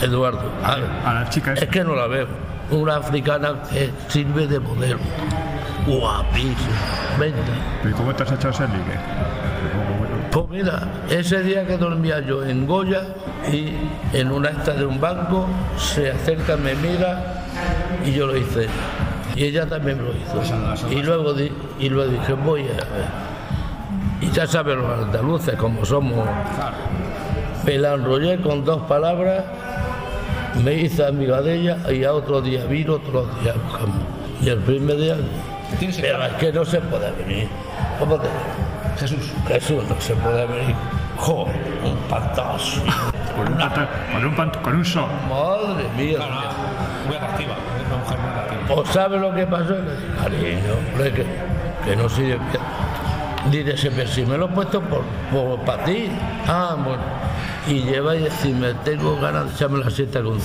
Eduardo. 0.02 0.42
A- 0.64 1.10
a 1.10 1.14
la 1.14 1.30
chica 1.30 1.54
es 1.54 1.68
que 1.68 1.84
no 1.84 1.96
la 1.96 2.08
veo. 2.08 2.28
Una 2.72 2.96
africana 2.98 3.54
que 3.72 3.92
sirve 4.08 4.48
de 4.48 4.60
modelo. 4.60 5.00
Guapísima. 5.86 6.56
Vente. 7.20 7.38
¿pero 7.84 7.96
¿cómo 7.96 8.14
te 8.16 8.24
has 8.24 8.32
echado 8.32 8.50
ese 8.50 8.64
ligue? 8.68 8.98
Pues 10.32 10.50
mira, 10.50 10.82
ese 11.10 11.44
día 11.44 11.68
que 11.68 11.78
dormía 11.78 12.20
yo 12.22 12.44
en 12.44 12.66
Goya 12.66 13.02
y 13.52 13.76
en 14.14 14.32
una 14.32 14.50
esta 14.50 14.74
de 14.74 14.86
un 14.86 15.00
banco, 15.00 15.46
se 15.78 16.10
acerca, 16.12 16.58
me 16.58 16.74
mira 16.76 17.44
y 18.06 18.14
yo 18.14 18.26
lo 18.28 18.36
hice. 18.38 18.68
Y 19.36 19.46
ella 19.46 19.66
también 19.68 20.00
lo 20.04 20.12
hizo. 20.12 20.90
Y 20.92 21.02
luego, 21.02 21.34
di- 21.34 21.52
y 21.80 21.90
luego 21.90 22.12
dije, 22.12 22.34
voy 22.34 22.62
a 22.62 22.66
ver. 22.74 23.24
Y 24.22 24.30
ya 24.32 24.46
saben 24.48 24.80
los 24.82 25.00
andaluces 25.06 25.56
como 25.56 25.84
somos. 25.86 26.26
Me 27.66 27.78
la 27.78 27.94
enrollé 27.94 28.42
con 28.42 28.64
dos 28.64 28.84
palabras, 28.84 29.44
me 30.64 30.74
hice 30.76 31.06
amiga 31.06 31.42
de 31.42 31.56
ella 31.56 31.78
y 31.92 32.04
a 32.04 32.14
otro 32.14 32.42
día 32.42 32.66
vino, 32.66 32.94
otro 32.96 33.26
día 33.42 33.54
buscamos. 33.54 33.98
Y 34.42 34.50
el 34.50 34.60
primer 34.60 34.98
día, 34.98 35.16
pero 36.02 36.26
es 36.26 36.34
que 36.34 36.52
no 36.52 36.66
se 36.66 36.80
puede 36.82 37.12
venir. 37.14 37.48
¿Cómo 38.00 38.18
te 38.18 38.28
Jesús. 39.00 39.32
Jesús 39.48 39.84
no 39.90 40.00
se 40.00 40.14
puede 40.16 40.46
venir. 40.46 40.76
Joder, 41.18 41.56
un 41.84 41.96
pantazo. 42.10 42.82
Con 43.36 43.48
un, 43.48 43.58
pata- 43.58 43.90
con 44.14 44.26
un, 44.26 44.36
pant- 44.36 44.62
con 44.62 44.76
un 44.76 44.86
son. 44.86 45.06
Madre 45.30 45.86
mía. 45.98 46.18
Claro, 46.18 46.36
nada, 46.36 46.52
muy 47.08 47.16
atractiva. 47.16 47.56
¿O 48.70 48.86
sabe 48.86 49.20
lo 49.20 49.34
que 49.34 49.46
pasó? 49.46 49.76
Cariño, 50.22 50.76
que, 51.86 51.96
no 51.96 52.08
sirve. 52.10 52.40
Dice, 53.52 53.78
"Sí, 53.78 53.90
pero 53.94 54.10
si 54.10 54.26
me 54.26 54.38
lo 54.38 54.46
he 54.46 54.50
puesto 54.50 54.82
por, 54.82 55.04
por, 55.32 55.60
para 55.66 55.84
ti. 55.84 56.08
Ah, 56.48 56.76
bueno. 56.78 57.02
Y 57.68 57.82
lleva 57.84 58.16
y 58.16 58.24
decirme, 58.24 58.74
tengo 58.86 59.20
ganas 59.20 59.48
de 59.48 59.56
echarme 59.56 59.80
la 59.84 59.90
siesta 59.90 60.22
con 60.22 60.38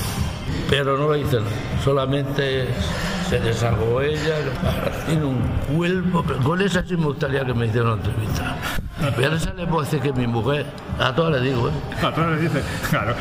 Pero 0.71 0.97
no 0.99 1.09
lo 1.09 1.17
hice. 1.17 1.39
Solamente 1.85 2.67
se 3.29 3.41
desahogó 3.41 4.01
ella. 4.01 4.37
Tiene 5.07 5.25
un 5.25 5.41
cuerpo. 5.77 6.25
Con 6.43 6.61
esa 6.61 6.83
sí 6.83 6.97
me 6.97 7.07
gustaría 7.07 7.45
que 7.45 7.55
me 7.55 7.67
hiciera 7.67 7.93
una 7.93 8.03
entrevista. 8.03 8.57
Y 9.19 9.25
a 9.25 9.29
esa 9.35 9.53
le 9.55 9.67
puedo 9.67 9.83
decir 9.83 10.01
que 10.01 10.13
mi 10.13 10.27
mujer, 10.27 10.67
a 10.99 11.15
todas 11.15 11.41
le 11.41 11.49
digo, 11.49 11.69
¿eh? 11.69 11.73
A 12.05 12.13
todos 12.13 12.33
les 12.33 12.41
dice, 12.41 12.63
claro. 12.91 13.15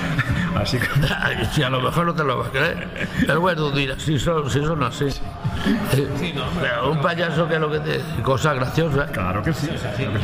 Así 0.56 0.78
que. 0.80 0.88
Ay, 1.22 1.48
Si 1.52 1.62
a 1.62 1.70
lo 1.70 1.80
mejor 1.80 2.08
no 2.08 2.14
te 2.16 2.24
lo 2.24 2.40
vas 2.40 2.48
a 2.48 2.52
creer. 2.52 3.08
Pero 3.26 3.42
bueno, 3.42 3.70
dirás, 3.72 4.02
si 4.02 4.18
son, 4.18 4.50
si 4.50 4.64
son 4.64 4.82
así. 4.84 5.06
Eh, 5.94 6.34
pero 6.62 6.92
un 6.92 7.00
payaso 7.02 7.48
que 7.48 7.56
es 7.56 7.60
lo 7.60 7.70
que 7.72 7.80
te. 7.80 8.02
cosas 8.24 8.56
graciosas. 8.56 9.12
Claro 9.12 9.44
que 9.44 9.54
sí. 9.54 9.70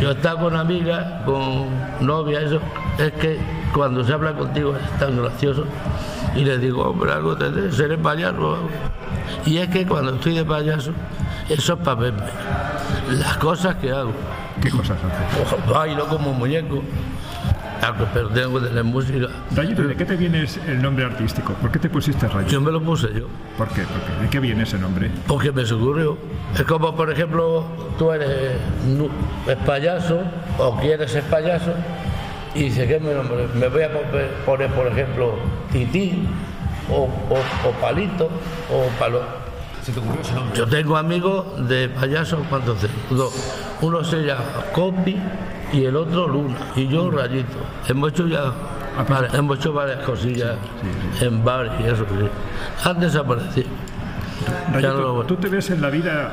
Yo 0.02 0.10
he 0.10 0.13
estado 0.13 0.39
con 0.39 0.56
amigas, 0.56 1.24
con 1.26 1.68
novia, 2.06 2.42
eso. 2.42 2.60
Es 2.98 3.12
que 3.13 3.39
cuando 3.74 4.04
se 4.04 4.13
habla 4.13 4.34
contigo 4.34 4.76
es 4.76 5.00
tan 5.00 5.22
gracioso. 5.22 5.66
Y 6.36 6.44
le 6.46 6.58
digo, 6.58 6.84
hombre, 6.89 7.12
algo 7.13 7.36
te 7.38 7.72
seré 7.72 7.98
payaso. 7.98 8.36
o 8.42 8.56
algo". 8.56 8.70
Y 9.46 9.58
es 9.58 9.70
que 9.70 9.86
cuando 9.86 10.16
estoy 10.16 10.36
de 10.36 10.46
payaso, 10.46 10.92
Eso 11.50 11.74
es 11.74 11.80
para 11.80 12.00
verme. 12.00 12.24
Las 13.10 13.38
cosas 13.38 13.76
que 13.76 13.92
hago. 13.92 14.12
¿Qué 14.62 14.70
cosas 14.70 14.98
haces? 14.98 15.42
Ojo, 15.68 15.74
Bailo 15.74 16.08
como 16.08 16.32
un 16.32 16.38
muñeco. 16.39 16.82
Algo, 17.82 18.06
Pero 18.13 18.30
tengo 18.30 18.62
que 18.62 18.68
tener 18.68 18.84
música. 18.86 19.28
Rayito, 19.54 19.82
¿de 19.84 19.96
qué 19.96 20.06
te 20.06 20.16
viene 20.16 20.46
el 20.68 20.82
nombre 20.82 21.04
artístico? 21.04 21.52
¿Por 21.56 21.70
qué 21.70 21.80
te 21.80 21.89
pusiste 21.89 22.30
Rayito? 22.30 22.52
Yo 22.54 22.62
me 22.62 22.72
lo 22.72 22.82
puse 22.82 23.08
yo. 23.13 23.28
¿Por 23.58 23.68
qué? 23.70 23.82
¿Por 23.82 24.00
qué? 24.02 24.22
¿De 24.24 24.30
qué 24.30 24.39
viene 24.39 24.63
ese 24.63 24.78
nombre? 24.78 25.12
Porque 25.28 25.52
me 25.52 25.63
ocurrió. 25.63 26.18
Es 26.56 26.63
como, 26.63 26.96
por 26.96 27.12
ejemplo, 27.12 27.66
tú 27.98 28.12
eres 28.13 28.54
es 29.48 29.58
payaso 29.66 30.22
o 30.60 30.78
quieres 30.80 31.12
ser 31.12 31.24
payaso 31.24 31.74
y 32.56 32.63
dices, 32.66 32.88
¿qué 32.88 32.96
es 32.98 33.02
mi 33.02 33.13
nombre? 33.13 33.48
Me 33.56 33.68
voy 33.68 33.84
a 33.84 33.92
poner, 33.92 34.30
poner, 34.46 34.70
por 34.72 34.88
ejemplo, 34.88 35.34
Tití 35.74 36.26
o, 36.89 37.04
o- 37.04 37.68
o 37.68 37.72
Palito 37.82 38.30
o 38.72 38.88
Palo. 38.98 39.43
Se 39.84 39.91
te 39.91 40.00
ocurrió 40.00 40.22
ese 40.22 40.34
nombre. 40.34 40.58
Yo 40.58 40.67
tengo 40.67 40.96
amigos 40.98 41.67
de 41.67 41.89
payasos, 41.89 42.39
¿cuántos 42.50 42.80
tengo? 42.80 42.93
Dos. 43.10 43.34
Uno 43.82 44.04
se 44.04 44.24
llama 44.24 44.43
Copi 44.74 45.17
y 45.74 45.86
el 45.86 45.96
otro 45.96 46.28
Luna. 46.28 46.56
Y 46.76 46.88
yo 46.88 47.12
Rayito. 47.12 47.58
Hemos 47.88 48.12
hecho 48.12 48.28
ya 48.28 48.54
vale, 49.10 49.28
hemos 49.34 49.58
hecho 49.58 49.74
varias 49.74 50.00
cosillas 50.06 50.56
en 51.19 51.43
bar 51.43 51.78
y 51.82 51.86
eso. 51.86 52.06
sí. 52.06 52.89
Han 52.89 53.00
desaparecido. 53.00 53.67
Rayito, 54.72 55.13
no 55.17 55.24
¿tú 55.24 55.36
te 55.36 55.50
ves 55.50 55.69
en 55.69 55.82
la 55.82 55.89
vida 55.89 56.32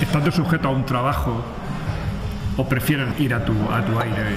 estando 0.00 0.30
sujeto 0.32 0.68
a 0.68 0.70
un 0.72 0.84
trabajo 0.84 1.42
o 2.56 2.68
prefieres 2.68 3.18
ir 3.20 3.32
a 3.32 3.44
tu, 3.44 3.52
a 3.72 3.84
tu 3.84 3.98
aire? 4.00 4.34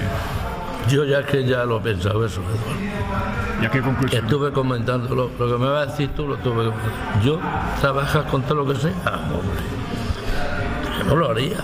Yo 0.88 1.04
ya 1.04 1.20
es 1.20 1.26
que 1.26 1.44
ya 1.44 1.64
lo 1.64 1.78
he 1.78 1.80
pensado 1.80 2.24
eso, 2.24 2.40
Eduardo. 2.42 3.62
¿Y 3.62 3.66
a 3.66 3.70
qué 3.70 3.80
conclusión? 3.80 4.24
Estuve 4.24 4.52
comentándolo. 4.52 5.30
Lo 5.38 5.46
que 5.46 5.58
me 5.58 5.68
vas 5.70 5.88
a 5.88 5.90
decir 5.90 6.10
tú 6.14 6.28
lo 6.28 6.36
comentando. 6.38 6.74
Yo 7.24 7.38
trabajas 7.80 8.24
con 8.26 8.42
todo 8.42 8.64
lo 8.64 8.66
que 8.72 8.78
sé. 8.80 8.92
Ah, 9.06 9.20
hombre. 9.32 10.98
Que 10.98 11.04
no 11.04 11.16
lo 11.16 11.30
haría. 11.30 11.56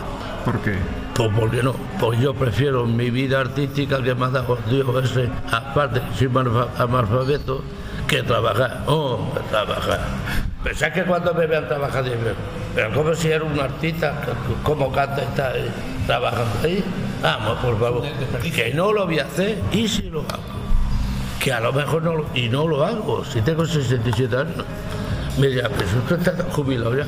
¿Por 0.45 0.59
qué? 0.61 0.79
Pues 1.15 1.29
¿por 1.35 1.51
qué 1.51 1.63
no? 1.63 1.75
Pues 1.99 2.19
yo 2.19 2.33
prefiero 2.33 2.87
mi 2.87 3.11
vida 3.11 3.41
artística 3.41 4.03
que 4.03 4.15
me 4.15 4.25
ha 4.25 4.29
dado 4.31 4.57
Dios 4.71 4.87
ese, 5.05 5.29
aparte 5.53 6.01
que 6.01 6.17
soy 6.19 6.29
analfa- 6.29 6.69
analfabeto, 6.79 7.63
que 8.07 8.23
trabajar. 8.23 8.85
Hombre, 8.87 9.43
trabajar. 9.51 10.01
Pensás 10.65 10.93
que 10.93 11.03
cuando 11.05 11.35
me 11.35 11.47
vean 11.47 11.69
trabajar 11.69 12.05
pero 12.75 12.91
como 12.95 13.15
si 13.15 13.29
era 13.31 13.45
un 13.45 13.59
artista, 13.61 14.15
como 14.63 14.91
canta 14.93 15.21
y 15.23 15.25
está 15.27 15.53
trabajando 16.07 16.53
ahí. 16.65 16.83
Vamos, 17.23 17.59
por 17.59 17.79
favor. 17.79 18.03
Que 18.55 18.73
no 18.75 18.93
lo 18.93 19.05
voy 19.07 19.19
a 19.19 19.25
hacer 19.25 19.59
y 19.73 19.87
si 19.89 20.03
lo 20.11 20.21
hago. 20.21 20.43
Que 21.39 21.53
a 21.53 21.61
lo 21.61 21.73
mejor 21.73 22.03
no 22.03 22.15
lo, 22.17 22.27
y 22.35 22.49
no 22.49 22.67
lo 22.69 22.85
hago, 22.85 23.25
si 23.25 23.41
tengo 23.41 23.65
67 23.67 24.37
años. 24.37 24.65
Me 25.39 25.47
dirá, 25.49 25.69
pero 25.71 25.89
usted 26.17 26.29
está 26.29 26.45
jubilado 26.51 26.97
ya. 26.97 27.07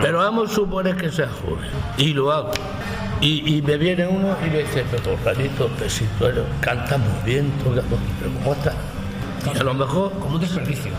Pero 0.00 0.18
vamos 0.18 0.50
a 0.50 0.54
suponer 0.54 0.96
que 0.96 1.10
sea 1.10 1.28
joven. 1.28 1.68
Y 1.98 2.14
lo 2.14 2.32
hago. 2.32 2.50
Y, 3.20 3.56
y 3.56 3.62
me 3.62 3.76
viene 3.76 4.06
uno 4.06 4.36
y 4.46 4.50
me 4.50 4.58
dice, 4.60 4.84
pero 4.90 5.02
tú 5.02 5.10
eres- 6.26 6.44
cantas 6.60 6.98
muy 6.98 7.08
bien, 7.32 7.50
tocas 7.62 7.84
muy 7.84 7.98
bien, 7.98 8.12
pero 8.20 8.32
¿cómo 8.38 8.52
estás? 8.54 8.74
Y 9.54 9.58
a 9.58 9.62
lo 9.62 9.74
mejor, 9.74 10.10
Como 10.12 10.36
un 10.36 10.40
desperdicio. 10.40 10.90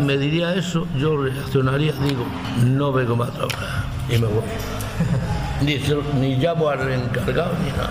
Me 0.00 0.16
diría 0.18 0.54
eso, 0.54 0.86
yo 0.96 1.16
reaccionaría, 1.16 1.92
digo, 1.92 2.24
no 2.64 2.92
vengo 2.92 3.14
más 3.16 3.28
a 3.30 3.32
trabajar. 3.32 3.84
Y 4.08 4.12
me 4.18 4.26
voy. 4.26 4.42
Ni, 5.62 5.78
ni 6.20 6.36
llamo 6.36 6.68
al 6.68 6.90
encargado 6.92 7.52
ni 7.64 7.70
nada. 7.70 7.90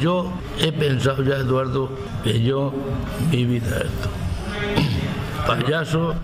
Yo 0.00 0.32
he 0.58 0.72
pensado 0.72 1.22
ya, 1.22 1.36
Eduardo, 1.36 1.90
que 2.22 2.42
yo, 2.42 2.72
mi 3.30 3.44
vida 3.44 3.66
es 3.68 3.84
esto. 3.84 4.08
Payaso 5.46 6.14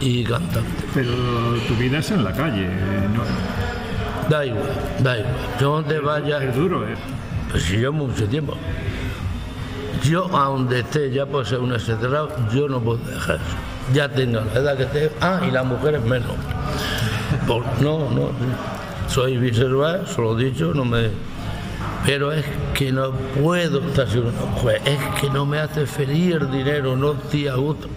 y 0.00 0.24
cantante. 0.24 0.84
Pero 0.94 1.10
tu 1.66 1.74
vida 1.74 1.98
es 1.98 2.10
en 2.10 2.24
la 2.24 2.32
calle. 2.32 2.66
¿no? 2.66 3.22
Da 4.28 4.44
igual, 4.46 4.62
da 5.00 5.18
igual. 5.18 5.34
Yo 5.60 5.70
donde 5.72 5.98
vaya, 6.00 6.42
Es 6.42 6.54
duro, 6.54 6.84
¿eh? 6.86 6.94
pues 7.50 7.64
si 7.64 7.80
yo 7.80 7.92
mucho 7.92 8.26
tiempo. 8.28 8.54
Yo, 10.04 10.24
a 10.34 10.44
donde 10.44 10.80
esté, 10.80 11.10
ya 11.10 11.26
por 11.26 11.44
ser 11.44 11.58
un 11.58 11.74
exagerado, 11.74 12.30
yo 12.54 12.68
no 12.68 12.80
puedo 12.80 12.98
dejar 12.98 13.36
eso. 13.36 13.44
Ya 13.92 14.08
tenga 14.08 14.40
la 14.54 14.60
edad 14.60 14.76
que 14.78 14.84
tengo. 14.86 15.10
Ah, 15.20 15.40
y 15.46 15.50
las 15.50 15.64
mujeres 15.66 16.00
menos. 16.04 16.30
Por- 17.46 17.64
no, 17.82 18.08
no. 18.10 18.30
Soy 19.10 19.38
bisexual, 19.38 20.06
se 20.06 20.22
lo 20.22 20.38
he 20.38 20.44
dicho, 20.44 20.72
no 20.72 20.84
me. 20.84 21.10
Pero 22.06 22.30
es 22.30 22.44
que 22.74 22.92
no 22.92 23.10
puedo 23.10 23.80
estar 23.80 24.08
sin 24.08 24.20
una 24.20 24.40
mujer. 24.40 24.80
Es 24.84 25.00
que 25.20 25.28
no 25.30 25.44
me 25.44 25.58
hace 25.58 25.84
feliz 25.84 26.36
el 26.36 26.48
dinero, 26.48 26.96
no 26.96 27.10
a 27.10 27.54
gusto. 27.56 27.88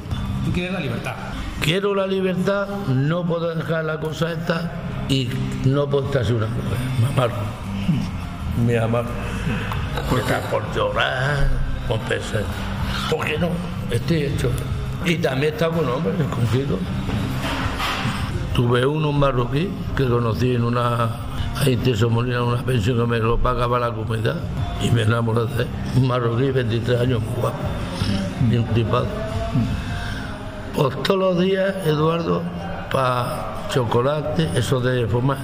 Tú 0.44 0.52
quieres 0.52 0.74
la 0.74 0.80
libertad. 0.80 1.14
Quiero 1.62 1.94
la 1.94 2.08
libertad, 2.08 2.68
no 2.88 3.24
puedo 3.26 3.54
dejar 3.54 3.86
la 3.86 4.00
cosa 4.00 4.32
esta 4.32 4.72
y 5.08 5.30
no 5.66 5.88
puedo 5.88 6.08
estar 6.08 6.26
sin 6.26 6.38
una 6.38 6.48
mujer. 6.48 6.78
Me 7.00 7.08
amargo. 7.08 7.36
Me 8.66 8.78
amargo. 8.80 9.12
Porque 10.10 10.34
por 10.50 10.76
llorar, 10.76 11.48
por 11.88 12.00
pensar. 12.00 12.44
¿Por 13.12 13.24
qué 13.24 13.38
no? 13.38 13.50
Estoy 13.92 14.24
hecho. 14.24 14.50
Y 15.06 15.18
también 15.18 15.54
está 15.54 15.70
con 15.70 15.88
hombres, 15.88 16.16
consigo. 16.36 16.80
Tuve 18.56 18.86
uno 18.86 19.12
marroquí 19.12 19.70
que 19.96 20.08
conocí 20.08 20.56
en 20.56 20.64
una. 20.64 21.10
Ahí 21.60 21.80
en 21.86 22.12
Molina, 22.14 22.42
una 22.44 22.62
pensión 22.64 22.98
que 22.98 23.06
me 23.06 23.20
lo 23.20 23.38
pagaba 23.38 23.80
la 23.80 23.92
comunidad 23.92 24.36
y 24.82 24.90
me 24.90 25.04
enamoré 25.04 25.46
de 25.46 25.64
él. 25.64 25.68
Un 25.96 26.08
marroquí, 26.08 26.50
23 26.52 27.00
años, 27.02 27.22
muy 27.22 27.42
guapo. 27.42 27.58
Y 28.50 28.56
un 28.58 28.66
tipado. 28.74 29.08
Pues 30.76 31.04
todos 31.04 31.20
los 31.20 31.40
días, 31.40 31.76
Eduardo, 31.86 32.42
para 32.92 33.68
chocolate, 33.70 34.50
eso 34.56 34.80
de 34.80 35.06
fumar, 35.08 35.38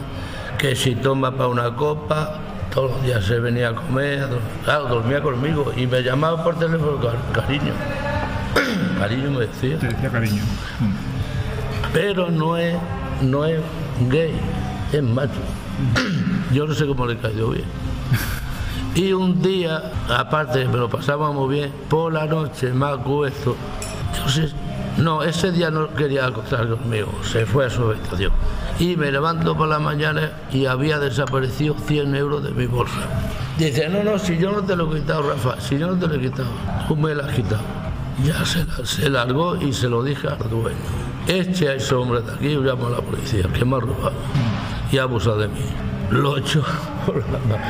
que 0.57 0.75
si 0.75 0.95
toma 0.95 1.31
para 1.31 1.47
una 1.47 1.75
copa, 1.75 2.33
todos 2.73 2.91
los 2.91 3.03
días 3.03 3.23
se 3.25 3.39
venía 3.39 3.69
a 3.69 3.75
comer, 3.75 4.27
claro, 4.65 4.87
dormía 4.87 5.21
conmigo 5.21 5.71
y 5.77 5.85
me 5.85 6.01
llamaba 6.01 6.43
por 6.43 6.57
teléfono, 6.57 6.97
"Car- 6.99 7.17
cariño. 7.43 7.73
cariño 8.99 9.31
me 9.31 9.45
decía. 9.45 9.77
Te 9.77 9.87
decía 9.87 10.09
cariño. 10.09 10.41
Pero 11.93 12.29
no 12.29 12.57
es, 12.57 12.75
no 13.21 13.45
es 13.45 13.59
gay, 14.09 14.33
es 14.91 15.03
macho. 15.03 15.31
Yo 16.53 16.65
no 16.65 16.73
sé 16.73 16.85
cómo 16.87 17.05
le 17.05 17.17
cayó 17.17 17.49
bien. 17.49 17.65
Y 18.95 19.13
un 19.13 19.41
día, 19.41 19.91
aparte 20.09 20.67
me 20.67 20.77
lo 20.77 20.89
pasábamos 20.89 21.49
bien, 21.49 21.71
por 21.89 22.11
la 22.11 22.25
noche 22.25 22.73
me 22.73 22.87
acuesto. 22.87 23.55
Sé, 24.27 24.49
no, 24.97 25.23
ese 25.23 25.51
día 25.51 25.69
no 25.69 25.93
quería 25.93 26.25
acostar 26.25 26.67
conmigo, 26.67 27.11
se 27.23 27.45
fue 27.45 27.67
a 27.67 27.69
su 27.69 27.83
habitación. 27.83 28.33
Y 28.79 28.95
me 28.95 29.11
levanto 29.11 29.55
por 29.55 29.67
la 29.67 29.79
mañana 29.79 30.31
y 30.51 30.65
había 30.65 30.99
desaparecido 30.99 31.75
100 31.87 32.15
euros 32.15 32.43
de 32.43 32.51
mi 32.51 32.65
bolsa. 32.65 32.99
Dice, 33.57 33.87
no, 33.89 34.03
no, 34.03 34.17
si 34.17 34.37
yo 34.37 34.51
no 34.51 34.63
te 34.63 34.75
lo 34.75 34.91
he 34.91 34.99
quitado, 34.99 35.29
Rafa, 35.29 35.59
si 35.61 35.77
yo 35.77 35.87
no 35.87 35.95
te 35.97 36.07
lo 36.07 36.15
he 36.15 36.19
quitado, 36.19 36.49
tú 36.87 36.95
me 36.95 37.13
lo 37.13 37.23
has 37.23 37.33
quitado. 37.33 37.61
Ya 38.23 38.43
se, 38.45 38.65
se 38.85 39.09
largó 39.09 39.55
y 39.55 39.71
se 39.71 39.87
lo 39.87 40.03
dije 40.03 40.27
al 40.27 40.49
dueño. 40.49 41.08
Eche 41.27 41.69
a 41.69 41.73
ese 41.75 41.93
hombre 41.95 42.21
de 42.21 42.31
aquí 42.33 42.47
y 42.47 42.55
llamo 42.57 42.87
a 42.87 42.91
la 42.91 43.01
policía, 43.01 43.43
que 43.53 43.63
me 43.65 43.75
ha 43.77 43.79
robado 43.79 44.11
y 44.91 44.97
ha 44.97 45.03
abusado 45.03 45.37
de 45.39 45.47
mí. 45.47 45.61
Lo 46.11 46.37
he 46.37 46.39
hecho 46.39 46.63
por 47.05 47.17
la 47.17 47.37
mano. 47.39 47.63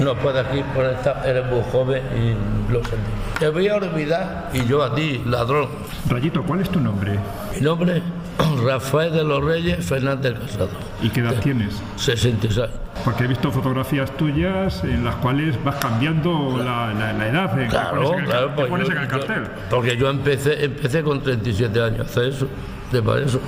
No 0.00 0.14
puedes 0.16 0.44
aquí 0.46 0.62
por 0.74 0.84
esta, 0.86 1.22
eres 1.24 1.46
muy 1.46 1.60
joven 1.70 2.02
y 2.16 2.72
lo 2.72 2.80
sentí. 2.84 3.10
Te 3.38 3.48
voy 3.48 3.68
a 3.68 3.76
olvidar 3.76 4.50
y 4.52 4.64
yo 4.66 4.82
a 4.82 4.94
ti, 4.94 5.22
ladrón. 5.26 5.68
Rayito, 6.08 6.42
¿cuál 6.42 6.60
es 6.60 6.70
tu 6.70 6.80
nombre? 6.80 7.18
Mi 7.54 7.60
nombre 7.60 8.02
Rafael 8.64 9.12
de 9.12 9.24
los 9.24 9.42
Reyes 9.42 9.84
Fernández 9.84 10.34
Casado, 10.38 10.70
¿Y 11.02 11.10
qué 11.10 11.20
edad 11.20 11.34
tienes? 11.40 11.80
66. 11.96 12.68
Porque 13.04 13.24
he 13.24 13.26
visto 13.26 13.50
fotografías 13.52 14.10
tuyas 14.16 14.82
en 14.84 15.04
las 15.04 15.14
cuales 15.16 15.62
vas 15.62 15.76
cambiando 15.76 16.56
la, 16.58 16.92
la- 16.94 17.12
la 17.12 17.28
edad. 17.28 17.58
eh, 17.60 17.66
Claro, 17.68 17.96
pones 18.02 18.12
en 18.12 18.18
el, 18.20 18.24
claro, 18.30 18.52
pues 18.56 18.68
pones 18.68 18.88
yo- 18.88 18.92
en 18.94 18.98
el 18.98 19.04
yo- 19.08 19.10
cartel. 19.10 19.42
porque 19.70 19.96
yo 19.96 20.10
empecé, 20.10 20.64
empecé 20.64 21.02
con 21.02 21.22
37 21.22 21.82
años 21.82 22.00
a 22.00 22.02
hacer 22.04 22.24
eso, 22.24 22.48
de 22.94 23.02
para 23.02 23.20
eso. 23.24 23.40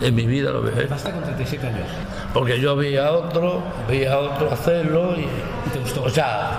En 0.00 0.14
mi 0.14 0.26
vida 0.26 0.50
lo 0.50 0.62
veía. 0.62 0.86
Basta 0.88 1.10
con 1.12 1.22
37 1.22 1.66
años. 1.66 1.86
Porque 2.32 2.60
yo 2.60 2.76
veía 2.76 3.08
a 3.08 3.12
otro, 3.12 3.62
veía 3.88 4.14
a 4.14 4.18
otro 4.18 4.50
hacerlo 4.52 5.14
y, 5.16 5.22
¿Y 5.22 5.70
te 5.72 5.78
gustó? 5.80 6.04
o 6.04 6.08
sea, 6.08 6.52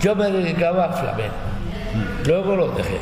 yo 0.00 0.14
me 0.14 0.30
dedicaba 0.30 0.84
al 0.84 0.94
flamenco. 0.94 1.34
Luego 2.26 2.56
lo 2.56 2.68
dejé. 2.68 2.98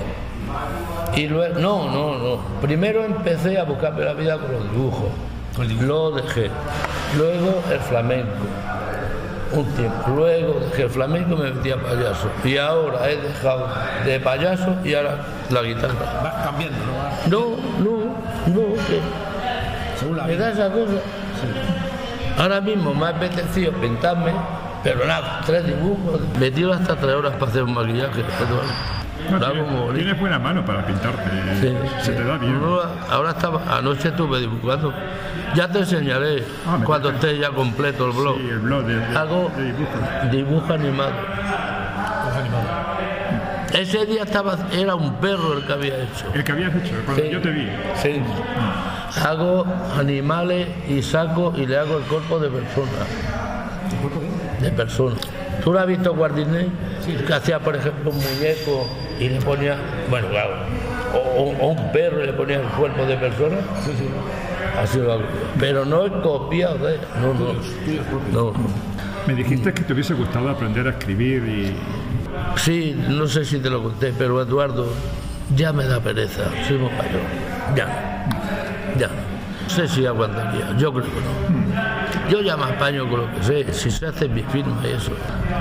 Y 1.14 1.28
luego, 1.28 1.58
no, 1.58 1.90
no, 1.90 2.18
no. 2.18 2.38
Primero 2.60 3.04
empecé 3.04 3.58
a 3.58 3.64
buscarme 3.64 4.04
la 4.04 4.14
vida 4.14 4.38
con 4.38 4.52
los 4.52 4.70
dibujos. 4.70 5.08
Con 5.54 5.62
el 5.64 5.68
dibujo. 5.68 5.86
Lo 5.86 6.10
dejé. 6.12 6.50
Luego 7.16 7.62
el 7.70 7.80
flamenco. 7.80 8.46
Un 9.52 9.64
tiempo. 9.74 10.10
Luego 10.14 10.60
dejé 10.60 10.82
el 10.84 10.90
flamenco 10.90 11.36
me 11.36 11.50
metí 11.50 11.70
a 11.72 11.76
payaso. 11.76 12.30
Y 12.44 12.56
ahora 12.56 13.10
he 13.10 13.16
dejado 13.16 13.68
de 14.04 14.20
payaso 14.20 14.76
y 14.84 14.94
ahora 14.94 15.16
la 15.50 15.62
guitarra. 15.62 15.94
Vas 16.22 16.34
cambiando, 16.44 16.78
¿no? 17.28 17.38
No, 17.38 17.56
no, 17.78 18.04
no. 18.46 18.74
que- 18.86 19.00
según 19.98 20.16
la 20.16 20.24
me 20.24 20.36
da 20.36 20.50
esa 20.50 20.70
cosa. 20.70 20.92
Ahora 22.38 22.60
mismo 22.60 22.94
me 22.94 23.06
ha 23.06 23.08
apetecido 23.10 23.72
pintarme, 23.72 24.32
pero 24.84 25.04
nada, 25.04 25.40
tres 25.44 25.66
dibujos. 25.66 26.20
Me 26.38 26.50
tiro 26.50 26.72
hasta 26.72 26.96
tres 26.96 27.14
horas 27.14 27.34
para 27.34 27.50
hacer 27.50 27.64
un 27.64 27.74
maquillaje. 27.74 28.22
Tienes, 29.94 30.18
buena 30.18 30.38
mano 30.38 30.64
para 30.64 30.84
pintarte. 30.86 31.22
Sí, 31.60 31.74
Se 32.00 32.04
sí. 32.04 32.12
te 32.12 32.24
da 32.24 32.36
bien. 32.38 32.60
Ahora 33.10 33.30
estaba, 33.30 33.60
anoche 33.78 34.08
estuve 34.08 34.40
dibujando. 34.40 34.92
Ya 35.54 35.68
te 35.68 35.80
enseñaré 35.80 36.44
Ah, 36.66 36.78
cuando 36.84 37.10
esté 37.10 37.38
ya 37.38 37.50
completo 37.50 38.06
el 38.06 38.12
blog. 38.12 38.36
Sí, 38.38 38.48
el 38.48 38.58
blog 38.60 38.84
de, 38.84 38.96
de- 38.96 39.16
Hago 39.18 39.50
de 39.56 40.30
dibujo 40.36 40.72
animado. 40.72 41.12
Ese 43.72 44.04
día 44.04 44.24
estaba, 44.24 44.58
era 44.72 44.94
un 44.96 45.14
perro 45.16 45.54
el 45.58 45.64
que 45.66 45.72
había 45.72 45.96
hecho. 46.02 46.26
El 46.34 46.42
que 46.44 46.52
habías 46.52 46.74
hecho, 46.74 46.92
cuando 47.04 47.24
yo 47.24 47.40
te 47.40 47.50
vi. 47.50 47.68
Sí. 48.02 48.20
Hago 49.24 49.64
animales 49.98 50.68
y 50.88 51.02
saco 51.02 51.52
y 51.56 51.66
le 51.66 51.78
hago 51.78 51.98
el 51.98 52.04
cuerpo 52.04 52.38
de 52.40 52.48
persona. 52.50 52.90
De 54.60 54.70
persona. 54.70 55.16
¿Tú 55.64 55.72
lo 55.72 55.78
has 55.80 55.86
visto 55.86 56.14
Guardinay? 56.14 56.68
Que 57.26 57.34
hacía, 57.34 57.58
por 57.58 57.76
ejemplo, 57.76 58.10
un 58.10 58.16
muñeco 58.16 58.86
y 59.18 59.28
le 59.28 59.40
ponía, 59.40 59.76
bueno, 60.08 60.28
claro, 60.28 60.50
o, 61.14 61.18
o- 61.42 61.56
o 61.58 61.66
un 61.68 61.92
perro 61.92 62.22
y 62.22 62.26
le 62.26 62.32
ponía 62.32 62.56
el 62.60 62.66
cuerpo 62.68 63.04
de 63.04 63.16
persona. 63.16 63.56
Así 64.80 64.98
lo 64.98 65.12
hago. 65.12 65.22
Pero 65.58 65.84
no 65.84 66.06
he 66.06 66.10
copiado 66.22 66.78
de 66.86 66.94
él. 66.94 67.00
No, 67.20 67.34
no. 67.34 68.52
no. 68.52 68.52
Me 69.26 69.34
dijiste 69.34 69.72
que 69.74 69.82
te 69.82 69.92
hubiese 69.92 70.14
gustado 70.14 70.48
aprender 70.48 70.86
a 70.86 70.90
escribir 70.90 71.42
y. 71.44 71.76
Sí, 72.58 72.98
no 73.08 73.26
sé 73.26 73.44
si 73.44 73.58
te 73.58 73.68
lo 73.68 73.82
conté, 73.82 74.12
pero 74.16 74.40
Eduardo, 74.40 74.86
ya 75.54 75.72
me 75.72 75.84
da 75.84 76.00
pereza, 76.00 76.44
soy 76.66 76.78
muy 76.78 76.90
mayor. 76.90 77.20
Ya, 77.76 78.26
ya. 78.98 79.08
no. 79.08 79.30
No 79.64 79.70
sé 79.76 79.86
si 79.86 80.04
aguantaría, 80.04 80.74
yo 80.78 80.92
creo 80.92 81.04
que 81.04 81.10
no. 81.10 81.89
Yo 82.30 82.40
ya 82.42 82.56
me 82.56 82.64
apaño 82.64 83.08
con 83.08 83.20
lo 83.20 83.30
que 83.32 83.42
sé, 83.42 83.72
si 83.72 83.90
se 83.90 84.06
hace 84.06 84.28
mi 84.28 84.42
firma 84.42 84.80
y 84.84 84.92
eso. 84.92 85.12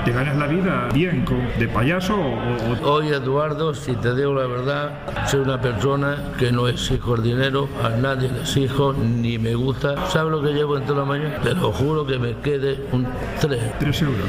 ¿Te 0.04 0.12
ganas 0.12 0.36
la 0.36 0.46
vida 0.46 0.88
bien 0.92 1.24
con- 1.24 1.48
de 1.58 1.68
payaso 1.68 2.14
o, 2.16 2.86
o- 2.88 2.92
Hoy, 2.92 3.08
Eduardo, 3.08 3.74
si 3.74 3.92
te 3.94 4.14
digo 4.14 4.34
la 4.34 4.46
verdad, 4.46 4.92
soy 5.26 5.40
una 5.40 5.60
persona 5.60 6.16
que 6.38 6.52
no 6.52 6.68
exijo 6.68 7.14
el 7.16 7.22
dinero, 7.22 7.68
a 7.84 7.90
nadie 7.90 8.28
le 8.30 8.40
exijo, 8.40 8.92
ni 8.92 9.38
me 9.38 9.54
gusta. 9.54 10.06
¿Sabes 10.08 10.30
lo 10.32 10.42
que 10.42 10.52
llevo 10.52 10.76
en 10.78 10.84
toda 10.84 11.00
la 11.00 11.04
mañana? 11.06 11.38
Te 11.42 11.54
lo 11.54 11.72
juro 11.72 12.06
que 12.06 12.18
me 12.18 12.36
quede 12.38 12.78
un 12.92 13.06
3. 13.40 13.60
tres 13.78 14.02
euros? 14.02 14.26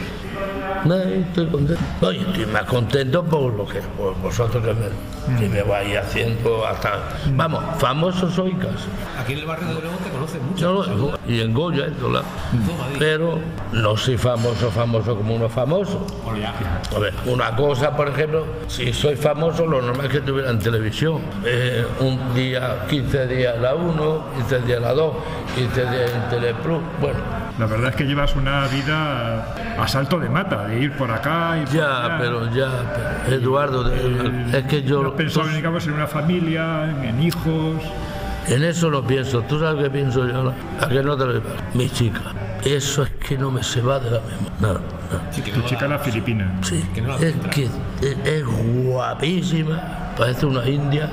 No, 0.85 0.95
estoy 0.95 1.47
contento. 1.47 1.81
Oye, 2.01 2.21
estoy 2.21 2.45
más 2.47 2.63
contento 2.63 3.23
por 3.23 3.53
lo 3.53 3.67
que 3.67 3.81
por 3.97 4.15
vosotros 4.17 4.63
que 4.65 4.73
me, 4.73 5.39
que 5.39 5.49
me 5.49 5.61
vais 5.63 5.97
haciendo 5.97 6.65
hasta. 6.65 6.99
Vamos, 7.35 7.63
famoso 7.77 8.29
soy 8.29 8.53
casi. 8.53 8.87
Aquí 9.19 9.33
en 9.33 9.39
el 9.39 9.45
barrio 9.45 9.67
de 9.67 9.73
León 9.75 9.95
te 10.03 10.09
conocen 10.09 10.45
mucho. 10.47 11.17
Y 11.27 11.41
en 11.41 11.53
Goya, 11.53 11.85
en. 11.85 11.93
Todo. 11.95 12.23
Pero 12.97 13.39
no 13.71 13.95
soy 13.97 14.17
famoso, 14.17 14.71
famoso 14.71 15.15
como 15.15 15.35
uno 15.35 15.49
famoso. 15.49 16.05
A 16.95 16.99
ver, 16.99 17.13
una 17.25 17.55
cosa, 17.55 17.95
por 17.95 18.09
ejemplo, 18.09 18.45
si 18.67 18.91
soy 18.93 19.15
famoso, 19.15 19.65
lo 19.65 19.81
normal 19.81 20.07
es 20.07 20.11
que 20.11 20.21
tuviera 20.21 20.49
en 20.49 20.59
televisión. 20.59 21.21
Eh, 21.45 21.85
un 21.99 22.33
día, 22.33 22.85
15 22.89 23.27
días 23.27 23.59
la 23.59 23.75
1, 23.75 24.25
15 24.37 24.59
días 24.61 24.81
la 24.81 24.93
2, 24.93 25.15
15 25.55 25.81
días 25.81 26.11
en 26.13 26.29
Teleplus. 26.29 26.81
Bueno, 26.99 27.19
La 27.59 27.65
verdad 27.67 27.89
es 27.89 27.95
que 27.95 28.05
llevas 28.05 28.35
una 28.35 28.65
vida 28.67 29.53
a 29.77 29.87
salto 29.87 30.17
de 30.19 30.29
mata, 30.29 30.70
de 30.71 30.79
ir 30.81 30.91
por 30.93 31.11
acá 31.11 31.57
y 31.61 31.65
por 31.65 31.73
ya, 31.75 32.05
allá. 32.05 32.17
pero 32.19 32.53
ya, 32.53 32.69
pero, 33.25 33.35
Eduardo, 33.37 33.91
es 33.93 34.63
que 34.65 34.83
yo. 34.83 35.03
¿No 35.03 35.09
has 35.09 35.15
pensado 35.15 35.47
en, 35.49 35.55
digamos, 35.55 35.85
en 35.87 35.93
una 35.93 36.07
familia, 36.07 36.89
en, 36.89 37.03
en 37.03 37.23
hijos? 37.23 37.81
En 38.47 38.63
eso 38.63 38.89
lo 38.89 39.05
pienso. 39.05 39.41
¿Tú 39.43 39.59
sabes 39.59 39.83
qué 39.83 39.89
pienso 39.89 40.25
yo? 40.27 40.43
no? 40.43 40.53
¿A 40.81 40.87
qué 40.89 41.03
no 41.03 41.15
te 41.15 41.25
lo 41.25 41.33
digo? 41.33 41.45
Mi 41.75 41.89
chica. 41.89 42.21
Eso 42.65 43.03
es 43.03 43.09
que 43.11 43.37
no 43.37 43.51
me 43.51 43.63
se 43.63 43.81
va 43.81 43.99
de 43.99 44.11
la 44.11 44.19
memoria. 44.19 44.51
No, 44.59 44.73
no. 44.73 44.79
Sí, 45.31 45.41
que 45.41 45.51
Tu 45.51 45.59
no 45.59 45.65
chica 45.65 45.87
la 45.87 45.99
filipina. 45.99 46.51
Sí, 46.61 46.83
Que 46.93 47.01
no 47.01 47.09
la 47.09 47.15
es 47.17 47.33
que 47.51 47.63
es, 47.65 47.71
es 48.25 48.43
guapísima. 48.45 49.81
Parece 50.17 50.45
una 50.45 50.67
india 50.67 51.09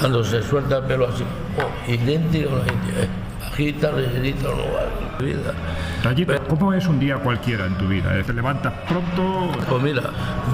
cuando 0.00 0.22
se 0.24 0.42
suelta 0.42 0.78
el 0.78 0.84
pelo 0.84 1.08
así. 1.08 1.24
Oh, 1.58 1.90
idéntica 1.90 2.46
a 2.50 2.52
una 2.54 2.62
india. 2.62 3.02
eh. 3.02 3.08
Bajita, 3.50 3.90
rellenita, 3.90 4.48
no 4.48 4.56
va. 4.56 5.24
Vida. 5.24 5.54
Rayito, 6.02 6.34
¿cómo 6.48 6.72
es 6.74 6.86
un 6.86 6.98
día 6.98 7.16
cualquiera 7.16 7.66
en 7.66 7.78
tu 7.78 7.88
vida? 7.88 8.10
¿Te 8.22 8.32
levantas 8.32 8.72
pronto? 8.88 9.50
Pues 9.68 9.82
mira, 9.82 10.02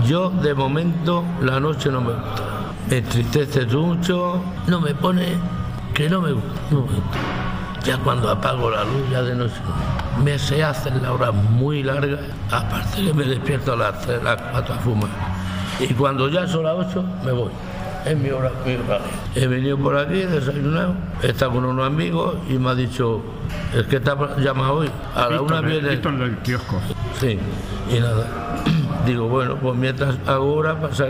yo 0.07 0.31
de 0.31 0.55
momento 0.55 1.24
la 1.40 1.59
noche 1.59 1.90
no 1.90 2.00
me 2.00 2.12
gusta. 2.12 2.42
Me 2.88 2.98
entristece 2.98 3.66
mucho, 3.66 4.42
no 4.66 4.81
me 4.81 4.94
pone 4.94 5.26
que 5.94 6.09
no 6.09 6.20
me 6.20 6.33
gusta. 6.33 6.61
no 6.70 6.81
me 6.83 6.87
gusta. 6.87 7.18
Ya 7.85 7.98
cuando 7.98 8.31
apago 8.31 8.70
la 8.70 8.85
luz, 8.85 9.11
ya 9.11 9.22
de 9.22 9.35
noche, 9.35 9.55
no. 10.16 10.22
me 10.22 10.38
se 10.38 10.62
hacen 10.62 11.02
las 11.02 11.11
horas 11.11 11.35
muy 11.35 11.83
largas, 11.83 12.20
aparte 12.50 13.05
que 13.05 13.12
me 13.12 13.24
despierto 13.24 13.72
a 13.72 13.76
las 13.76 14.00
3, 14.02 14.20
a 14.20 14.22
las 14.22 14.42
4 14.42 14.74
a 14.74 14.78
fumar. 14.78 15.11
Y 15.81 15.92
cuando 15.94 16.28
ya 16.28 16.46
son 16.46 16.62
las 16.62 16.87
8, 16.87 17.05
me 17.24 17.33
voy. 17.33 17.50
Es 18.05 18.17
mi 18.17 18.31
hora, 18.31 18.51
mi 18.67 18.75
hora. 18.75 19.01
He 19.35 19.47
venido 19.47 19.79
por 19.79 19.97
aquí, 19.97 20.21
he 20.21 20.27
desayunado, 20.27 20.95
he 21.23 21.29
estado 21.29 21.53
con 21.53 21.65
unos 21.65 21.87
amigos 21.87 22.37
y 22.49 22.55
me 22.55 22.71
ha 22.71 22.75
dicho, 22.75 23.23
es 23.75 23.87
que 23.87 23.97
ha 23.97 24.37
llamado 24.38 24.75
hoy. 24.79 24.91
A 25.15 25.29
la 25.29 25.41
una 25.41 25.61
viene. 25.61 25.97
Del 25.97 26.38
kiosco. 26.38 26.81
Sí, 27.21 27.38
y 27.91 28.01
nada. 28.01 28.27
Digo, 29.07 29.29
bueno, 29.29 29.57
pues 29.57 29.77
mientras 29.77 30.17
hago 30.27 30.55
hora 30.55 30.81
pasa. 30.81 31.07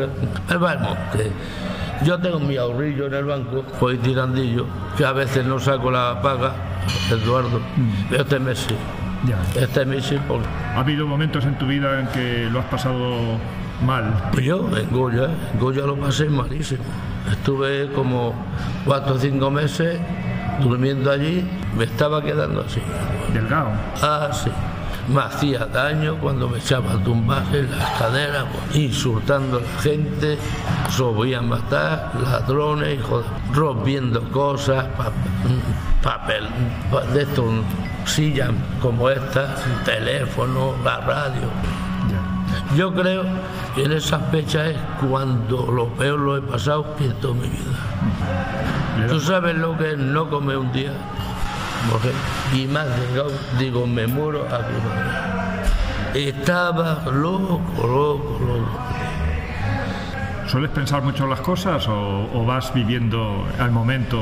Me 0.48 0.57
va 0.57 0.70
al 0.72 0.81
monte. 0.81 1.33
Yo 2.05 2.18
tengo 2.18 2.40
mi 2.40 2.57
ahorrillo 2.57 3.07
en 3.07 3.14
el 3.14 3.24
banco, 3.24 3.64
voy 3.81 3.96
tirandillo, 3.98 4.66
que 4.96 5.05
a 5.05 5.12
veces 5.12 5.46
no 5.46 5.61
saco 5.61 5.90
la 5.90 6.20
paga, 6.20 6.52
Eduardo, 7.11 7.61
pero 8.11 8.22
este 8.22 8.40
mes 8.40 8.59
sí. 8.59 8.74
Ya. 9.24 9.38
Este 9.61 9.85
mes 9.87 10.05
sí, 10.07 10.18
porque 10.26 10.48
¿Ha 10.74 10.81
habido 10.81 11.07
momentos 11.07 11.44
en 11.44 11.57
tu 11.59 11.66
vida 11.66 12.00
en 12.00 12.09
que 12.09 12.48
lo 12.50 12.59
has 12.59 12.64
pasado 12.66 13.38
mal? 13.82 14.30
yo 14.42 14.68
en 14.76 14.90
Goya, 14.90 15.28
en 15.52 15.60
Goya 15.60 15.82
lo 15.86 15.96
pasé 15.96 16.26
malísimo. 16.28 16.82
Estuve 17.30 17.90
como 17.92 18.34
cuatro 18.84 19.14
o 19.14 19.18
cinco 19.18 19.50
meses 19.50 19.98
durmiendo 20.62 21.10
allí, 21.10 21.44
me 21.76 21.84
estaba 21.84 22.22
quedando 22.22 22.62
así. 22.62 22.80
Delgado. 23.32 23.70
Ah, 24.02 24.30
sí. 24.32 24.50
Me 25.08 25.20
hacía 25.20 25.66
daño 25.66 26.16
cuando 26.18 26.48
me 26.48 26.58
echaba 26.58 26.92
a 26.92 26.98
tumbar 27.02 27.42
en 27.52 27.68
las 27.76 27.90
caderas, 27.98 28.44
pues, 28.52 28.76
insultando 28.76 29.58
a 29.58 29.60
la 29.60 29.80
gente, 29.82 30.38
solían 30.90 31.48
matar, 31.48 32.12
ladrones, 32.22 33.00
hijo 33.00 33.18
de- 33.20 33.26
rompiendo 33.52 34.22
cosas, 34.30 34.84
pa- 34.96 35.10
papel, 36.02 36.44
pa- 36.92 37.00
de 37.06 37.22
estos, 37.22 37.44
sillas 38.04 38.50
como 38.80 39.10
esta, 39.10 39.56
teléfono, 39.84 40.74
la 40.84 40.98
radio. 40.98 41.48
Yo 42.76 42.92
creo 42.94 43.24
que 43.74 43.84
en 43.84 43.92
esas 43.92 44.22
fechas 44.30 44.68
es 44.68 44.76
cuando 45.00 45.70
lo 45.70 45.88
peor 45.88 46.18
lo 46.20 46.36
he 46.36 46.42
pasado 46.42 46.86
en 47.00 47.12
toda 47.20 47.34
mi 47.34 47.48
vida. 47.48 49.08
¿Tú 49.08 49.20
sabes 49.20 49.54
lo 49.56 49.76
que 49.76 49.92
es 49.92 49.98
no 49.98 50.28
comer 50.30 50.56
un 50.58 50.72
día? 50.72 50.92
Mujer, 51.92 52.12
y 52.54 52.66
más 52.66 52.86
digo, 53.58 53.86
me 53.86 54.06
muero 54.06 54.44
aquí. 54.46 54.72
madre. 54.84 56.28
Estaba 56.28 57.02
loco, 57.12 57.60
loco, 57.78 58.38
loco. 58.40 58.68
¿Sueles 60.46 60.70
pensar 60.70 61.02
mucho 61.02 61.26
las 61.26 61.40
cosas 61.40 61.88
o, 61.88 62.28
o 62.34 62.44
vas 62.44 62.72
viviendo 62.74 63.44
al 63.58 63.70
momento? 63.70 64.20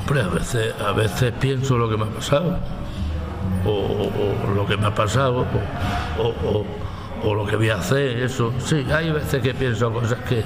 Hombre, 0.00 0.22
a 0.22 0.28
veces, 0.28 0.74
a 0.80 0.92
veces 0.92 1.32
pienso 1.38 1.78
lo 1.78 1.88
que 1.88 1.96
me 1.96 2.04
ha 2.04 2.08
pasado, 2.08 2.58
o, 3.64 3.70
o- 3.70 4.50
o 4.50 4.54
lo 4.54 4.66
que 4.66 4.76
me 4.76 4.86
ha 4.86 4.94
pasado, 4.94 5.46
o, 6.18 6.64
o- 7.24 7.34
lo 7.34 7.46
que 7.46 7.56
voy 7.56 7.70
a 7.70 7.76
hacer, 7.76 8.18
eso. 8.22 8.52
Sí, 8.58 8.86
hay 8.92 9.10
veces 9.10 9.42
que 9.42 9.54
pienso 9.54 9.92
cosas 9.92 10.18
que, 10.28 10.42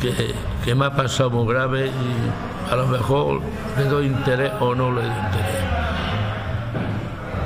que, 0.00 0.34
que 0.64 0.74
me 0.74 0.86
ha 0.86 0.90
pasado 0.94 1.30
muy 1.30 1.52
grave 1.52 1.86
y 1.88 2.72
a 2.72 2.76
lo 2.76 2.86
mejor 2.86 3.40
le 3.78 3.84
doy 3.84 4.06
interés 4.06 4.52
o 4.60 4.74
no 4.74 4.90
le 4.90 5.02
doy 5.02 5.10
interés. 5.10 5.64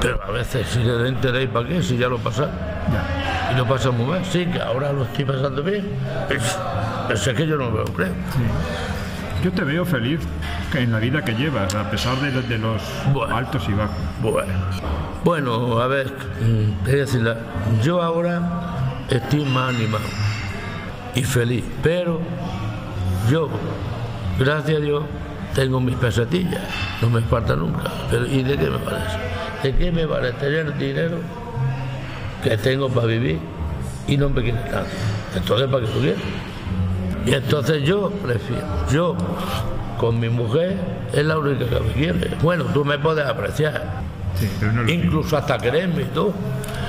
Pero 0.00 0.18
a 0.26 0.30
veces 0.30 0.66
si 0.66 0.78
le 0.78 0.92
doy 0.92 1.08
interés, 1.10 1.48
¿para 1.50 1.68
qué? 1.68 1.82
Si 1.82 1.96
ya 1.98 2.08
lo 2.08 2.18
pasa. 2.18 2.48
Ya. 2.90 3.52
Y 3.52 3.56
lo 3.58 3.66
pasa 3.66 3.90
muy 3.90 4.06
mal. 4.06 4.24
Sí, 4.24 4.46
que 4.46 4.60
ahora 4.60 4.92
lo 4.92 5.02
estoy 5.04 5.24
pasando 5.26 5.62
bien. 5.62 5.86
Es, 6.30 6.58
es 7.28 7.34
que 7.36 7.46
yo 7.46 7.56
no 7.56 7.70
me 7.70 7.78
lo 7.78 7.84
creo. 7.84 8.12
Yo 9.44 9.52
te 9.52 9.62
veo 9.64 9.84
feliz 9.84 10.20
en 10.74 10.92
la 10.92 10.98
vida 10.98 11.22
que 11.22 11.32
llevas, 11.34 11.74
a 11.74 11.90
pesar 11.90 12.16
de, 12.16 12.30
de 12.42 12.58
los 12.58 12.82
Bueno. 13.12 13.36
altos 13.36 13.66
y 13.68 13.72
bajos. 13.72 13.96
Bueno, 14.22 14.52
bueno, 15.24 15.80
a 15.80 15.86
ver, 15.86 16.06
mm, 16.08 16.84
te 16.84 16.90
voy 16.90 17.00
a 17.00 17.02
decir, 17.04 17.22
la- 17.22 17.36
yo 17.82 18.00
ahora 18.02 18.40
estoy 19.10 19.44
más 19.44 19.74
animado 19.74 20.04
y 21.14 21.22
feliz, 21.22 21.64
pero 21.82 22.20
yo, 23.30 23.48
gracias 24.38 24.78
a 24.78 24.80
Dios, 24.80 25.02
tengo 25.54 25.80
mis 25.80 25.96
pesetillas, 25.96 26.62
no 27.02 27.10
me 27.10 27.20
falta 27.22 27.56
nunca. 27.56 27.90
Pero, 28.10 28.26
¿Y 28.26 28.42
de 28.42 28.56
qué 28.56 28.70
me 28.70 28.78
vale 28.78 28.98
eso? 29.06 29.18
¿De 29.62 29.74
qué 29.74 29.92
me 29.92 30.06
vale 30.06 30.32
tener 30.32 30.76
dinero 30.78 31.18
que 32.42 32.56
tengo 32.56 32.88
para 32.88 33.06
vivir 33.08 33.38
y 34.06 34.16
no 34.16 34.30
me 34.30 34.42
quiere 34.42 34.58
nada? 34.58 34.86
Entonces, 35.34 35.68
¿para 35.68 35.86
qué 35.86 35.92
lo 35.92 36.00
quiero? 36.00 36.20
Y 37.26 37.34
entonces 37.34 37.82
yo 37.82 38.10
prefiero, 38.10 38.66
yo 38.90 39.16
con 39.98 40.18
mi 40.18 40.28
mujer 40.28 40.76
es 41.12 41.24
la 41.24 41.38
única 41.38 41.66
que 41.66 41.80
me 41.80 41.92
quiere. 41.92 42.30
Bueno, 42.42 42.64
tú 42.72 42.84
me 42.84 42.98
puedes 42.98 43.26
apreciar, 43.26 44.00
Sí, 44.36 44.48
pero 44.58 44.72
no 44.72 44.90
incluso 44.90 45.36
hasta 45.36 45.58
quererme 45.58 46.02
y 46.02 46.06
todo, 46.06 46.32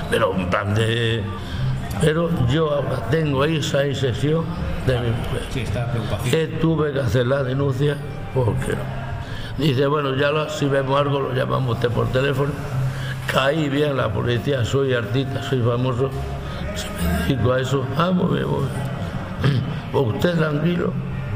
pero 0.10 0.34
en 0.36 0.50
plan 0.50 0.74
de 0.74 1.22
Pero 2.02 2.30
yo 2.50 2.72
ahora 2.72 3.08
tengo 3.12 3.44
esa 3.46 3.86
excepción 3.86 4.44
de 4.88 5.00
mi 5.00 5.08
mujer. 5.10 5.44
Sí, 5.52 5.60
está 5.62 5.92
preocupación. 5.92 6.32
Que 6.32 6.48
tuve 6.48 6.92
que 6.94 7.00
hacer 7.00 7.28
la 7.28 7.44
denuncia 7.44 7.96
porque 8.34 8.74
dice, 9.58 9.86
bueno, 9.88 10.16
ya 10.16 10.32
lo- 10.32 10.50
si 10.50 10.66
vemos 10.66 11.00
algo 11.00 11.20
lo 11.20 11.34
llamamos 11.34 11.76
usted 11.76 11.90
por 11.90 12.08
teléfono. 12.12 12.52
Caí 13.32 13.70
bien 13.70 13.96
la 13.96 14.12
policía, 14.12 14.66
soy 14.66 14.94
artista, 14.94 15.42
soy 15.44 15.62
famoso, 15.62 16.10
si 16.76 16.88
me 16.90 17.24
dedico 17.36 17.54
a 17.54 17.60
eso, 17.62 17.86
muy 18.14 18.38
bien. 18.40 18.48
Pues 19.92 20.08
usted 20.08 20.38
tranquilo, 20.38 20.92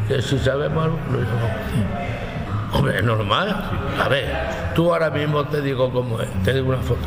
que 0.07 0.21
si 0.21 0.37
sabemos 0.39 0.85
algo 0.85 0.97
lo 1.11 1.19
llamamos. 1.19 2.73
Hombre, 2.73 2.97
es 2.97 3.03
normal. 3.03 3.55
A 4.03 4.09
ver, 4.09 4.29
tú 4.75 4.91
ahora 4.91 5.09
mismo 5.11 5.45
te 5.45 5.61
digo 5.61 5.91
cómo 5.91 6.19
es, 6.19 6.29
te 6.43 6.53
digo 6.53 6.69
una 6.69 6.79
foto. 6.79 7.05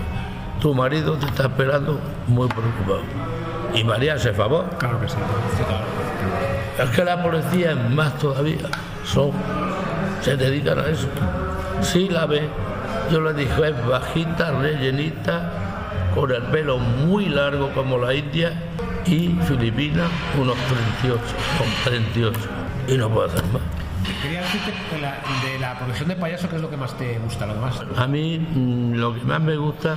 Tu 0.60 0.72
marido 0.74 1.14
te 1.14 1.26
está 1.26 1.44
esperando 1.44 1.98
muy 2.26 2.48
preocupado. 2.48 3.00
Y 3.74 3.84
María 3.84 4.14
hace 4.14 4.32
favor. 4.32 4.66
Claro 4.78 5.00
que 5.00 5.08
sí. 5.08 5.16
Es 6.82 6.90
que 6.90 7.04
la 7.04 7.22
policía 7.22 7.72
es 7.72 7.90
más 7.90 8.16
todavía. 8.18 8.68
Son, 9.04 9.32
se 10.22 10.36
dedican 10.36 10.78
a 10.78 10.86
eso. 10.86 11.08
Sí 11.82 12.08
la 12.08 12.26
ve. 12.26 12.48
Yo 13.10 13.20
le 13.20 13.32
dije, 13.34 13.68
es 13.68 13.86
bajita, 13.86 14.52
rellenita, 14.52 15.50
con 16.14 16.30
el 16.30 16.42
pelo 16.44 16.78
muy 16.78 17.26
largo 17.26 17.70
como 17.72 17.98
la 17.98 18.14
India 18.14 18.52
y 19.06 19.28
Filipina 19.46 20.04
unos 20.38 20.56
38, 21.00 21.20
con 21.58 21.92
38. 21.92 22.38
Y 22.88 22.98
no 22.98 23.08
puedo 23.08 23.26
hacer 23.26 23.44
más. 23.52 23.77
Quería 24.28 24.42
decirte 24.42 24.72
de 24.94 25.00
la, 25.00 25.16
de 25.42 25.58
la 25.58 25.78
profesión 25.78 26.08
de 26.10 26.16
payaso, 26.16 26.50
¿qué 26.50 26.56
es 26.56 26.60
lo 26.60 26.68
que 26.68 26.76
más 26.76 26.92
te 26.98 27.18
gusta? 27.18 27.46
Lo 27.46 27.54
demás. 27.54 27.80
A 27.96 28.06
mí 28.06 28.38
mm, 28.38 28.92
lo 28.92 29.14
que 29.14 29.22
más 29.22 29.40
me 29.40 29.56
gusta, 29.56 29.96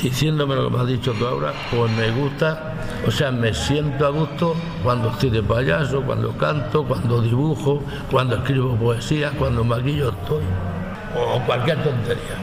diciéndome 0.00 0.54
lo 0.54 0.70
que 0.70 0.76
me 0.76 0.82
has 0.82 0.86
dicho 0.86 1.12
tú 1.14 1.26
ahora, 1.26 1.52
pues 1.68 1.90
me 1.90 2.12
gusta, 2.12 2.74
o 3.04 3.10
sea, 3.10 3.32
me 3.32 3.52
siento 3.52 4.06
a 4.06 4.10
gusto 4.10 4.54
cuando 4.84 5.10
estoy 5.10 5.30
de 5.30 5.42
payaso, 5.42 6.00
cuando 6.02 6.30
canto, 6.36 6.84
cuando 6.86 7.20
dibujo, 7.20 7.82
cuando 8.08 8.36
escribo 8.36 8.76
poesía, 8.76 9.32
cuando 9.36 9.64
maquillo 9.64 10.10
estoy, 10.10 10.44
o 11.18 11.40
cualquier 11.40 11.82
tontería. 11.82 12.36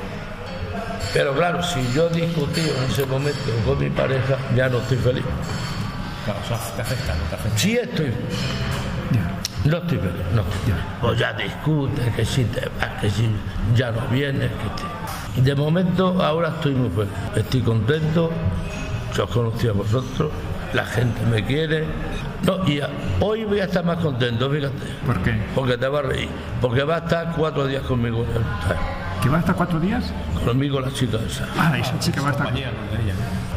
Pero 1.14 1.34
claro, 1.36 1.64
si 1.64 1.80
yo 1.94 2.10
discutí 2.10 2.60
en 2.60 2.92
ese 2.92 3.06
momento 3.06 3.40
con 3.66 3.80
mi 3.80 3.90
pareja, 3.90 4.36
ya 4.58 4.68
no 4.68 4.80
estoy 4.80 4.98
feliz. 4.98 5.24
Claro, 6.26 6.40
eso 6.44 6.56
te 6.76 6.82
afecta, 6.82 7.16
no 7.16 7.24
te 7.30 7.36
afecta. 7.36 7.58
Sí 7.58 7.78
estoy. 7.78 8.12
No 9.66 9.78
estoy 9.78 9.97
feliz, 9.97 10.14
no. 10.34 10.43
Pues 11.01 11.20
ya 11.20 11.34
discutes, 11.34 12.16
que 12.16 12.26
si 12.26 12.45
te 12.45 12.62
vas, 12.80 13.01
que 13.01 13.10
si 13.10 13.30
ya 13.76 13.91
no 13.91 14.01
vienes, 14.12 14.49
que 14.51 14.70
te- 15.36 15.41
De 15.41 15.55
momento 15.55 16.22
ahora 16.24 16.49
estoy 16.49 16.74
muy 16.74 16.89
feliz. 16.89 17.12
Estoy 17.36 17.62
contento, 17.62 18.32
yo 19.16 19.24
os 19.26 19.30
conocí 19.30 19.68
a 19.68 19.74
vosotros, 19.74 20.32
la 20.74 20.86
gente 20.86 21.22
me 21.26 21.43
quiere. 21.45 21.86
No, 22.45 22.66
y 22.68 22.80
a- 22.80 22.89
hoy 23.20 23.43
voy 23.45 23.60
a 23.60 23.66
estar 23.66 23.84
más 23.84 23.97
contento, 23.97 24.49
fíjate. 24.49 24.74
¿Por 25.05 25.20
qué? 25.24 25.36
Porque 25.53 25.78
te 25.78 25.88
va 25.88 25.99
a 25.99 26.03
reír. 26.03 26.30
Porque 26.62 26.84
va 26.84 26.95
a 26.95 26.99
estar 26.99 27.34
cuatro 27.36 27.68
días 27.68 27.84
conmigo. 27.84 28.26
¿Que 29.22 29.28
va 29.30 29.38
a 29.38 29.39
estar 29.41 29.55
cuatro 29.55 29.80
días? 29.80 30.05
Conmigo 30.45 30.80
la 30.80 30.91
chica 30.93 31.18
esa. 31.28 31.45
Ah, 31.57 31.78
esa 31.78 31.99
chica 31.99 32.22
va 32.22 32.30
a 32.30 32.32
estar. 32.32 32.53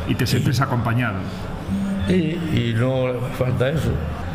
Y 0.08 0.14
te 0.16 0.26
sientes 0.26 0.60
acompañado. 0.60 1.14
Y, 2.08 2.12
y 2.12 2.74
no 2.76 3.08
le 3.08 3.20
falta 3.36 3.68
eso. 3.68 3.90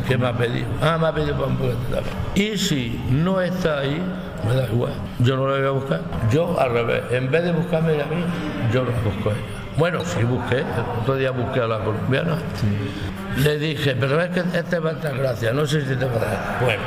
¿Qué 0.08 0.16
me 0.16 0.26
ha 0.26 0.32
pedido? 0.32 0.66
Ah, 0.80 0.96
me 0.98 1.08
ha 1.08 1.12
pedido 1.12 1.34
para 1.34 1.48
un 1.48 1.56
poquito 1.56 1.76
también. 1.90 2.14
Y 2.34 2.56
si 2.56 2.98
no 3.10 3.42
está 3.42 3.80
ahí, 3.80 4.02
me 4.46 4.54
da 4.54 4.66
igual. 4.66 4.92
Yo 5.18 5.36
no 5.36 5.48
la 5.48 5.58
voy 5.58 5.66
a 5.66 5.70
buscar. 5.70 6.00
Yo 6.32 6.58
al 6.58 6.72
revés. 6.72 7.02
En 7.10 7.30
vez 7.30 7.44
de 7.44 7.52
buscarme 7.52 7.92
a 8.00 8.06
mí, 8.06 8.24
yo 8.72 8.84
la 8.84 8.92
busco 9.04 9.28
a 9.28 9.32
ella. 9.32 9.42
Bueno, 9.76 10.00
sí 10.04 10.24
busqué. 10.24 10.60
El 10.60 11.00
otro 11.02 11.14
día 11.16 11.30
busqué 11.30 11.60
a 11.60 11.66
la 11.66 11.78
colombiana. 11.80 12.38
Le 13.36 13.58
dije, 13.58 13.96
pero 14.00 14.20
es 14.22 14.30
que 14.30 14.40
este 14.58 14.78
va 14.78 14.90
a 14.90 14.92
estar 14.94 15.16
gracia. 15.16 15.52
No 15.52 15.66
sé 15.66 15.82
si 15.82 15.94
te 15.94 16.04
va 16.06 16.16
a 16.16 16.18
dar. 16.18 16.58
Bueno, 16.62 16.82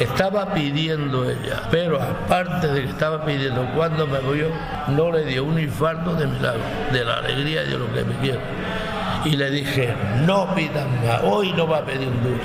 estaba 0.00 0.52
pidiendo 0.52 1.30
ella. 1.30 1.62
Pero 1.70 2.02
aparte 2.02 2.66
de 2.68 2.82
que 2.82 2.88
estaba 2.88 3.24
pidiendo 3.24 3.64
cuando 3.76 4.06
me 4.08 4.18
voy 4.18 4.40
yo, 4.40 4.48
no 4.88 5.12
le 5.12 5.24
dio 5.26 5.44
un 5.44 5.60
infarto 5.60 6.12
de 6.14 6.26
milagro. 6.26 6.60
De 6.92 7.04
la 7.04 7.18
alegría 7.18 7.62
y 7.62 7.70
de 7.70 7.78
lo 7.78 7.92
que 7.94 8.02
me 8.02 8.14
quiero 8.16 8.40
y 9.24 9.36
le 9.36 9.50
dije, 9.50 9.94
no 10.26 10.54
pidas 10.54 10.86
más, 11.04 11.22
hoy 11.22 11.52
no 11.52 11.66
va 11.66 11.78
a 11.78 11.84
pedir 11.84 12.08
un 12.08 12.22
duro. 12.22 12.40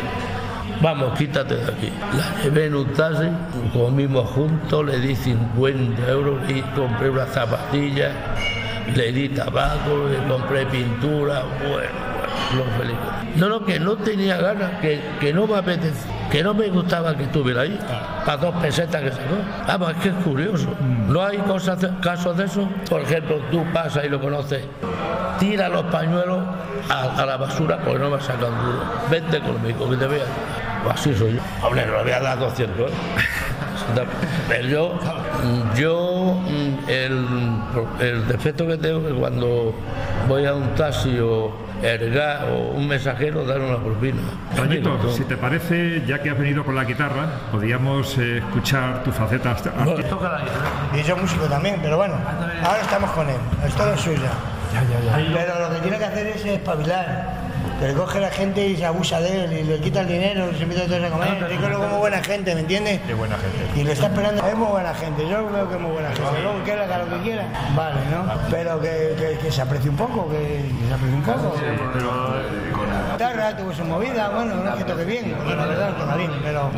Vamos, 0.82 1.18
quítate 1.18 1.56
de 1.56 1.64
aquí. 1.64 1.92
La 2.16 2.42
llevé 2.42 2.68
en 2.68 2.76
un 2.76 2.94
taxi, 2.94 3.28
comimos 3.74 4.30
juntos, 4.30 4.86
le 4.86 5.00
di 5.00 5.16
50 5.16 6.10
euros 6.10 6.38
y 6.50 6.62
compré 6.62 7.10
unas 7.10 7.30
zapatillas, 7.30 8.14
le 8.96 9.12
di 9.12 9.28
tabaco, 9.30 10.08
le 10.10 10.26
compré 10.32 10.66
pintura, 10.68 11.44
bueno, 11.60 11.70
bueno, 11.70 12.56
lo 12.56 12.64
feliz. 12.78 12.96
No, 13.36 13.50
no, 13.50 13.66
que 13.66 13.80
no 13.80 13.98
tenía 13.98 14.38
ganas, 14.38 14.80
que, 14.80 15.02
que 15.20 15.34
no 15.34 15.48
me 15.48 15.58
apetecía, 15.58 16.19
que 16.32 16.44
no 16.44 16.54
me 16.54 16.68
gustaba 16.70 17.16
que 17.16 17.24
estuviera 17.24 17.62
ahí, 17.62 17.80
para 18.26 18.38
dos 18.38 18.56
pesetas 18.56 19.02
que 19.02 19.12
sacó. 19.12 19.36
Vamos, 19.68 19.92
es 19.92 19.98
que 19.98 20.10
es 20.10 20.16
curioso. 20.24 20.68
¿No 21.08 21.24
hay 21.24 21.38
cosas, 21.40 21.86
casos 22.02 22.38
de 22.38 22.46
eso? 22.46 22.68
Por 22.90 23.02
ejemplo, 23.02 23.40
tú 23.52 23.64
pasas 23.74 24.06
y 24.06 24.10
lo 24.10 24.20
conoces, 24.20 24.64
tira 25.40 25.70
los 25.70 25.84
pañuelos 25.86 26.40
a, 26.90 27.22
a 27.22 27.26
la 27.26 27.38
basura 27.38 27.80
porque 27.84 28.00
no 28.00 28.10
me 28.12 28.22
sacan 28.22 28.52
duro. 28.64 28.84
Vente 29.10 29.40
conmigo, 29.40 29.90
que 29.90 29.98
te 29.98 30.08
vea. 30.08 30.26
Pues 30.84 30.96
así 30.96 31.14
soy 31.16 31.34
yo. 31.36 31.42
Hombre, 31.66 31.86
no 31.86 31.98
le 31.98 32.04
voy 32.04 32.12
a 32.12 32.20
dar 32.20 32.40
200, 32.40 32.90
¿eh? 32.90 32.94
Pero 34.48 34.68
yo, 34.68 35.00
yo 35.76 36.42
mm, 36.46 36.90
el, 36.90 37.26
el 38.00 38.28
defecto 38.28 38.68
que 38.68 38.78
tengo 38.78 39.00
es 39.00 39.14
que 39.14 39.20
cuando 39.20 39.74
voy 40.28 40.46
a 40.46 40.54
un 40.54 40.76
taxi 40.76 41.18
o 41.20 41.52
ergar 41.82 42.50
o 42.52 42.72
un 42.72 42.88
mensajero, 42.88 43.46
dar 43.46 43.60
una 43.60 43.78
propina. 43.78 44.22
Toñito, 44.56 45.12
si 45.12 45.24
te 45.24 45.38
parece, 45.38 46.04
ya 46.06 46.22
que 46.22 46.30
has 46.30 46.38
venido 46.38 46.64
con 46.64 46.76
la 46.76 46.84
guitarra, 46.84 47.30
podríamos 47.52 48.18
eh, 48.18 48.38
escuchar 48.40 49.04
tu 49.04 49.12
faceta 49.12 49.56
Bueno, 49.84 50.04
toca 50.06 50.30
la 50.30 50.40
guitarra. 50.40 50.70
Y 50.98 51.04
yo 51.04 51.18
músico 51.18 51.46
también, 51.46 51.80
pero 51.82 51.98
bueno, 51.98 52.16
ahora 52.64 52.82
estamos 52.82 53.12
con 53.12 53.30
él, 53.30 53.38
es 53.66 53.74
todo 53.76 53.98
suya. 53.98 54.32
Pero 55.34 55.60
lo 55.60 55.76
que 55.76 55.82
tiene 55.82 55.98
que 55.98 56.06
hacer 56.06 56.28
es 56.28 56.46
espabilar. 56.46 57.49
Le 57.82 57.94
coge 57.94 58.20
la 58.20 58.30
gente 58.30 58.66
y 58.68 58.76
se 58.76 58.86
abusa 58.86 59.22
de 59.22 59.46
él 59.46 59.54
y 59.54 59.64
le 59.64 59.80
quita 59.80 60.02
el 60.02 60.08
dinero, 60.10 60.50
se 60.58 60.64
invita 60.64 60.82
a 60.82 60.86
todos 60.86 61.02
a 61.04 61.10
comer. 61.10 61.48
Es 61.50 61.60
como 61.62 61.88
muy 61.88 62.00
buena 62.00 62.22
gente, 62.22 62.54
¿me 62.54 62.62
entiendes? 62.62 63.00
Qué 63.08 63.14
buena 63.14 63.38
gente. 63.38 63.80
Y 63.80 63.84
le 63.86 63.94
está 63.94 64.08
esperando. 64.08 64.46
Es 64.46 64.56
muy 64.56 64.68
buena 64.68 64.94
gente, 64.94 65.28
yo 65.30 65.50
veo 65.50 65.70
que 65.70 65.76
es 65.76 65.82
muy 65.82 65.92
buena 65.92 66.10
gente. 66.10 66.42
Luego 66.44 66.64
que 66.66 66.72
haga 66.74 66.98
lo 66.98 67.10
que 67.10 67.22
quiera, 67.24 67.46
vale, 67.78 68.00
¿no? 68.12 68.32
Pero 68.52 68.82
que, 68.82 69.16
que- 69.18 69.38
que 69.42 69.52
se 69.52 69.62
aprecie 69.62 69.90
un 69.90 69.96
poco, 69.96 70.28
que, 70.30 70.38
que 70.38 70.88
se 70.88 70.94
aprecie 70.94 71.16
un 71.16 71.24
poco. 71.24 71.56
Guitarra, 73.14 73.56
tuvo 73.58 73.74
su 73.74 73.84
movida, 73.86 74.30
bueno, 74.30 74.56
no 74.56 74.70
es 74.72 74.76
que 74.76 74.84
toque 74.84 75.04
bien, 75.06 75.32
la 75.48 75.66
verdad, 75.66 75.98
con 75.98 76.08
Marín, 76.08 76.32
pero 76.44 76.70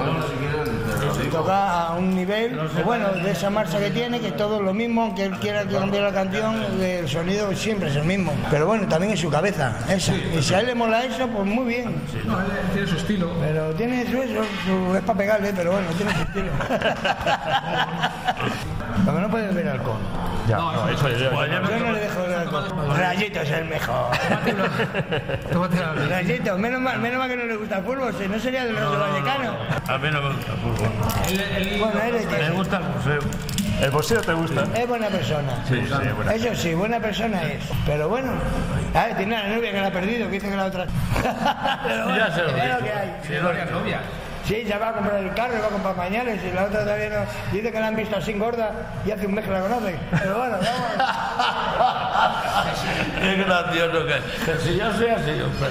toca 1.31 1.87
a 1.87 1.93
un 1.95 2.15
nivel, 2.15 2.57
pues 2.73 2.85
bueno, 2.85 3.09
de 3.09 3.31
esa 3.31 3.49
marcha 3.49 3.79
que 3.79 3.89
tiene, 3.91 4.19
que 4.19 4.31
todo 4.31 4.57
es 4.57 4.61
lo 4.63 4.73
mismo, 4.73 5.03
aunque 5.03 5.25
él 5.25 5.31
quiera 5.39 5.63
que 5.65 5.75
cambie 5.75 6.01
la 6.01 6.11
canción, 6.11 6.55
el 6.81 7.07
sonido 7.07 7.53
siempre 7.55 7.89
es 7.89 7.95
el 7.95 8.03
mismo. 8.05 8.33
Pero 8.49 8.67
bueno, 8.67 8.87
también 8.87 9.11
en 9.11 9.17
su 9.17 9.29
cabeza, 9.29 9.73
esa. 9.89 10.13
Y 10.15 10.41
si 10.41 10.53
a 10.53 10.59
él 10.59 10.67
le 10.67 10.75
mola 10.75 11.03
eso, 11.03 11.27
pues 11.27 11.45
muy 11.45 11.65
bien. 11.65 12.01
No, 12.25 12.39
él 12.39 12.45
tiene 12.73 12.87
su 12.87 12.97
estilo. 12.97 13.31
Pero 13.39 13.73
tiene 13.75 14.05
su, 14.05 14.11
su- 14.11 14.95
es 14.95 15.01
para 15.03 15.17
pegarle, 15.17 15.53
pero 15.55 15.71
bueno, 15.71 15.87
tiene 15.97 16.13
su 16.13 16.21
estilo. 16.21 16.51
Porque 19.05 19.21
no 19.21 19.29
puedes 19.29 19.55
ver 19.55 19.67
alcohol. 19.67 19.97
Ya, 20.47 20.57
no, 20.57 20.89
eso 20.89 21.07
es. 21.07 21.19
Yo 21.19 21.31
no 21.31 21.91
le 21.91 21.99
dejo 21.99 22.21
ver 22.21 22.33
alcohol. 22.35 22.65
Rayito 22.97 23.41
es 23.41 23.51
el 23.51 23.65
mejor. 23.65 24.11
Tómate 25.51 25.75
la 25.77 25.93
Rayito, 25.93 26.57
menos 26.57 26.81
mal, 26.81 26.99
menos 26.99 27.19
mal 27.19 27.29
que 27.29 27.37
no 27.37 27.45
le 27.45 27.55
gusta 27.55 27.77
el 27.77 27.83
fútbol, 27.83 28.13
si 28.17 28.27
no 28.27 28.39
sería 28.39 28.65
de 28.65 28.73
los 28.73 28.91
de 28.91 28.97
Vallecano. 28.97 29.53
A 29.87 29.97
mí 29.97 30.09
no 30.11 30.21
me 30.21 30.33
gusta 30.35 30.51
el 30.51 30.57
fútbol. 30.59 30.89
Bueno, 31.79 32.01
él 32.05 32.15
es, 32.15 32.31
Me 32.31 32.49
gusta 32.51 32.77
el 32.77 32.83
museo. 32.83 33.19
¿El 33.81 33.89
boxeo 33.89 34.21
te 34.21 34.33
gusta? 34.33 34.63
es 34.75 34.87
buena 34.87 35.07
persona. 35.07 35.65
Sí, 35.67 35.81
sí, 35.87 36.09
buena. 36.15 36.33
Eso 36.33 36.55
sí, 36.55 36.73
buena 36.75 36.99
persona 36.99 37.41
es. 37.43 37.63
Pero 37.85 38.09
bueno, 38.09 38.31
a 38.93 39.05
ver, 39.05 39.17
tiene 39.17 39.33
una 39.35 39.55
novia 39.55 39.71
que 39.71 39.81
la 39.81 39.87
ha 39.87 39.91
perdido, 39.91 40.27
que 40.27 40.33
dice 40.33 40.49
que 40.49 40.55
la 40.55 40.65
otra. 40.65 40.85
Pero 41.83 42.03
bueno, 42.03 42.17
Ya 42.17 42.31
se 42.31 42.43
lo 42.43 42.49
es 42.49 42.73
lo 42.73 42.83
que 42.83 42.91
hay. 42.91 43.17
Tiene 43.25 43.41
varias 43.41 43.71
novias. 43.71 44.01
Sí, 44.51 44.65
ya 44.67 44.77
va 44.79 44.89
a 44.89 44.93
comprar 44.93 45.15
el 45.23 45.33
carro, 45.33 45.53
va 45.61 45.67
a 45.67 45.69
comprar 45.69 45.95
pañales 45.95 46.43
y 46.43 46.51
la 46.51 46.65
otra 46.65 46.81
todavía 46.81 47.09
no. 47.09 47.53
Dice 47.53 47.71
que 47.71 47.79
la 47.79 47.87
han 47.87 47.95
visto 47.95 48.17
así 48.17 48.33
gorda 48.33 48.73
y 49.05 49.11
hace 49.11 49.25
un 49.25 49.33
mes 49.33 49.45
que 49.45 49.51
la 49.51 49.61
conoce. 49.61 49.95
Pero 50.11 50.39
bueno, 50.39 50.57
vamos. 50.57 50.91
Qué 53.21 53.35
gracioso 53.35 54.05
que 54.05 54.17
es. 54.17 54.23
Que 54.43 54.57
si 54.57 54.77
yo 54.77 54.91
soy 54.91 55.07
así, 55.07 55.31
hombre. 55.41 55.69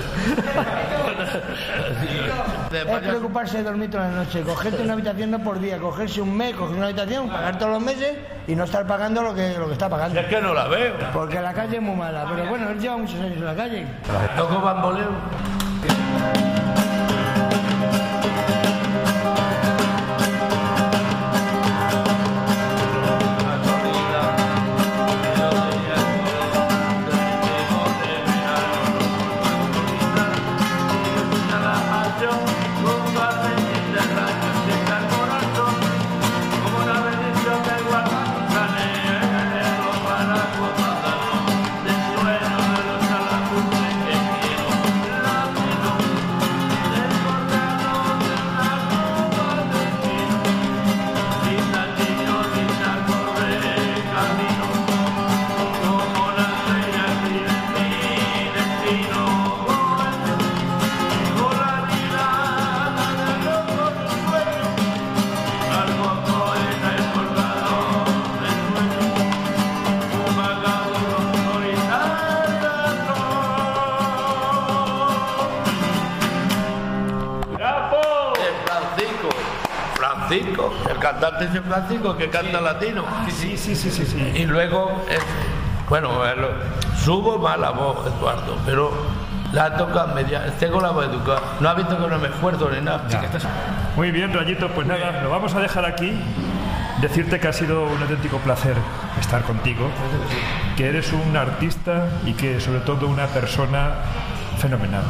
Es 2.71 3.09
preocuparse 3.09 3.59
de 3.59 3.65
dormir 3.65 3.91
toda 3.91 4.09
la 4.09 4.25
noche, 4.25 4.43
cogerte 4.43 4.83
una 4.83 4.95
habitación 4.95 5.31
no 5.33 5.41
por 5.41 5.61
día, 5.61 5.77
cogerse 5.79 6.23
un 6.23 6.35
mes, 6.35 6.55
coger 6.55 6.77
una 6.77 6.87
habitación, 6.87 7.29
pagar 7.29 7.59
todos 7.59 7.73
los 7.73 7.83
meses 7.83 8.17
y 8.47 8.55
no 8.55 8.65
estar 8.65 8.87
pagando 8.87 9.23
lo 9.23 9.35
que, 9.35 9.59
lo 9.59 9.67
que 9.67 9.73
está 9.75 9.91
pagando. 9.91 10.19
Es 10.19 10.27
que 10.27 10.41
no 10.41 10.55
la 10.55 10.69
veo. 10.69 10.95
Porque 11.13 11.39
la 11.41 11.53
calle 11.53 11.77
es 11.77 11.83
muy 11.83 11.97
mala, 11.97 12.25
pero 12.31 12.49
bueno, 12.49 12.71
él 12.71 12.81
lleva 12.81 12.97
muchos 12.97 13.21
años 13.21 13.37
en 13.37 13.45
la 13.45 13.55
calle. 13.55 13.87
Toco 14.37 14.61
bamboleo. 14.61 15.11
Cantante 81.21 81.59
es 81.59 81.65
Francisco 81.65 82.17
que 82.17 82.31
canta 82.31 82.61
latino. 82.61 83.05
Sí, 83.29 83.57
sí, 83.57 83.77
sí, 83.77 83.91
sí, 83.91 84.05
sí. 84.07 84.33
Y 84.35 84.47
luego, 84.47 85.05
eh, 85.09 85.19
bueno, 85.89 86.11
subo 86.97 87.39
más 87.39 87.59
la 87.59 87.71
voz, 87.71 88.07
Eduardo, 88.07 88.57
pero 88.65 88.93
la 89.53 89.77
toca 89.77 90.07
media, 90.07 90.47
tengo 90.59 90.81
la 90.81 90.91
voz 90.91 91.07
educada. 91.07 91.41
No 91.61 91.69
ha 91.69 91.75
visto 91.75 91.97
que 91.97 92.09
no 92.09 92.19
me 92.19 92.29
esfuerzo 92.29 92.71
ni 92.71 92.81
nada. 92.81 93.03
Muy 93.97 94.11
bien, 94.11 94.33
Rayito, 94.33 94.69
pues 94.71 94.87
nada, 94.87 95.21
lo 95.23 95.31
vamos 95.31 95.55
a 95.55 95.61
dejar 95.61 95.85
aquí. 95.85 96.13
Decirte 97.01 97.41
que 97.41 97.49
ha 97.49 97.53
sido 97.53 97.85
un 97.85 98.03
auténtico 98.03 98.39
placer 98.39 98.77
estar 99.19 99.43
contigo, 99.43 99.89
que 100.77 100.89
eres 100.89 101.13
un 101.13 101.35
artista 101.35 102.07
y 102.27 102.35
que 102.35 102.61
sobre 102.61 102.81
todo 102.81 103.07
una 103.07 103.27
persona 103.27 103.93
fenomenal. 104.59 105.03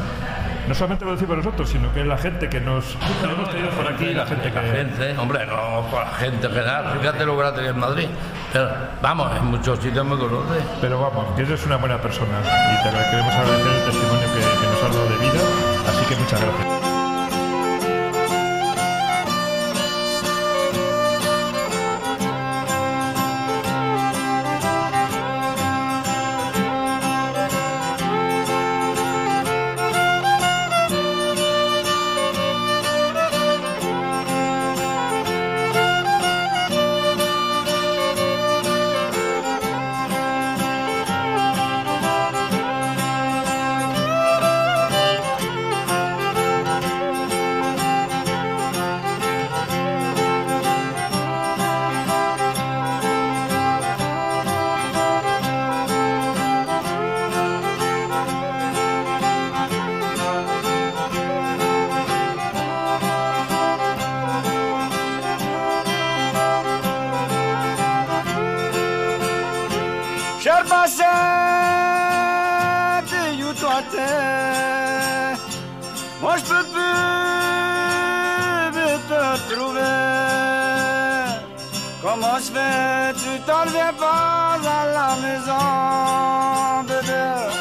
No 0.71 0.77
solamente 0.77 1.05
lo 1.05 1.11
decimos 1.11 1.37
nosotros, 1.39 1.69
sino 1.69 1.93
que 1.93 2.05
la 2.05 2.17
gente 2.17 2.49
que 2.49 2.61
nos 2.61 2.97
hemos 3.25 3.51
tenido 3.51 3.71
por 3.71 3.93
aquí, 3.93 4.15
la 4.15 4.25
gente 4.25 4.53
La 4.53 4.61
que... 4.61 4.71
gente, 4.71 5.19
hombre, 5.19 5.45
no 5.45 5.85
por 5.91 6.05
la 6.05 6.13
gente 6.13 6.47
en 6.47 6.53
general. 6.53 6.97
Fíjate 7.01 7.27
lo 7.27 7.37
grande 7.37 7.63
que 7.63 7.69
es 7.71 7.75
Madrid. 7.75 8.07
Pero 8.53 8.71
vamos, 9.03 9.37
en 9.37 9.47
muchos 9.47 9.81
sitios 9.81 10.07
me 10.07 10.17
conoce. 10.17 10.61
Pero 10.81 11.01
vamos, 11.01 11.35
que 11.35 11.43
eres 11.43 11.67
una 11.67 11.77
buena 11.77 12.01
persona 12.01 12.39
y 12.41 12.85
te 12.85 12.91
queremos 13.11 13.35
agradecer 13.35 13.67
el 13.67 13.85
testimonio 13.85 14.29
que, 14.33 14.61
que 14.61 14.67
nos 14.71 14.83
has 14.85 14.95
dado 14.95 15.09
de 15.09 15.17
vida, 15.17 15.41
así 15.89 16.05
que 16.07 16.15
muchas 16.15 16.41
gracias. 16.41 16.90
Toate 73.91 75.39
Moi 76.21 76.37
je 76.37 76.45
peux 76.45 76.65
plus 76.73 77.11
te 79.09 79.23
trouver 79.53 79.97
Comment 82.03 82.39
je 82.39 82.51
fais 82.55 83.13
Tu 83.15 83.31
t'en 83.47 83.63
reviens 83.63 83.93
pas 83.93 84.59
à 84.65 84.81
la 84.99 85.11
maison 85.25 85.65
bébé 86.89 87.60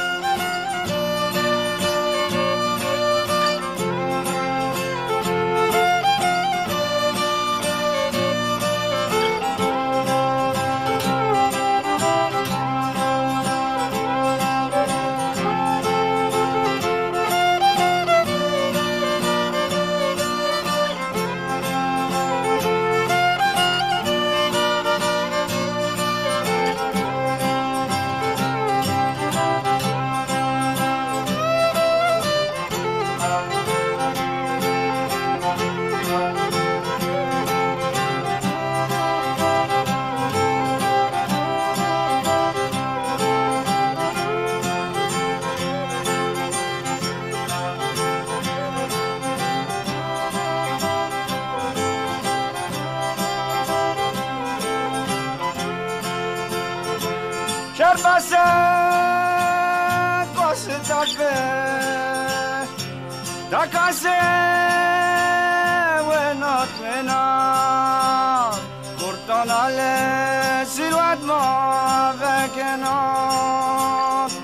si 70.66 70.90
loin 70.90 71.16
de 71.16 71.26
moi 71.26 72.14
avec 72.14 72.52
un 72.62 72.82
autre. 72.82 74.36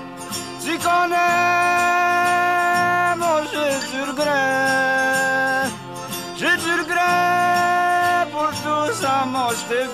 Tu 0.64 0.78
connais, 0.78 1.16
moi 3.18 3.42
j'ai 3.50 3.72
du 3.90 4.00
regret. 4.10 5.70
J'ai 6.38 6.56
du 6.56 6.72
regret 6.80 8.26
pour 8.32 8.50
tout 8.64 8.92
ça, 9.00 9.14
moi 9.26 9.48
je 9.58 9.62
t'ai. 9.68 9.84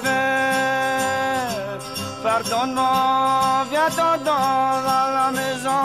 Pardonne-moi, 2.23 3.67
viens 3.71 3.91
t'en 3.97 4.17
dans 4.25 4.75
la 5.19 5.29
maison, 5.33 5.81